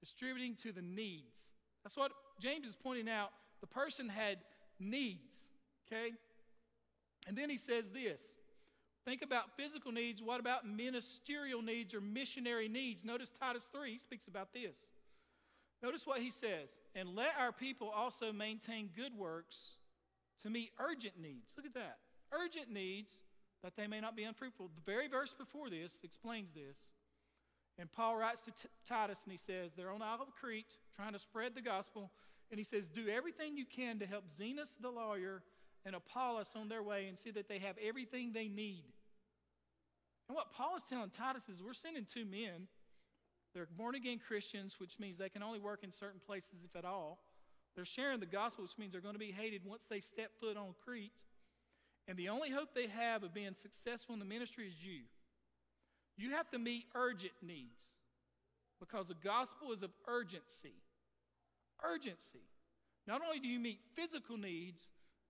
Distributing 0.00 0.56
to 0.62 0.72
the 0.72 0.82
needs. 0.82 1.38
That's 1.84 1.96
what 1.96 2.12
James 2.40 2.66
is 2.66 2.76
pointing 2.76 3.08
out. 3.08 3.30
The 3.60 3.66
person 3.66 4.08
had 4.08 4.38
needs, 4.78 5.34
okay? 5.86 6.12
And 7.26 7.36
then 7.36 7.50
he 7.50 7.58
says 7.58 7.90
this 7.90 8.34
think 9.04 9.22
about 9.22 9.56
physical 9.56 9.92
needs. 9.92 10.22
What 10.22 10.40
about 10.40 10.66
ministerial 10.68 11.62
needs 11.62 11.94
or 11.94 12.00
missionary 12.00 12.68
needs? 12.68 13.04
Notice 13.04 13.30
Titus 13.38 13.68
3 13.72 13.92
he 13.92 13.98
speaks 13.98 14.28
about 14.28 14.52
this. 14.52 14.76
Notice 15.82 16.06
what 16.06 16.20
he 16.20 16.30
says. 16.30 16.70
And 16.94 17.14
let 17.14 17.32
our 17.38 17.52
people 17.52 17.90
also 17.94 18.32
maintain 18.32 18.90
good 18.96 19.16
works 19.16 19.76
to 20.42 20.50
meet 20.50 20.70
urgent 20.78 21.20
needs. 21.20 21.52
Look 21.56 21.66
at 21.66 21.74
that. 21.74 21.98
Urgent 22.32 22.70
needs 22.72 23.20
that 23.62 23.76
they 23.76 23.86
may 23.86 24.00
not 24.00 24.16
be 24.16 24.24
unfruitful. 24.24 24.70
The 24.74 24.90
very 24.90 25.08
verse 25.08 25.34
before 25.36 25.70
this 25.70 26.00
explains 26.02 26.50
this. 26.50 26.76
And 27.78 27.90
Paul 27.92 28.16
writes 28.16 28.42
to 28.42 28.50
T- 28.52 28.68
Titus 28.88 29.20
and 29.24 29.32
he 29.32 29.38
says, 29.38 29.72
They're 29.76 29.90
on 29.90 30.02
Isle 30.02 30.22
of 30.22 30.34
Crete 30.34 30.72
trying 30.94 31.12
to 31.12 31.18
spread 31.18 31.54
the 31.54 31.60
gospel. 31.60 32.10
And 32.50 32.58
he 32.58 32.64
says, 32.64 32.88
Do 32.88 33.08
everything 33.08 33.56
you 33.56 33.66
can 33.66 33.98
to 33.98 34.06
help 34.06 34.24
Zenas 34.28 34.76
the 34.80 34.90
lawyer 34.90 35.42
and 35.86 35.94
Apollos 35.94 36.52
on 36.56 36.68
their 36.68 36.82
way 36.82 37.06
and 37.06 37.16
see 37.16 37.30
that 37.30 37.48
they 37.48 37.60
have 37.60 37.76
everything 37.78 38.32
they 38.32 38.48
need. 38.48 38.84
And 40.28 40.34
what 40.34 40.52
Paul 40.52 40.76
is 40.76 40.82
telling 40.82 41.10
Titus 41.10 41.44
is, 41.48 41.62
We're 41.62 41.72
sending 41.72 42.04
two 42.04 42.24
men. 42.24 42.66
They're 43.54 43.68
born 43.78 43.94
again 43.94 44.18
Christians, 44.18 44.76
which 44.78 44.98
means 44.98 45.16
they 45.16 45.30
can 45.30 45.42
only 45.42 45.60
work 45.60 45.80
in 45.82 45.92
certain 45.92 46.20
places, 46.26 46.58
if 46.64 46.76
at 46.76 46.84
all. 46.84 47.20
They're 47.74 47.86
sharing 47.86 48.20
the 48.20 48.26
gospel, 48.26 48.64
which 48.64 48.76
means 48.76 48.92
they're 48.92 49.00
going 49.00 49.14
to 49.14 49.20
be 49.20 49.30
hated 49.30 49.62
once 49.64 49.84
they 49.88 50.00
step 50.00 50.32
foot 50.40 50.56
on 50.56 50.74
Crete. 50.84 51.22
And 52.08 52.18
the 52.18 52.28
only 52.28 52.50
hope 52.50 52.74
they 52.74 52.88
have 52.88 53.22
of 53.22 53.32
being 53.32 53.54
successful 53.54 54.12
in 54.12 54.18
the 54.18 54.26
ministry 54.26 54.66
is 54.66 54.74
you. 54.82 55.02
You 56.18 56.32
have 56.32 56.50
to 56.50 56.58
meet 56.58 56.84
urgent 56.94 57.32
needs 57.42 57.92
because 58.80 59.08
the 59.08 59.16
gospel 59.22 59.72
is 59.72 59.82
of 59.82 59.90
urgency. 60.08 60.74
Urgency. 61.84 62.44
Not 63.06 63.22
only 63.24 63.38
do 63.38 63.48
you 63.48 63.60
meet 63.60 63.78
physical 63.94 64.36
needs, 64.36 64.88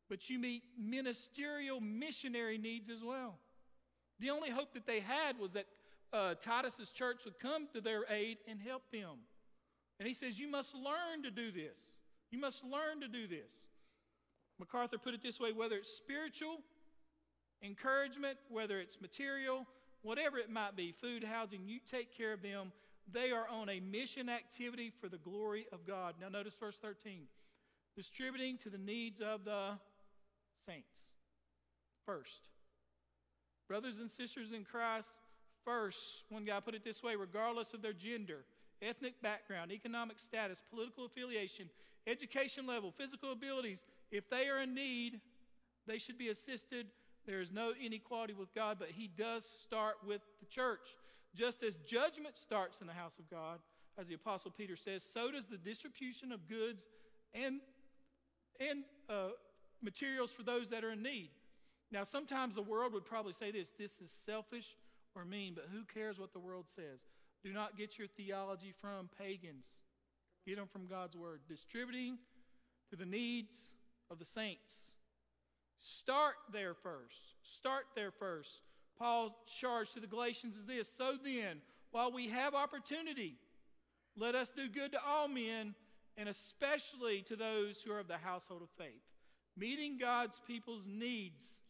but 0.09 0.29
you 0.29 0.39
meet 0.39 0.63
ministerial 0.79 1.81
missionary 1.81 2.59
needs 2.59 2.89
as 2.89 3.03
well. 3.03 3.39
The 4.21 4.31
only 4.31 4.51
hope 4.51 4.73
that 4.75 4.87
they 4.87 5.01
had 5.01 5.39
was 5.39 5.53
that 5.53 5.67
uh, 6.13 6.35
Titus's 6.41 6.91
church 6.91 7.25
would 7.25 7.39
come 7.39 7.69
to 7.75 7.81
their 7.81 8.05
aid 8.11 8.39
and 8.49 8.61
help 8.61 8.91
them. 8.91 9.19
And 9.99 10.07
he 10.07 10.15
says, 10.15 10.39
You 10.39 10.49
must 10.49 10.75
learn 10.75 11.23
to 11.25 11.31
do 11.31 11.51
this. 11.51 11.81
You 12.31 12.39
must 12.39 12.65
learn 12.65 13.01
to 13.01 13.09
do 13.09 13.27
this. 13.27 13.69
MacArthur 14.59 14.99
put 14.99 15.15
it 15.15 15.23
this 15.23 15.39
way 15.39 15.53
whether 15.53 15.77
it's 15.77 15.91
spiritual 15.91 16.59
encouragement, 17.63 18.39
whether 18.49 18.81
it's 18.81 19.01
material, 19.01 19.67
whatever 20.03 20.39
it 20.39 20.51
might 20.51 20.77
be 20.77 20.93
food, 20.93 21.25
housing 21.25 21.67
you 21.67 21.79
take 21.91 22.17
care 22.17 22.33
of 22.33 22.43
them. 22.43 22.73
They 23.13 23.31
are 23.31 23.47
on 23.49 23.69
a 23.69 23.81
mission 23.81 24.29
activity 24.29 24.93
for 25.01 25.09
the 25.09 25.19
glory 25.19 25.67
of 25.73 25.87
God. 25.87 26.15
Now, 26.21 26.29
notice 26.29 26.55
verse 26.59 26.79
13 26.79 27.23
distributing 27.97 28.59
to 28.59 28.69
the 28.69 28.79
needs 28.79 29.21
of 29.21 29.45
the 29.47 29.71
saints. 30.65 31.15
First, 32.05 32.49
brothers 33.69 33.99
and 33.99 34.11
sisters 34.11 34.53
in 34.53 34.65
Christ, 34.65 35.11
first, 35.65 36.25
one 36.29 36.45
guy 36.45 36.61
put 36.61 36.75
it 36.75 36.85
this 36.85 37.03
way 37.03 37.17
regardless 37.17 37.75
of 37.75 37.83
their 37.83 37.93
gender, 37.93 38.45
ethnic 38.81 39.21
background, 39.23 39.73
economic 39.73 40.21
status, 40.21 40.63
political 40.71 41.07
affiliation, 41.07 41.69
education 42.07 42.67
level, 42.67 42.93
physical 42.97 43.33
abilities, 43.33 43.85
if 44.11 44.31
they 44.31 44.49
are 44.49 44.61
in 44.61 44.75
need, 44.75 45.21
they 45.87 45.99
should 45.99 46.19
be 46.19 46.29
assisted. 46.29 46.87
There 47.27 47.41
is 47.41 47.53
no 47.53 47.73
inequality 47.81 48.35
with 48.35 48.55
God, 48.55 48.77
but 48.79 48.91
He 48.91 49.09
does 49.09 49.45
start 49.45 49.97
with 50.07 50.21
the 50.41 50.47
church. 50.47 50.97
Just 51.35 51.63
as 51.63 51.75
judgment 51.87 52.37
starts 52.37 52.81
in 52.81 52.87
the 52.87 52.93
house 52.93 53.19
of 53.19 53.29
God, 53.29 53.59
as 53.99 54.07
the 54.07 54.15
Apostle 54.15 54.53
Peter 54.57 54.77
says, 54.77 55.03
so 55.03 55.31
does 55.31 55.47
the 55.47 55.57
distribution 55.57 56.31
of 56.31 56.49
goods 56.49 56.85
and, 57.35 57.61
and 58.61 58.85
uh, 59.09 59.29
materials 59.83 60.33
for 60.33 60.43
those 60.43 60.71
that 60.71 60.85
are 60.85 60.93
in 60.93 61.03
need. 61.03 61.31
Now, 61.93 62.05
sometimes 62.05 62.55
the 62.55 62.63
world 62.63 62.93
would 62.93 63.05
probably 63.05 63.33
say 63.33 63.51
this 63.51 63.71
this 63.79 64.01
is 64.01 64.11
selfish 64.11 64.77
or 65.15 65.25
mean, 65.25 65.55
but 65.55 65.67
who 65.73 65.85
cares 65.85 66.19
what 66.19 66.33
the 66.33 66.39
world 66.39 66.67
says? 66.69 67.05
Do 67.43 67.53
not 67.53 67.77
get 67.77 67.99
your 67.99 68.09
theology 68.09 68.75
from 68.81 69.09
pagans, 69.19 69.79
get 70.47 70.57
them 70.57 70.69
from 70.73 70.87
God's 70.87 71.17
word. 71.17 71.41
Distributing 71.49 72.19
to 72.91 72.97
the 72.97 73.07
needs 73.07 73.55
of 74.11 74.19
the 74.19 74.25
saints. 74.25 74.93
Start 75.79 76.35
there 76.53 76.75
first. 76.75 77.35
Start 77.43 77.85
there 77.95 78.11
first. 78.11 78.63
Paul's 78.99 79.33
charge 79.47 79.93
to 79.93 80.01
the 80.01 80.07
Galatians 80.07 80.57
is 80.57 80.65
this 80.65 80.89
So 80.97 81.15
then, 81.23 81.59
while 81.91 82.11
we 82.11 82.29
have 82.29 82.55
opportunity, 82.55 83.37
let 84.17 84.35
us 84.35 84.51
do 84.51 84.69
good 84.69 84.93
to 84.93 84.99
all 85.07 85.29
men, 85.29 85.75
and 86.17 86.29
especially 86.29 87.23
to 87.29 87.37
those 87.37 87.83
who 87.83 87.93
are 87.93 88.01
of 88.01 88.09
the 88.09 88.17
household 88.17 88.63
of 88.63 88.71
faith. 88.79 89.03
Meeting 89.57 89.99
God's 89.99 90.41
people's 90.47 90.87
needs 90.87 91.61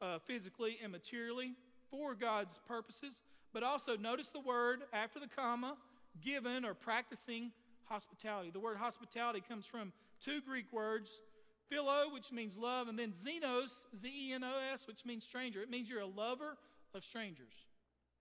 uh, 0.00 0.18
physically 0.26 0.78
and 0.82 0.90
materially 0.92 1.52
for 1.90 2.14
God's 2.14 2.58
purposes, 2.66 3.22
but 3.52 3.62
also 3.62 3.96
notice 3.96 4.30
the 4.30 4.40
word 4.40 4.80
after 4.92 5.20
the 5.20 5.28
comma, 5.28 5.76
given 6.22 6.64
or 6.64 6.74
practicing 6.74 7.52
hospitality. 7.84 8.50
The 8.50 8.60
word 8.60 8.78
hospitality 8.78 9.42
comes 9.46 9.66
from 9.66 9.92
two 10.24 10.40
Greek 10.40 10.72
words 10.72 11.20
philo, 11.68 12.12
which 12.12 12.32
means 12.32 12.56
love, 12.56 12.88
and 12.88 12.98
then 12.98 13.12
xenos, 13.12 13.86
Z 14.00 14.08
E 14.08 14.32
N 14.32 14.44
O 14.44 14.58
S, 14.72 14.86
which 14.86 15.04
means 15.04 15.24
stranger. 15.24 15.60
It 15.62 15.70
means 15.70 15.88
you're 15.88 16.00
a 16.00 16.06
lover 16.06 16.56
of 16.94 17.04
strangers. 17.04 17.52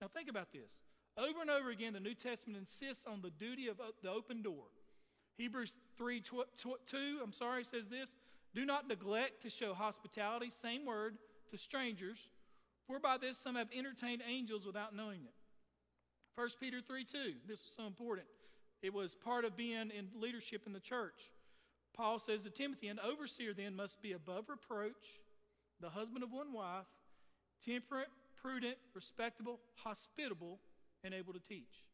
Now, 0.02 0.08
think 0.08 0.30
about 0.30 0.52
this. 0.52 0.82
Over 1.18 1.42
and 1.42 1.50
over 1.50 1.70
again, 1.70 1.94
the 1.94 2.00
New 2.00 2.16
Testament 2.16 2.58
insists 2.58 3.06
on 3.06 3.22
the 3.22 3.30
duty 3.30 3.68
of 3.68 3.78
the 4.02 4.10
open 4.10 4.42
door. 4.42 4.66
Hebrews 5.38 5.74
3 5.98 6.22
2, 6.22 7.20
I'm 7.24 7.34
sorry, 7.34 7.64
says 7.64 7.88
this 7.88 8.16
Do 8.56 8.66
not 8.66 8.88
neglect 8.88 9.42
to 9.44 9.50
show 9.50 9.74
hospitality, 9.74 10.50
same 10.50 10.86
word, 10.86 11.18
to 11.52 11.58
strangers, 11.58 12.18
for 12.88 13.00
by 13.00 13.18
this 13.18 13.38
some 13.38 13.56
have 13.56 13.70
entertained 13.76 14.22
angels 14.28 14.66
without 14.66 14.96
knowing 14.96 15.22
it. 15.24 15.34
1 16.36 16.50
Peter 16.60 16.82
3 16.82 17.04
2, 17.04 17.18
this 17.48 17.60
is 17.60 17.74
so 17.76 17.86
important. 17.86 18.28
It 18.82 18.94
was 18.94 19.16
part 19.16 19.46
of 19.46 19.56
being 19.56 19.92
in 19.92 20.10
leadership 20.20 20.64
in 20.66 20.74
the 20.74 20.80
church. 20.80 21.32
Paul 21.96 22.20
says 22.20 22.42
to 22.42 22.50
Timothy, 22.50 22.88
An 22.88 23.00
overseer 23.00 23.54
then 23.54 23.76
must 23.76 24.02
be 24.02 24.14
above 24.14 24.50
reproach, 24.50 25.22
the 25.80 25.90
husband 25.90 26.24
of 26.24 26.32
one 26.32 26.52
wife, 26.52 26.86
temperate, 27.66 28.10
prudent, 28.42 28.76
respectable, 28.94 29.60
hospitable, 29.76 30.60
and 31.04 31.14
able 31.14 31.34
to 31.34 31.40
teach. 31.40 31.86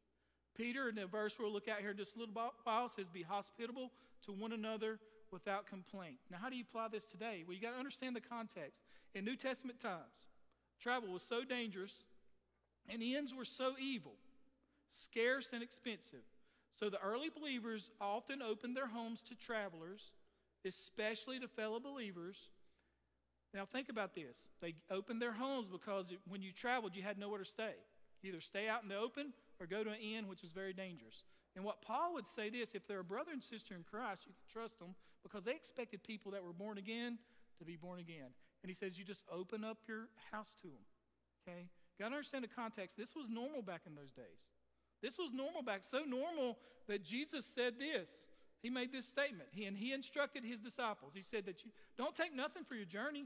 Peter, 0.56 0.90
in 0.90 0.96
the 0.96 1.06
verse 1.06 1.36
we'll 1.40 1.52
look 1.52 1.68
at 1.68 1.80
here 1.80 1.92
in 1.92 1.98
just 1.98 2.16
a 2.16 2.20
little 2.20 2.34
while, 2.64 2.90
says, 2.90 3.06
Be 3.14 3.24
hospitable 3.24 3.92
to 4.26 4.32
one 4.32 4.52
another 4.52 5.00
without 5.32 5.68
complaint. 5.68 6.18
Now, 6.32 6.38
how 6.42 6.50
do 6.50 6.56
you 6.56 6.64
apply 6.68 6.88
this 6.90 7.06
today? 7.06 7.44
Well, 7.46 7.56
you 7.56 7.62
got 7.62 7.72
to 7.72 7.78
understand 7.78 8.16
the 8.16 8.22
context. 8.22 8.84
In 9.14 9.26
New 9.26 9.36
Testament 9.36 9.80
times, 9.80 10.28
travel 10.80 11.12
was 11.12 11.24
so 11.24 11.44
dangerous 11.44 12.06
and 12.92 13.02
the 13.02 13.16
ends 13.16 13.34
were 13.34 13.46
so 13.46 13.74
evil, 13.80 14.14
scarce 14.90 15.52
and 15.54 15.62
expensive, 15.62 16.24
So 16.74 16.90
the 16.90 17.02
early 17.02 17.30
believers 17.30 17.92
often 18.00 18.42
opened 18.42 18.76
their 18.76 18.88
homes 18.88 19.22
to 19.24 19.36
travelers, 19.36 20.14
especially 20.66 21.40
to 21.40 21.48
fellow 21.48 21.80
believers. 21.80 22.38
Now 23.54 23.66
think 23.66 23.90
about 23.90 24.16
this. 24.16 24.48
They 24.62 24.76
opened 24.90 25.22
their 25.22 25.34
homes 25.34 25.68
because 25.72 26.14
when 26.28 26.42
you 26.42 26.52
traveled, 26.52 26.96
you 26.96 27.04
had 27.04 27.18
nowhere 27.18 27.40
to 27.40 27.46
stay. 27.46 27.74
Either 28.24 28.42
stay 28.42 28.68
out 28.68 28.84
in 28.84 28.90
the 28.90 28.98
open 28.98 29.34
or 29.60 29.66
go 29.66 29.84
to 29.84 29.90
an 29.90 30.00
inn, 30.00 30.28
which 30.28 30.44
is 30.44 30.52
very 30.52 30.74
dangerous. 30.74 31.24
And 31.56 31.66
what 31.66 31.82
Paul 31.82 32.14
would 32.14 32.28
say 32.28 32.50
this 32.50 32.76
if 32.76 32.88
they're 32.88 33.00
a 33.00 33.04
brother 33.04 33.32
and 33.32 33.44
sister 33.44 33.76
in 33.76 33.84
Christ, 33.84 34.24
you 34.26 34.34
can 34.34 34.62
trust 34.62 34.80
them 34.80 34.96
because 35.24 35.44
they 35.44 35.52
expected 35.52 36.04
people 36.04 36.32
that 36.32 36.44
were 36.44 36.54
born 36.54 36.78
again 36.78 37.18
to 37.58 37.66
be 37.66 37.76
born 37.76 38.00
again. 38.00 38.32
And 38.64 38.70
he 38.70 38.76
says, 38.76 38.98
you 38.98 39.06
just 39.06 39.24
open 39.32 39.64
up 39.64 39.78
your 39.88 40.08
house 40.32 40.56
to 40.62 40.68
them. 40.68 40.86
Okay? 41.48 41.68
Got 41.98 42.10
to 42.10 42.16
understand 42.16 42.44
the 42.44 42.50
context. 42.50 42.98
This 42.98 43.16
was 43.16 43.30
normal 43.30 43.62
back 43.62 43.82
in 43.88 43.96
those 43.96 44.12
days. 44.12 44.52
This 45.02 45.18
was 45.18 45.32
normal 45.34 45.62
back, 45.62 45.82
so 45.90 46.00
normal 46.08 46.58
that 46.88 47.04
Jesus 47.04 47.46
said 47.46 47.76
this. 47.80 48.10
He 48.62 48.70
made 48.70 48.92
this 48.92 49.06
statement, 49.06 49.50
he, 49.52 49.66
and 49.66 49.78
he 49.78 49.94
instructed 49.94 50.44
his 50.44 50.60
disciples. 50.60 51.14
He 51.16 51.22
said 51.22 51.46
that 51.46 51.64
you 51.64 51.72
don't 51.98 52.16
take 52.16 52.36
nothing 52.36 52.64
for 52.66 52.76
your 52.76 52.86
journey 52.86 53.26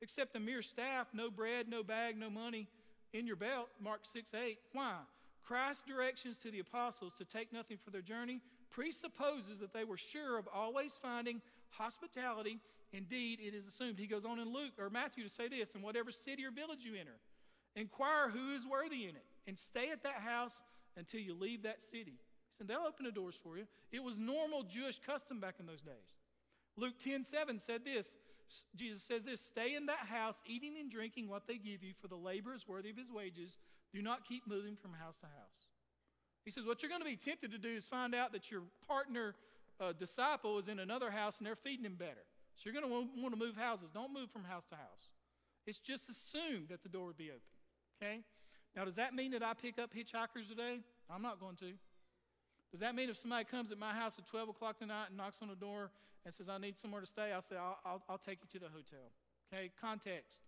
except 0.00 0.34
a 0.34 0.40
mere 0.40 0.62
staff, 0.62 1.06
no 1.12 1.30
bread, 1.30 1.68
no 1.68 1.84
bag, 1.84 2.18
no 2.18 2.28
money 2.28 2.66
in 3.14 3.26
your 3.26 3.36
belt. 3.36 3.68
Mark 3.80 4.00
6 4.02 4.34
8. 4.34 4.58
Why? 4.72 4.96
Christ's 5.46 5.84
directions 5.86 6.36
to 6.38 6.50
the 6.50 6.58
apostles 6.58 7.14
to 7.18 7.24
take 7.24 7.52
nothing 7.52 7.78
for 7.82 7.90
their 7.90 8.02
journey 8.02 8.40
presupposes 8.70 9.60
that 9.60 9.72
they 9.72 9.84
were 9.84 9.96
sure 9.96 10.38
of 10.38 10.48
always 10.52 10.98
finding 11.00 11.40
hospitality. 11.70 12.58
Indeed, 12.92 13.38
it 13.40 13.54
is 13.54 13.66
assumed. 13.66 13.98
He 13.98 14.06
goes 14.06 14.24
on 14.24 14.38
in 14.38 14.52
Luke 14.52 14.72
or 14.78 14.90
Matthew 14.90 15.24
to 15.24 15.30
say 15.30 15.48
this 15.48 15.74
in 15.74 15.82
whatever 15.82 16.10
city 16.10 16.44
or 16.44 16.50
village 16.50 16.84
you 16.84 16.92
enter, 16.98 17.16
inquire 17.76 18.30
who 18.30 18.54
is 18.54 18.66
worthy 18.66 19.04
in 19.04 19.10
it, 19.10 19.24
and 19.46 19.58
stay 19.58 19.90
at 19.90 20.02
that 20.02 20.22
house 20.24 20.62
until 20.96 21.20
you 21.20 21.34
leave 21.34 21.62
that 21.62 21.82
city. 21.82 22.14
He 22.14 22.58
said, 22.58 22.68
They'll 22.68 22.86
open 22.86 23.04
the 23.04 23.12
doors 23.12 23.38
for 23.42 23.56
you. 23.56 23.66
It 23.92 24.02
was 24.02 24.18
normal 24.18 24.62
Jewish 24.62 24.98
custom 24.98 25.40
back 25.40 25.56
in 25.60 25.66
those 25.66 25.82
days. 25.82 25.94
Luke 26.76 26.94
10 27.02 27.24
7 27.24 27.58
said 27.58 27.84
this 27.84 28.16
Jesus 28.76 29.02
says 29.02 29.24
this 29.24 29.40
Stay 29.40 29.74
in 29.74 29.86
that 29.86 30.06
house, 30.08 30.36
eating 30.46 30.74
and 30.78 30.90
drinking 30.90 31.28
what 31.28 31.46
they 31.46 31.54
give 31.56 31.82
you, 31.82 31.92
for 32.00 32.08
the 32.08 32.16
labor 32.16 32.54
is 32.54 32.68
worthy 32.68 32.90
of 32.90 32.96
his 32.96 33.10
wages. 33.10 33.58
Do 33.92 34.02
not 34.02 34.26
keep 34.26 34.46
moving 34.46 34.76
from 34.76 34.92
house 34.92 35.18
to 35.18 35.26
house. 35.26 35.68
He 36.44 36.50
says, 36.50 36.64
What 36.64 36.82
you're 36.82 36.90
going 36.90 37.00
to 37.00 37.06
be 37.06 37.16
tempted 37.16 37.52
to 37.52 37.58
do 37.58 37.74
is 37.74 37.86
find 37.86 38.14
out 38.14 38.32
that 38.32 38.50
your 38.50 38.62
partner 38.86 39.34
uh, 39.80 39.92
disciple 39.92 40.58
is 40.58 40.68
in 40.68 40.78
another 40.78 41.10
house 41.10 41.38
and 41.38 41.46
they're 41.46 41.56
feeding 41.56 41.84
him 41.84 41.96
better. 41.96 42.24
So 42.56 42.62
you're 42.64 42.80
going 42.80 42.88
to 42.88 43.20
want 43.20 43.34
to 43.34 43.38
move 43.38 43.56
houses. 43.56 43.90
Don't 43.92 44.12
move 44.12 44.30
from 44.30 44.44
house 44.44 44.64
to 44.66 44.76
house. 44.76 45.10
It's 45.66 45.78
just 45.78 46.08
assumed 46.08 46.68
that 46.68 46.82
the 46.82 46.88
door 46.88 47.06
would 47.06 47.16
be 47.16 47.30
open. 47.30 47.40
Okay? 48.00 48.20
Now, 48.76 48.84
does 48.84 48.96
that 48.96 49.14
mean 49.14 49.32
that 49.32 49.42
I 49.42 49.54
pick 49.54 49.78
up 49.78 49.90
hitchhikers 49.94 50.48
today? 50.48 50.80
I'm 51.10 51.22
not 51.22 51.40
going 51.40 51.56
to. 51.56 51.72
Does 52.74 52.80
that 52.80 52.96
mean 52.96 53.08
if 53.08 53.16
somebody 53.16 53.44
comes 53.44 53.70
at 53.70 53.78
my 53.78 53.92
house 53.92 54.18
at 54.18 54.26
12 54.26 54.48
o'clock 54.48 54.80
tonight 54.80 55.06
and 55.06 55.16
knocks 55.16 55.38
on 55.40 55.46
the 55.46 55.54
door 55.54 55.92
and 56.24 56.34
says, 56.34 56.48
I 56.48 56.58
need 56.58 56.76
somewhere 56.76 57.00
to 57.00 57.06
stay, 57.06 57.30
I'll 57.32 57.40
say, 57.40 57.54
I'll, 57.54 57.78
I'll, 57.86 58.02
I'll 58.08 58.18
take 58.18 58.40
you 58.42 58.58
to 58.58 58.66
the 58.66 58.68
hotel. 58.68 59.12
Okay? 59.46 59.70
Context. 59.80 60.40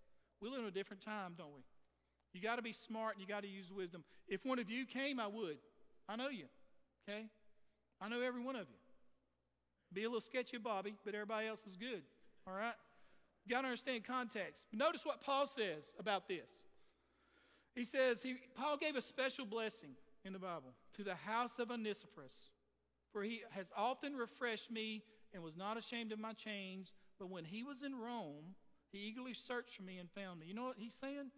We 0.42 0.50
live 0.50 0.58
in 0.58 0.64
a 0.64 0.72
different 0.72 1.04
time, 1.04 1.34
don't 1.38 1.54
we? 1.54 1.62
You 2.32 2.42
got 2.42 2.56
to 2.56 2.62
be 2.62 2.72
smart 2.72 3.14
and 3.14 3.20
you 3.20 3.32
got 3.32 3.42
to 3.42 3.48
use 3.48 3.70
wisdom. 3.70 4.02
If 4.26 4.44
one 4.44 4.58
of 4.58 4.68
you 4.68 4.86
came, 4.86 5.20
I 5.20 5.28
would. 5.28 5.58
I 6.08 6.16
know 6.16 6.28
you. 6.28 6.46
Okay? 7.08 7.26
I 8.00 8.08
know 8.08 8.20
every 8.20 8.42
one 8.42 8.56
of 8.56 8.66
you. 8.68 8.80
Be 9.92 10.02
a 10.02 10.08
little 10.08 10.20
sketchy, 10.20 10.58
Bobby, 10.58 10.94
but 11.04 11.14
everybody 11.14 11.46
else 11.46 11.64
is 11.64 11.76
good. 11.76 12.02
All 12.44 12.54
right? 12.54 12.74
You 13.44 13.54
got 13.54 13.60
to 13.60 13.68
understand 13.68 14.02
context. 14.02 14.66
Notice 14.72 15.06
what 15.06 15.20
Paul 15.20 15.46
says 15.46 15.92
about 15.96 16.26
this. 16.26 16.64
He 17.76 17.84
says, 17.84 18.20
he, 18.20 18.34
Paul 18.56 18.78
gave 18.78 18.96
a 18.96 19.00
special 19.00 19.46
blessing 19.46 19.90
in 20.26 20.32
the 20.32 20.38
Bible 20.38 20.74
to 20.96 21.04
the 21.04 21.14
house 21.14 21.58
of 21.58 21.70
Onesiphorus, 21.70 22.50
for 23.12 23.22
he 23.22 23.42
has 23.50 23.70
often 23.76 24.16
refreshed 24.16 24.70
me 24.70 25.04
and 25.32 25.42
was 25.42 25.56
not 25.56 25.76
ashamed 25.76 26.12
of 26.12 26.18
my 26.18 26.32
chains. 26.32 26.92
But 27.18 27.30
when 27.30 27.44
he 27.44 27.62
was 27.62 27.82
in 27.82 27.94
Rome, 27.94 28.56
he 28.90 28.98
eagerly 28.98 29.34
searched 29.34 29.76
for 29.76 29.82
me 29.82 29.98
and 29.98 30.10
found 30.10 30.40
me. 30.40 30.46
You 30.46 30.54
know 30.54 30.64
what 30.64 30.76
he's 30.78 30.94
saying? 30.94 31.30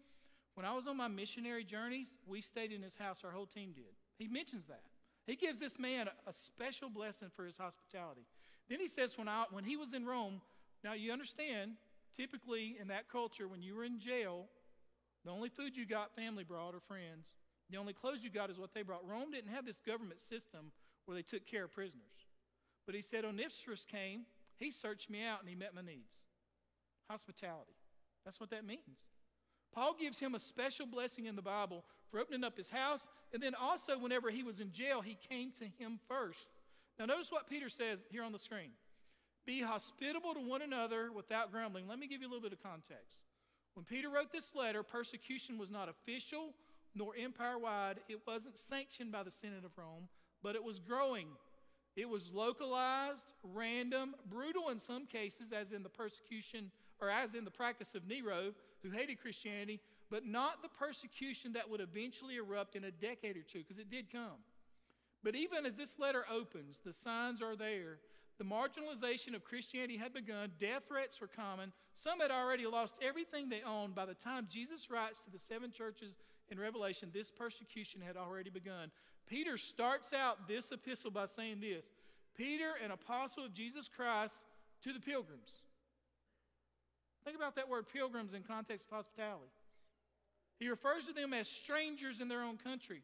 When 0.55 0.65
I 0.65 0.73
was 0.73 0.87
on 0.87 0.97
my 0.97 1.07
missionary 1.07 1.63
journeys, 1.63 2.17
we 2.27 2.41
stayed 2.41 2.71
in 2.71 2.81
his 2.81 2.95
house, 2.95 3.21
our 3.23 3.31
whole 3.31 3.45
team 3.45 3.71
did. 3.73 3.93
He 4.17 4.27
mentions 4.27 4.65
that. 4.65 4.83
He 5.25 5.35
gives 5.35 5.59
this 5.59 5.77
man 5.77 6.09
a, 6.27 6.33
special 6.33 6.89
blessing 6.89 7.29
for 7.35 7.45
his 7.45 7.57
hospitality. 7.57 8.25
Then 8.67 8.79
he 8.79 8.87
says, 8.87 9.17
when, 9.17 9.27
I, 9.27 9.45
when 9.51 9.63
he 9.63 9.77
was 9.77 9.93
in 9.93 10.05
Rome, 10.05 10.41
now 10.83 10.93
you 10.93 11.13
understand, 11.13 11.73
typically 12.17 12.77
in 12.81 12.87
that 12.87 13.09
culture, 13.09 13.47
when 13.47 13.61
you 13.61 13.75
were 13.75 13.83
in 13.83 13.99
jail, 13.99 14.47
the 15.23 15.31
only 15.31 15.49
food 15.49 15.77
you 15.77 15.85
got, 15.85 16.15
family 16.15 16.43
brought 16.43 16.73
or 16.73 16.79
friends. 16.79 17.29
The 17.69 17.77
only 17.77 17.93
clothes 17.93 18.23
you 18.23 18.29
got 18.29 18.49
is 18.49 18.57
what 18.57 18.73
they 18.73 18.81
brought. 18.81 19.07
Rome 19.07 19.31
didn't 19.31 19.51
have 19.51 19.65
this 19.65 19.79
government 19.85 20.19
system 20.19 20.71
where 21.05 21.15
they 21.15 21.21
took 21.21 21.45
care 21.45 21.65
of 21.65 21.73
prisoners. 21.73 22.27
But 22.85 22.95
he 22.95 23.01
said, 23.01 23.25
Onesiphorus 23.25 23.85
came, 23.85 24.25
he 24.57 24.71
searched 24.71 25.09
me 25.09 25.23
out, 25.23 25.39
and 25.41 25.49
he 25.49 25.55
met 25.55 25.75
my 25.75 25.81
needs. 25.81 26.15
Hospitality. 27.09 27.73
That's 28.25 28.39
what 28.39 28.49
that 28.49 28.65
means. 28.65 29.05
Paul 29.73 29.95
gives 29.99 30.19
him 30.19 30.35
a 30.35 30.39
special 30.39 30.85
blessing 30.85 31.25
in 31.25 31.35
the 31.35 31.41
Bible 31.41 31.83
for 32.09 32.19
opening 32.19 32.43
up 32.43 32.57
his 32.57 32.69
house, 32.69 33.07
and 33.33 33.41
then 33.41 33.53
also, 33.53 33.97
whenever 33.99 34.31
he 34.31 34.43
was 34.43 34.59
in 34.59 34.71
jail, 34.71 35.01
he 35.01 35.17
came 35.29 35.51
to 35.59 35.65
him 35.65 35.99
first. 36.07 36.47
Now, 36.97 37.05
notice 37.05 37.31
what 37.31 37.47
Peter 37.47 37.69
says 37.69 37.99
here 38.09 38.23
on 38.23 38.31
the 38.31 38.39
screen 38.39 38.71
Be 39.45 39.61
hospitable 39.61 40.33
to 40.33 40.39
one 40.39 40.63
another 40.63 41.11
without 41.11 41.51
grumbling. 41.51 41.87
Let 41.87 41.99
me 41.99 42.07
give 42.07 42.21
you 42.21 42.27
a 42.27 42.31
little 42.31 42.43
bit 42.43 42.53
of 42.53 42.63
context. 42.63 43.23
When 43.75 43.85
Peter 43.85 44.09
wrote 44.09 44.31
this 44.31 44.55
letter, 44.55 44.81
persecution 44.81 45.57
was 45.57 45.71
not 45.71 45.87
official 45.87 46.53
nor 46.95 47.13
empire 47.15 47.57
wide. 47.57 47.99
It 48.07 48.19
wasn't 48.27 48.57
sanctioned 48.57 49.11
by 49.11 49.23
the 49.23 49.31
Senate 49.31 49.65
of 49.65 49.77
Rome, 49.77 50.07
but 50.43 50.55
it 50.55 50.63
was 50.63 50.79
growing. 50.79 51.27
It 51.95 52.07
was 52.07 52.31
localized, 52.33 53.33
random, 53.43 54.15
brutal 54.29 54.69
in 54.69 54.79
some 54.79 55.05
cases, 55.05 55.51
as 55.51 55.71
in 55.71 55.83
the 55.83 55.89
persecution 55.89 56.71
or 57.01 57.09
as 57.09 57.35
in 57.35 57.45
the 57.45 57.51
practice 57.51 57.95
of 57.95 58.07
Nero, 58.07 58.53
who 58.83 58.89
hated 58.89 59.21
Christianity, 59.21 59.79
but 60.09 60.25
not 60.25 60.61
the 60.61 60.69
persecution 60.69 61.53
that 61.53 61.69
would 61.69 61.81
eventually 61.81 62.35
erupt 62.35 62.75
in 62.75 62.85
a 62.85 62.91
decade 62.91 63.37
or 63.37 63.41
two, 63.41 63.59
because 63.59 63.79
it 63.79 63.89
did 63.89 64.11
come. 64.11 64.43
But 65.23 65.35
even 65.35 65.65
as 65.65 65.75
this 65.75 65.99
letter 65.99 66.25
opens, 66.31 66.79
the 66.83 66.93
signs 66.93 67.41
are 67.41 67.55
there. 67.55 67.99
The 68.37 68.45
marginalization 68.45 69.35
of 69.35 69.43
Christianity 69.43 69.97
had 69.97 70.13
begun. 70.13 70.51
Death 70.59 70.83
threats 70.87 71.19
were 71.19 71.27
common. 71.27 71.73
Some 71.93 72.21
had 72.21 72.31
already 72.31 72.65
lost 72.65 72.95
everything 73.01 73.49
they 73.49 73.61
owned. 73.63 73.95
By 73.95 74.05
the 74.05 74.13
time 74.13 74.47
Jesus 74.49 74.89
writes 74.89 75.19
to 75.25 75.29
the 75.29 75.39
seven 75.39 75.71
churches 75.71 76.13
in 76.51 76.59
Revelation, 76.59 77.09
this 77.13 77.31
persecution 77.31 78.01
had 78.01 78.17
already 78.17 78.49
begun. 78.49 78.91
Peter 79.27 79.57
starts 79.57 80.13
out 80.13 80.47
this 80.47 80.71
epistle 80.71 81.11
by 81.11 81.25
saying 81.25 81.59
this 81.61 81.91
Peter, 82.35 82.71
an 82.83 82.91
apostle 82.91 83.45
of 83.45 83.53
Jesus 83.53 83.87
Christ, 83.87 84.45
to 84.83 84.93
the 84.93 84.99
pilgrims. 84.99 85.61
Think 87.25 87.35
about 87.35 87.55
that 87.55 87.69
word 87.69 87.85
pilgrims 87.91 88.33
in 88.33 88.43
context 88.43 88.85
of 88.89 88.95
hospitality. 88.95 89.51
He 90.57 90.69
refers 90.69 91.05
to 91.05 91.13
them 91.13 91.33
as 91.33 91.47
strangers 91.47 92.21
in 92.21 92.27
their 92.27 92.41
own 92.41 92.57
country. 92.57 93.01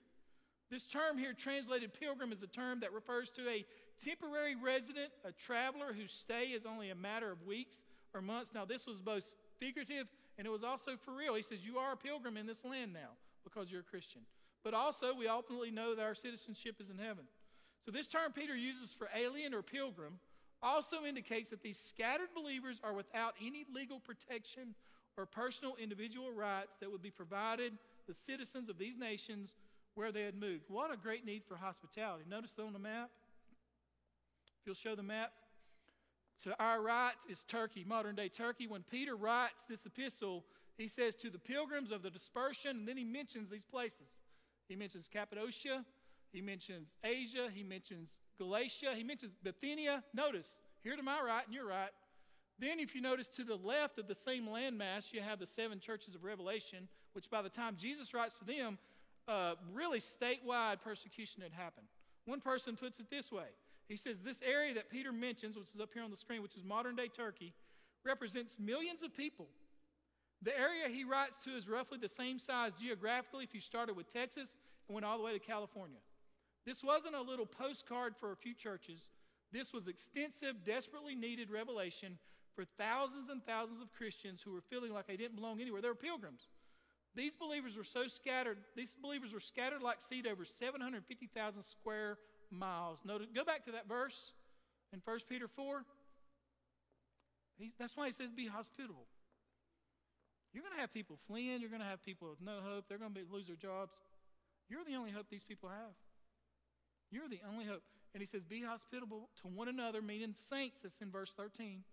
This 0.71 0.83
term 0.83 1.17
here, 1.17 1.33
translated 1.33 1.91
pilgrim, 1.93 2.31
is 2.31 2.41
a 2.41 2.47
term 2.47 2.79
that 2.79 2.91
refers 2.91 3.29
to 3.31 3.47
a 3.47 3.65
temporary 4.03 4.55
resident, 4.55 5.11
a 5.23 5.31
traveler 5.31 5.93
whose 5.93 6.11
stay 6.11 6.45
is 6.47 6.65
only 6.65 6.89
a 6.89 6.95
matter 6.95 7.31
of 7.31 7.45
weeks 7.45 7.85
or 8.13 8.21
months. 8.21 8.51
Now, 8.53 8.65
this 8.65 8.87
was 8.87 8.99
both 8.99 9.31
figurative 9.59 10.07
and 10.37 10.45
it 10.47 10.49
was 10.49 10.63
also 10.63 10.97
for 10.97 11.13
real. 11.13 11.35
He 11.35 11.43
says, 11.43 11.65
You 11.65 11.77
are 11.77 11.93
a 11.93 11.97
pilgrim 11.97 12.35
in 12.35 12.45
this 12.45 12.65
land 12.65 12.93
now 12.93 13.11
because 13.45 13.71
you're 13.71 13.81
a 13.81 13.83
Christian. 13.83 14.21
But 14.63 14.73
also, 14.73 15.15
we 15.15 15.29
ultimately 15.29 15.71
know 15.71 15.95
that 15.95 16.03
our 16.03 16.15
citizenship 16.15 16.77
is 16.81 16.89
in 16.89 16.97
heaven. 16.97 17.23
So, 17.85 17.91
this 17.91 18.07
term 18.07 18.33
Peter 18.33 18.55
uses 18.55 18.93
for 18.93 19.07
alien 19.15 19.53
or 19.53 19.61
pilgrim 19.61 20.19
also 20.61 21.05
indicates 21.05 21.49
that 21.51 21.61
these 21.61 21.79
scattered 21.79 22.29
believers 22.35 22.81
are 22.83 22.93
without 22.93 23.35
any 23.39 23.65
legal 23.73 23.99
protection 23.99 24.73
or 25.17 25.25
personal 25.25 25.75
individual 25.81 26.31
rights 26.31 26.75
that 26.81 26.91
would 26.91 27.01
be 27.01 27.11
provided 27.11 27.73
the 28.07 28.13
citizens 28.13 28.67
of 28.67 28.77
these 28.77 28.97
nations 28.97 29.53
where 29.93 30.11
they 30.11 30.23
had 30.23 30.35
moved. 30.35 30.65
What 30.67 30.93
a 30.93 30.97
great 30.97 31.25
need 31.25 31.43
for 31.47 31.55
hospitality. 31.55 32.25
Notice 32.29 32.51
on 32.59 32.73
the 32.73 32.79
map. 32.79 33.09
If 34.59 34.65
you'll 34.65 34.75
show 34.75 34.95
the 34.95 35.03
map. 35.03 35.31
To 36.43 36.55
our 36.61 36.81
right 36.81 37.13
is 37.29 37.43
Turkey, 37.43 37.85
modern 37.87 38.15
day 38.15 38.27
Turkey. 38.27 38.67
When 38.67 38.83
Peter 38.83 39.15
writes 39.15 39.63
this 39.69 39.85
epistle, 39.85 40.43
he 40.77 40.87
says 40.87 41.15
to 41.17 41.29
the 41.29 41.39
pilgrims 41.39 41.91
of 41.91 42.03
the 42.03 42.09
dispersion, 42.09 42.77
and 42.77 42.87
then 42.87 42.97
he 42.97 43.03
mentions 43.03 43.49
these 43.49 43.65
places. 43.65 44.19
He 44.67 44.75
mentions 44.75 45.07
Cappadocia, 45.07 45.85
he 46.31 46.41
mentions 46.41 46.97
Asia, 47.03 47.49
he 47.53 47.63
mentions 47.63 48.19
Galatia, 48.37 48.93
he 48.95 49.03
mentions 49.03 49.33
Bithynia. 49.41 50.03
Notice, 50.13 50.59
here 50.83 50.95
to 50.95 51.03
my 51.03 51.21
right 51.21 51.45
and 51.45 51.53
your 51.53 51.67
right. 51.67 51.91
Then, 52.59 52.79
if 52.79 52.95
you 52.95 53.01
notice 53.01 53.27
to 53.29 53.43
the 53.43 53.55
left 53.55 53.97
of 53.97 54.07
the 54.07 54.15
same 54.15 54.47
landmass, 54.47 55.11
you 55.13 55.21
have 55.21 55.39
the 55.39 55.47
seven 55.47 55.79
churches 55.79 56.15
of 56.15 56.23
Revelation, 56.23 56.87
which 57.13 57.29
by 57.29 57.41
the 57.41 57.49
time 57.49 57.75
Jesus 57.77 58.13
writes 58.13 58.37
to 58.39 58.45
them, 58.45 58.77
uh, 59.27 59.55
really 59.73 59.99
statewide 59.99 60.81
persecution 60.81 61.41
had 61.41 61.51
happened. 61.51 61.87
One 62.25 62.39
person 62.39 62.75
puts 62.75 62.99
it 62.99 63.09
this 63.09 63.31
way 63.31 63.47
He 63.87 63.97
says, 63.97 64.19
This 64.19 64.39
area 64.41 64.73
that 64.75 64.89
Peter 64.89 65.11
mentions, 65.11 65.57
which 65.57 65.73
is 65.73 65.79
up 65.79 65.89
here 65.93 66.03
on 66.03 66.11
the 66.11 66.17
screen, 66.17 66.41
which 66.41 66.55
is 66.55 66.63
modern 66.63 66.95
day 66.95 67.07
Turkey, 67.07 67.53
represents 68.03 68.57
millions 68.59 69.03
of 69.03 69.15
people. 69.15 69.47
The 70.41 70.57
area 70.57 70.87
he 70.89 71.03
writes 71.03 71.37
to 71.45 71.55
is 71.55 71.67
roughly 71.67 71.97
the 71.97 72.09
same 72.09 72.39
size 72.39 72.73
geographically 72.79 73.43
if 73.43 73.53
you 73.53 73.61
started 73.61 73.95
with 73.95 74.11
Texas 74.11 74.57
and 74.87 74.93
went 74.93 75.05
all 75.05 75.17
the 75.17 75.23
way 75.23 75.33
to 75.33 75.39
California. 75.39 75.97
This 76.65 76.83
wasn't 76.83 77.15
a 77.15 77.21
little 77.21 77.45
postcard 77.45 78.15
for 78.15 78.31
a 78.31 78.35
few 78.35 78.53
churches. 78.53 79.09
This 79.51 79.73
was 79.73 79.87
extensive, 79.87 80.65
desperately 80.65 81.15
needed 81.15 81.49
revelation 81.49 82.17
for 82.55 82.65
thousands 82.77 83.29
and 83.29 83.45
thousands 83.45 83.81
of 83.81 83.93
Christians 83.93 84.41
who 84.41 84.51
were 84.51 84.61
feeling 84.61 84.93
like 84.93 85.07
they 85.07 85.17
didn't 85.17 85.35
belong 85.35 85.61
anywhere. 85.61 85.81
They 85.81 85.87
were 85.87 85.95
pilgrims. 85.95 86.47
These 87.15 87.35
believers 87.35 87.77
were 87.77 87.83
so 87.83 88.07
scattered, 88.07 88.57
these 88.75 88.95
believers 89.01 89.31
were 89.31 89.39
scattered 89.39 89.81
like 89.81 90.01
seed 90.01 90.27
over 90.27 90.43
750,000 90.43 91.61
square 91.61 92.17
miles. 92.51 92.99
Notice, 93.05 93.27
go 93.33 93.45
back 93.45 93.63
to 93.65 93.71
that 93.71 93.87
verse 93.87 94.33
in 94.91 95.01
1 95.03 95.19
Peter 95.29 95.47
4. 95.47 95.85
He's, 97.57 97.71
that's 97.79 97.95
why 97.95 98.07
he 98.07 98.11
says, 98.11 98.31
be 98.31 98.47
hospitable. 98.47 99.05
You're 100.55 100.63
going 100.63 100.73
to 100.73 100.79
have 100.79 100.93
people 100.93 101.19
fleeing. 101.27 101.59
You're 101.59 101.69
going 101.69 101.83
to 101.83 101.87
have 101.87 102.01
people 102.01 102.29
with 102.29 102.39
no 102.39 102.63
hope. 102.63 102.85
They're 102.87 102.97
going 102.97 103.13
to 103.13 103.19
lose 103.29 103.47
their 103.47 103.57
jobs. 103.57 103.99
You're 104.69 104.85
the 104.87 104.95
only 104.95 105.11
hope 105.11 105.27
these 105.29 105.43
people 105.43 105.67
have. 105.67 105.91
You're 107.11 107.27
the 107.27 107.41
only 107.51 107.65
hope. 107.65 107.83
And 108.13 108.21
he 108.21 108.25
says, 108.25 108.45
be 108.45 108.63
hospitable 108.63 109.27
to 109.41 109.49
one 109.49 109.67
another, 109.67 110.01
meaning 110.01 110.33
saints. 110.33 110.83
That's 110.83 111.01
in 111.01 111.11
verse 111.11 111.33
13. 111.35 111.83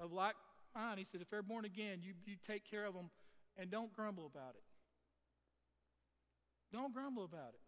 Of 0.00 0.10
like 0.10 0.36
mind. 0.74 1.00
He 1.00 1.04
said, 1.04 1.20
if 1.20 1.28
they're 1.28 1.42
born 1.42 1.66
again, 1.66 1.98
you, 2.00 2.14
you 2.24 2.36
take 2.46 2.64
care 2.64 2.86
of 2.86 2.94
them 2.94 3.10
and 3.58 3.70
don't 3.70 3.92
grumble 3.92 4.24
about 4.24 4.54
it. 4.54 4.64
Don't 6.72 6.94
grumble 6.94 7.24
about 7.24 7.52
it. 7.52 7.60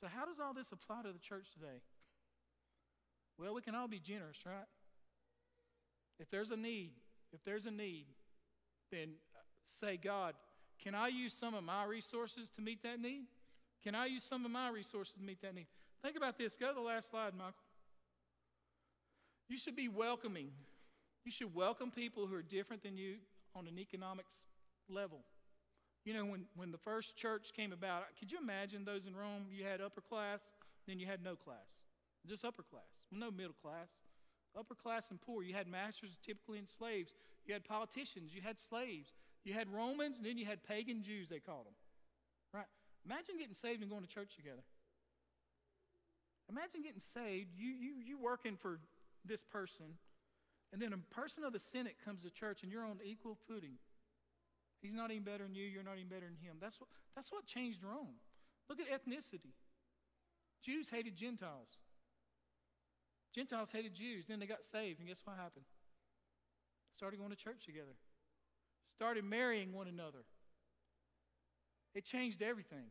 So, 0.00 0.06
how 0.06 0.24
does 0.24 0.38
all 0.38 0.54
this 0.54 0.70
apply 0.70 1.02
to 1.02 1.12
the 1.12 1.18
church 1.18 1.46
today? 1.52 1.82
Well, 3.38 3.54
we 3.54 3.62
can 3.62 3.74
all 3.74 3.88
be 3.88 3.98
generous, 3.98 4.38
right? 4.46 4.70
If 6.20 6.30
there's 6.30 6.52
a 6.52 6.56
need, 6.56 6.92
if 7.32 7.42
there's 7.44 7.66
a 7.66 7.72
need, 7.72 8.06
then 8.90 9.10
say, 9.64 9.96
God, 9.96 10.34
can 10.82 10.94
I 10.94 11.08
use 11.08 11.32
some 11.32 11.54
of 11.54 11.64
my 11.64 11.84
resources 11.84 12.50
to 12.50 12.62
meet 12.62 12.82
that 12.82 13.00
need? 13.00 13.24
Can 13.82 13.94
I 13.94 14.06
use 14.06 14.24
some 14.24 14.44
of 14.44 14.50
my 14.50 14.68
resources 14.68 15.14
to 15.14 15.22
meet 15.22 15.40
that 15.42 15.54
need? 15.54 15.66
Think 16.02 16.16
about 16.16 16.38
this. 16.38 16.56
Go 16.56 16.68
to 16.68 16.74
the 16.74 16.80
last 16.80 17.10
slide, 17.10 17.34
Michael. 17.34 17.54
You 19.48 19.56
should 19.56 19.76
be 19.76 19.88
welcoming. 19.88 20.50
You 21.24 21.32
should 21.32 21.54
welcome 21.54 21.90
people 21.90 22.26
who 22.26 22.34
are 22.34 22.42
different 22.42 22.82
than 22.82 22.96
you 22.96 23.16
on 23.54 23.66
an 23.66 23.78
economics 23.78 24.44
level. 24.88 25.20
You 26.04 26.14
know, 26.14 26.24
when, 26.24 26.44
when 26.54 26.70
the 26.70 26.78
first 26.78 27.16
church 27.16 27.52
came 27.54 27.72
about, 27.72 28.04
could 28.18 28.30
you 28.30 28.38
imagine 28.38 28.84
those 28.84 29.06
in 29.06 29.16
Rome? 29.16 29.46
You 29.50 29.64
had 29.64 29.80
upper 29.80 30.00
class, 30.00 30.40
then 30.86 31.00
you 31.00 31.06
had 31.06 31.22
no 31.22 31.34
class, 31.34 31.82
just 32.28 32.44
upper 32.44 32.62
class, 32.62 33.06
no 33.10 33.30
middle 33.30 33.56
class. 33.60 33.90
Upper 34.58 34.74
class 34.74 35.10
and 35.10 35.20
poor. 35.20 35.42
You 35.42 35.52
had 35.52 35.68
masters 35.68 36.16
typically 36.24 36.58
and 36.58 36.68
slaves. 36.68 37.12
You 37.46 37.54
had 37.54 37.64
politicians. 37.64 38.34
You 38.34 38.42
had 38.42 38.58
slaves. 38.58 39.12
You 39.44 39.54
had 39.54 39.72
Romans, 39.72 40.18
and 40.18 40.26
then 40.26 40.38
you 40.38 40.46
had 40.46 40.64
pagan 40.64 41.02
Jews, 41.02 41.28
they 41.28 41.38
called 41.38 41.66
them. 41.66 41.74
Right? 42.52 42.66
Imagine 43.04 43.38
getting 43.38 43.54
saved 43.54 43.80
and 43.80 43.90
going 43.90 44.02
to 44.02 44.08
church 44.08 44.34
together. 44.34 44.62
Imagine 46.50 46.82
getting 46.82 47.00
saved, 47.00 47.50
you, 47.56 47.70
you, 47.70 47.92
you 48.04 48.18
working 48.18 48.56
for 48.56 48.78
this 49.24 49.42
person, 49.42 49.86
and 50.72 50.80
then 50.80 50.92
a 50.92 51.14
person 51.14 51.42
of 51.44 51.52
the 51.52 51.58
Senate 51.58 51.96
comes 52.04 52.22
to 52.22 52.30
church 52.30 52.62
and 52.62 52.70
you're 52.70 52.84
on 52.84 52.98
equal 53.04 53.36
footing. 53.48 53.78
He's 54.80 54.92
not 54.92 55.10
even 55.10 55.24
better 55.24 55.44
than 55.44 55.54
you, 55.54 55.64
you're 55.64 55.82
not 55.82 55.96
even 55.96 56.08
better 56.08 56.26
than 56.26 56.36
him. 56.36 56.58
That's 56.60 56.80
what, 56.80 56.88
that's 57.14 57.32
what 57.32 57.46
changed 57.46 57.82
Rome. 57.82 58.20
Look 58.68 58.78
at 58.80 58.86
ethnicity. 58.86 59.54
Jews 60.62 60.88
hated 60.88 61.16
Gentiles. 61.16 61.78
Gentiles 63.34 63.70
hated 63.72 63.94
Jews. 63.94 64.26
Then 64.28 64.38
they 64.38 64.46
got 64.46 64.64
saved, 64.64 64.98
and 65.00 65.08
guess 65.08 65.20
what 65.24 65.36
happened? 65.36 65.64
Started 66.96 67.18
going 67.18 67.30
to 67.30 67.36
church 67.36 67.66
together, 67.66 67.92
started 68.94 69.22
marrying 69.22 69.74
one 69.74 69.86
another. 69.86 70.24
It 71.94 72.06
changed 72.06 72.40
everything. 72.40 72.88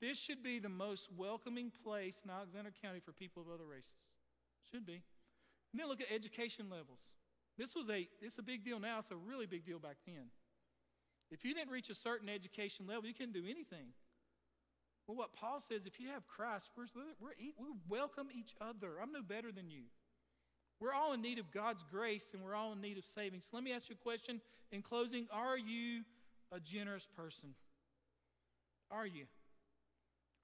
This 0.00 0.18
should 0.18 0.42
be 0.42 0.58
the 0.58 0.70
most 0.70 1.10
welcoming 1.14 1.70
place 1.84 2.20
in 2.24 2.30
Alexander 2.30 2.70
County 2.82 3.00
for 3.00 3.12
people 3.12 3.42
of 3.42 3.48
other 3.52 3.66
races. 3.66 4.10
Should 4.70 4.86
be. 4.86 5.02
And 5.72 5.80
then 5.80 5.88
look 5.88 6.00
at 6.00 6.08
education 6.10 6.70
levels. 6.70 7.00
This 7.58 7.74
was 7.76 7.90
a 7.90 8.08
it's 8.22 8.38
a 8.38 8.42
big 8.42 8.64
deal 8.64 8.80
now. 8.80 9.00
It's 9.00 9.10
a 9.10 9.16
really 9.16 9.46
big 9.46 9.66
deal 9.66 9.78
back 9.78 9.96
then. 10.06 10.32
If 11.30 11.44
you 11.44 11.52
didn't 11.52 11.70
reach 11.70 11.90
a 11.90 11.94
certain 11.94 12.30
education 12.30 12.86
level, 12.86 13.06
you 13.06 13.14
couldn't 13.14 13.34
do 13.34 13.44
anything. 13.44 13.92
Well, 15.06 15.16
what 15.16 15.34
Paul 15.34 15.60
says, 15.60 15.84
if 15.84 16.00
you 16.00 16.08
have 16.08 16.26
Christ, 16.26 16.70
we're, 16.76 16.86
we're, 17.20 17.32
we 17.38 17.68
welcome 17.88 18.28
each 18.34 18.54
other. 18.60 18.96
I'm 19.02 19.12
no 19.12 19.22
better 19.22 19.52
than 19.52 19.68
you. 19.68 19.84
We're 20.82 20.92
all 20.92 21.12
in 21.12 21.22
need 21.22 21.38
of 21.38 21.52
God's 21.52 21.84
grace 21.88 22.30
and 22.34 22.42
we're 22.42 22.56
all 22.56 22.72
in 22.72 22.80
need 22.80 22.98
of 22.98 23.04
saving. 23.04 23.40
So 23.40 23.50
let 23.52 23.62
me 23.62 23.72
ask 23.72 23.88
you 23.88 23.94
a 23.94 24.02
question 24.02 24.40
in 24.72 24.82
closing. 24.82 25.28
Are 25.32 25.56
you 25.56 26.02
a 26.50 26.58
generous 26.58 27.06
person? 27.16 27.50
Are 28.90 29.06
you? 29.06 29.26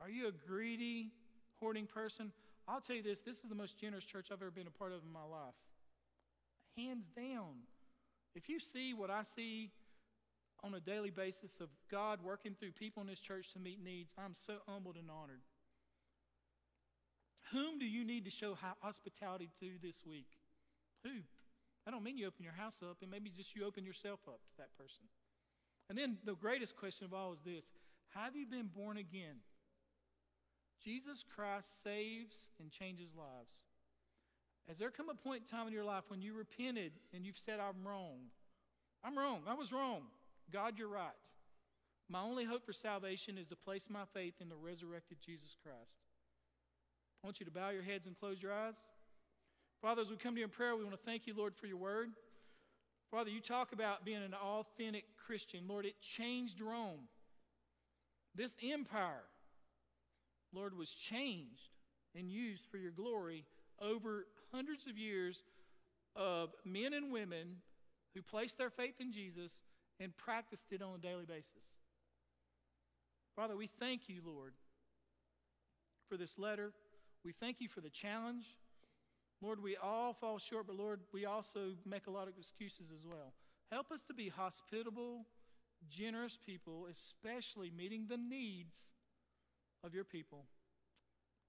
Are 0.01 0.09
you 0.09 0.29
a 0.29 0.33
greedy, 0.47 1.11
hoarding 1.59 1.87
person? 1.87 2.31
I'll 2.69 2.81
tell 2.81 2.95
you 2.95 3.03
this 3.03 3.21
this 3.21 3.39
is 3.39 3.49
the 3.49 3.57
most 3.57 3.81
generous 3.81 4.05
church 4.05 4.29
I've 4.31 4.41
ever 4.41 4.53
been 4.53 4.69
a 4.69 4.79
part 4.79 4.93
of 4.93 5.03
in 5.03 5.13
my 5.13 5.25
life. 5.25 5.57
Hands 6.77 7.05
down. 7.17 7.65
If 8.37 8.49
you 8.49 8.61
see 8.61 8.95
what 8.95 9.11
I 9.11 9.25
see 9.25 9.73
on 10.63 10.73
a 10.73 10.81
daily 10.81 11.11
basis 11.11 11.59
of 11.61 11.69
God 11.91 12.21
working 12.23 12.55
through 12.55 12.73
people 12.73 13.01
in 13.01 13.09
this 13.09 13.19
church 13.19 13.53
to 13.55 13.59
meet 13.59 13.83
needs, 13.83 14.15
I'm 14.17 14.35
so 14.35 14.59
humbled 14.69 14.99
and 14.99 15.11
honored. 15.11 15.41
Whom 17.53 17.79
do 17.79 17.87
you 17.87 18.05
need 18.05 18.25
to 18.25 18.31
show 18.31 18.57
hospitality 18.81 19.51
to 19.61 19.71
this 19.83 20.03
week? 20.07 20.29
Who? 21.05 21.11
I 21.87 21.91
don't 21.91 22.03
mean 22.03 22.19
you 22.19 22.27
open 22.27 22.45
your 22.45 22.53
house 22.53 22.83
up, 22.83 22.99
and 23.01 23.11
maybe 23.11 23.31
just 23.31 23.57
you 23.57 23.65
open 23.65 23.85
yourself 23.85 24.21
up 24.29 24.41
to 24.51 24.57
that 24.59 24.77
person. 24.77 25.05
And 25.89 25.97
then 25.97 26.19
the 26.25 26.35
greatest 26.35 26.77
question 26.77 27.07
of 27.07 27.15
all 27.15 27.33
is 27.33 27.41
this 27.41 27.65
Have 28.15 28.37
you 28.37 28.47
been 28.47 28.69
born 28.75 28.99
again? 28.99 29.41
Jesus 30.85 31.25
Christ 31.35 31.83
saves 31.83 32.51
and 32.61 32.71
changes 32.71 33.09
lives. 33.17 33.65
Has 34.69 34.79
there 34.79 34.91
come 34.91 35.09
a 35.09 35.15
point 35.15 35.45
in 35.45 35.59
time 35.59 35.67
in 35.67 35.73
your 35.73 35.85
life 35.85 36.05
when 36.09 36.21
you 36.21 36.35
repented 36.35 36.93
and 37.15 37.25
you've 37.25 37.39
said, 37.39 37.59
I'm 37.59 37.87
wrong? 37.87 38.19
I'm 39.03 39.17
wrong. 39.17 39.41
I 39.49 39.55
was 39.55 39.73
wrong. 39.73 40.03
God, 40.53 40.75
you're 40.79 40.89
right. 40.89 41.13
My 42.09 42.21
only 42.21 42.45
hope 42.45 42.65
for 42.65 42.73
salvation 42.73 43.39
is 43.39 43.49
to 43.49 43.57
place 43.57 43.87
my 43.89 44.05
faith 44.13 44.35
in 44.41 44.49
the 44.49 44.57
resurrected 44.57 45.19
Jesus 45.25 45.57
Christ. 45.63 45.99
I 47.23 47.27
want 47.27 47.41
you 47.41 47.47
to 47.47 47.53
bow 47.53 47.71
your 47.71 47.83
heads 47.83 48.07
and 48.07 48.19
close 48.19 48.43
your 48.43 48.53
eyes. 48.53 48.77
Father, 49.83 50.03
as 50.03 50.09
we 50.09 50.17
come 50.17 50.35
to 50.35 50.41
you 50.41 50.45
in 50.45 50.51
prayer, 50.51 50.77
we 50.77 50.85
want 50.85 50.97
to 50.97 51.05
thank 51.05 51.27
you, 51.27 51.35
Lord, 51.37 51.55
for 51.57 51.67
your 51.67 51.77
word. 51.77 52.11
Father, 53.11 53.31
you 53.31 53.41
talk 53.41 53.73
about 53.73 54.05
being 54.05 54.23
an 54.23 54.35
authentic 54.35 55.05
Christian. 55.27 55.65
Lord, 55.69 55.87
it 55.87 56.01
changed 56.01 56.61
Rome. 56.61 57.09
This 58.35 58.57
empire, 58.63 59.25
Lord, 60.53 60.77
was 60.77 60.91
changed 60.91 61.71
and 62.15 62.31
used 62.31 62.67
for 62.71 62.77
your 62.77 62.91
glory 62.93 63.45
over 63.81 64.27
hundreds 64.53 64.87
of 64.87 64.99
years 64.99 65.43
of 66.17 66.51
men 66.65 66.93
and 66.93 67.13
women 67.13 67.57
who 68.15 68.23
placed 68.23 68.59
their 68.59 68.71
faith 68.71 68.95
in 69.01 69.13
Jesus 69.13 69.63
and 70.01 70.17
practiced 70.17 70.73
it 70.73 70.83
on 70.83 70.97
a 70.97 70.99
daily 70.99 71.25
basis. 71.25 71.77
Father, 73.37 73.57
we 73.57 73.69
thank 73.79 74.09
you, 74.09 74.21
Lord, 74.25 74.55
for 76.09 76.17
this 76.17 76.39
letter. 76.39 76.73
We 77.25 77.33
thank 77.33 77.61
you 77.61 77.69
for 77.69 77.81
the 77.81 77.91
challenge. 77.91 78.45
Lord, 79.41 79.63
we 79.63 79.77
all 79.77 80.15
fall 80.15 80.39
short, 80.39 80.67
but 80.67 80.77
Lord, 80.77 81.01
we 81.13 81.25
also 81.25 81.73
make 81.87 82.07
a 82.07 82.11
lot 82.11 82.29
of 82.29 82.35
excuses 82.39 82.93
as 82.95 83.05
well. 83.05 83.33
Help 83.71 83.93
us 83.93 84.03
to 84.09 84.15
be 84.15 84.29
hospitable, 84.29 85.27
generous 85.89 86.39
people, 86.45 86.87
especially 86.91 87.71
meeting 87.77 88.07
the 88.09 88.17
needs 88.17 88.93
of 89.85 89.95
your 89.95 90.05
people. 90.05 90.45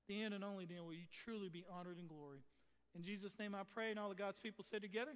Then 0.08 0.34
and 0.34 0.44
only 0.44 0.66
then 0.66 0.86
will 0.86 0.94
you 0.94 1.06
truly 1.12 1.50
be 1.50 1.66
honored 1.72 1.98
in 2.00 2.08
glory. 2.08 2.44
In 2.96 3.04
Jesus' 3.04 3.38
name 3.40 3.56
I 3.56 3.62
pray, 3.74 3.92
and 3.92 4.00
all 4.00 4.10
the 4.10 4.16
God's 4.16 4.40
people 4.40 4.64
said 4.64 4.82
together. 4.82 5.12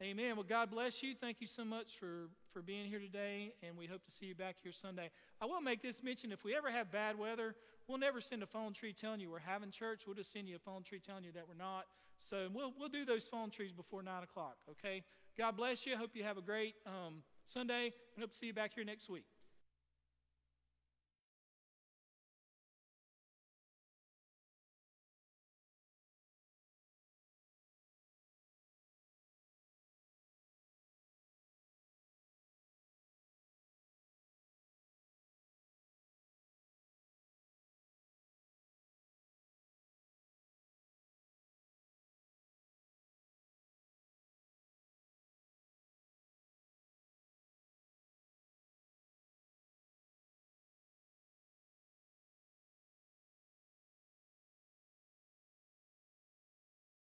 Amen. 0.00 0.34
Well, 0.36 0.46
God 0.48 0.70
bless 0.70 1.02
you. 1.02 1.14
Thank 1.14 1.40
you 1.40 1.46
so 1.46 1.64
much 1.64 1.98
for, 1.98 2.28
for 2.52 2.62
being 2.62 2.86
here 2.86 2.98
today, 2.98 3.52
and 3.62 3.76
we 3.76 3.86
hope 3.86 4.04
to 4.04 4.10
see 4.10 4.26
you 4.26 4.34
back 4.34 4.56
here 4.62 4.72
Sunday. 4.72 5.10
I 5.40 5.46
will 5.46 5.60
make 5.60 5.82
this 5.82 6.02
mention 6.02 6.32
if 6.32 6.42
we 6.44 6.56
ever 6.56 6.70
have 6.70 6.90
bad 6.90 7.18
weather, 7.18 7.54
we'll 7.88 7.98
never 7.98 8.20
send 8.20 8.42
a 8.42 8.46
phone 8.46 8.72
tree 8.72 8.92
telling 8.92 9.20
you 9.20 9.30
we're 9.30 9.38
having 9.38 9.70
church. 9.70 10.02
We'll 10.06 10.16
just 10.16 10.32
send 10.32 10.48
you 10.48 10.56
a 10.56 10.58
phone 10.58 10.82
tree 10.82 11.00
telling 11.04 11.24
you 11.24 11.32
that 11.32 11.46
we're 11.46 11.54
not. 11.54 11.86
So 12.18 12.48
we'll, 12.52 12.72
we'll 12.78 12.88
do 12.88 13.04
those 13.04 13.26
phone 13.26 13.50
trees 13.50 13.72
before 13.72 14.02
9 14.02 14.22
o'clock, 14.22 14.56
okay? 14.70 15.02
God 15.36 15.56
bless 15.56 15.86
you. 15.86 15.96
Hope 15.96 16.10
you 16.14 16.22
have 16.22 16.38
a 16.38 16.42
great 16.42 16.74
um, 16.86 17.22
Sunday, 17.46 17.92
and 18.14 18.20
hope 18.20 18.30
to 18.30 18.36
see 18.36 18.46
you 18.46 18.54
back 18.54 18.74
here 18.74 18.84
next 18.84 19.10
week. 19.10 19.24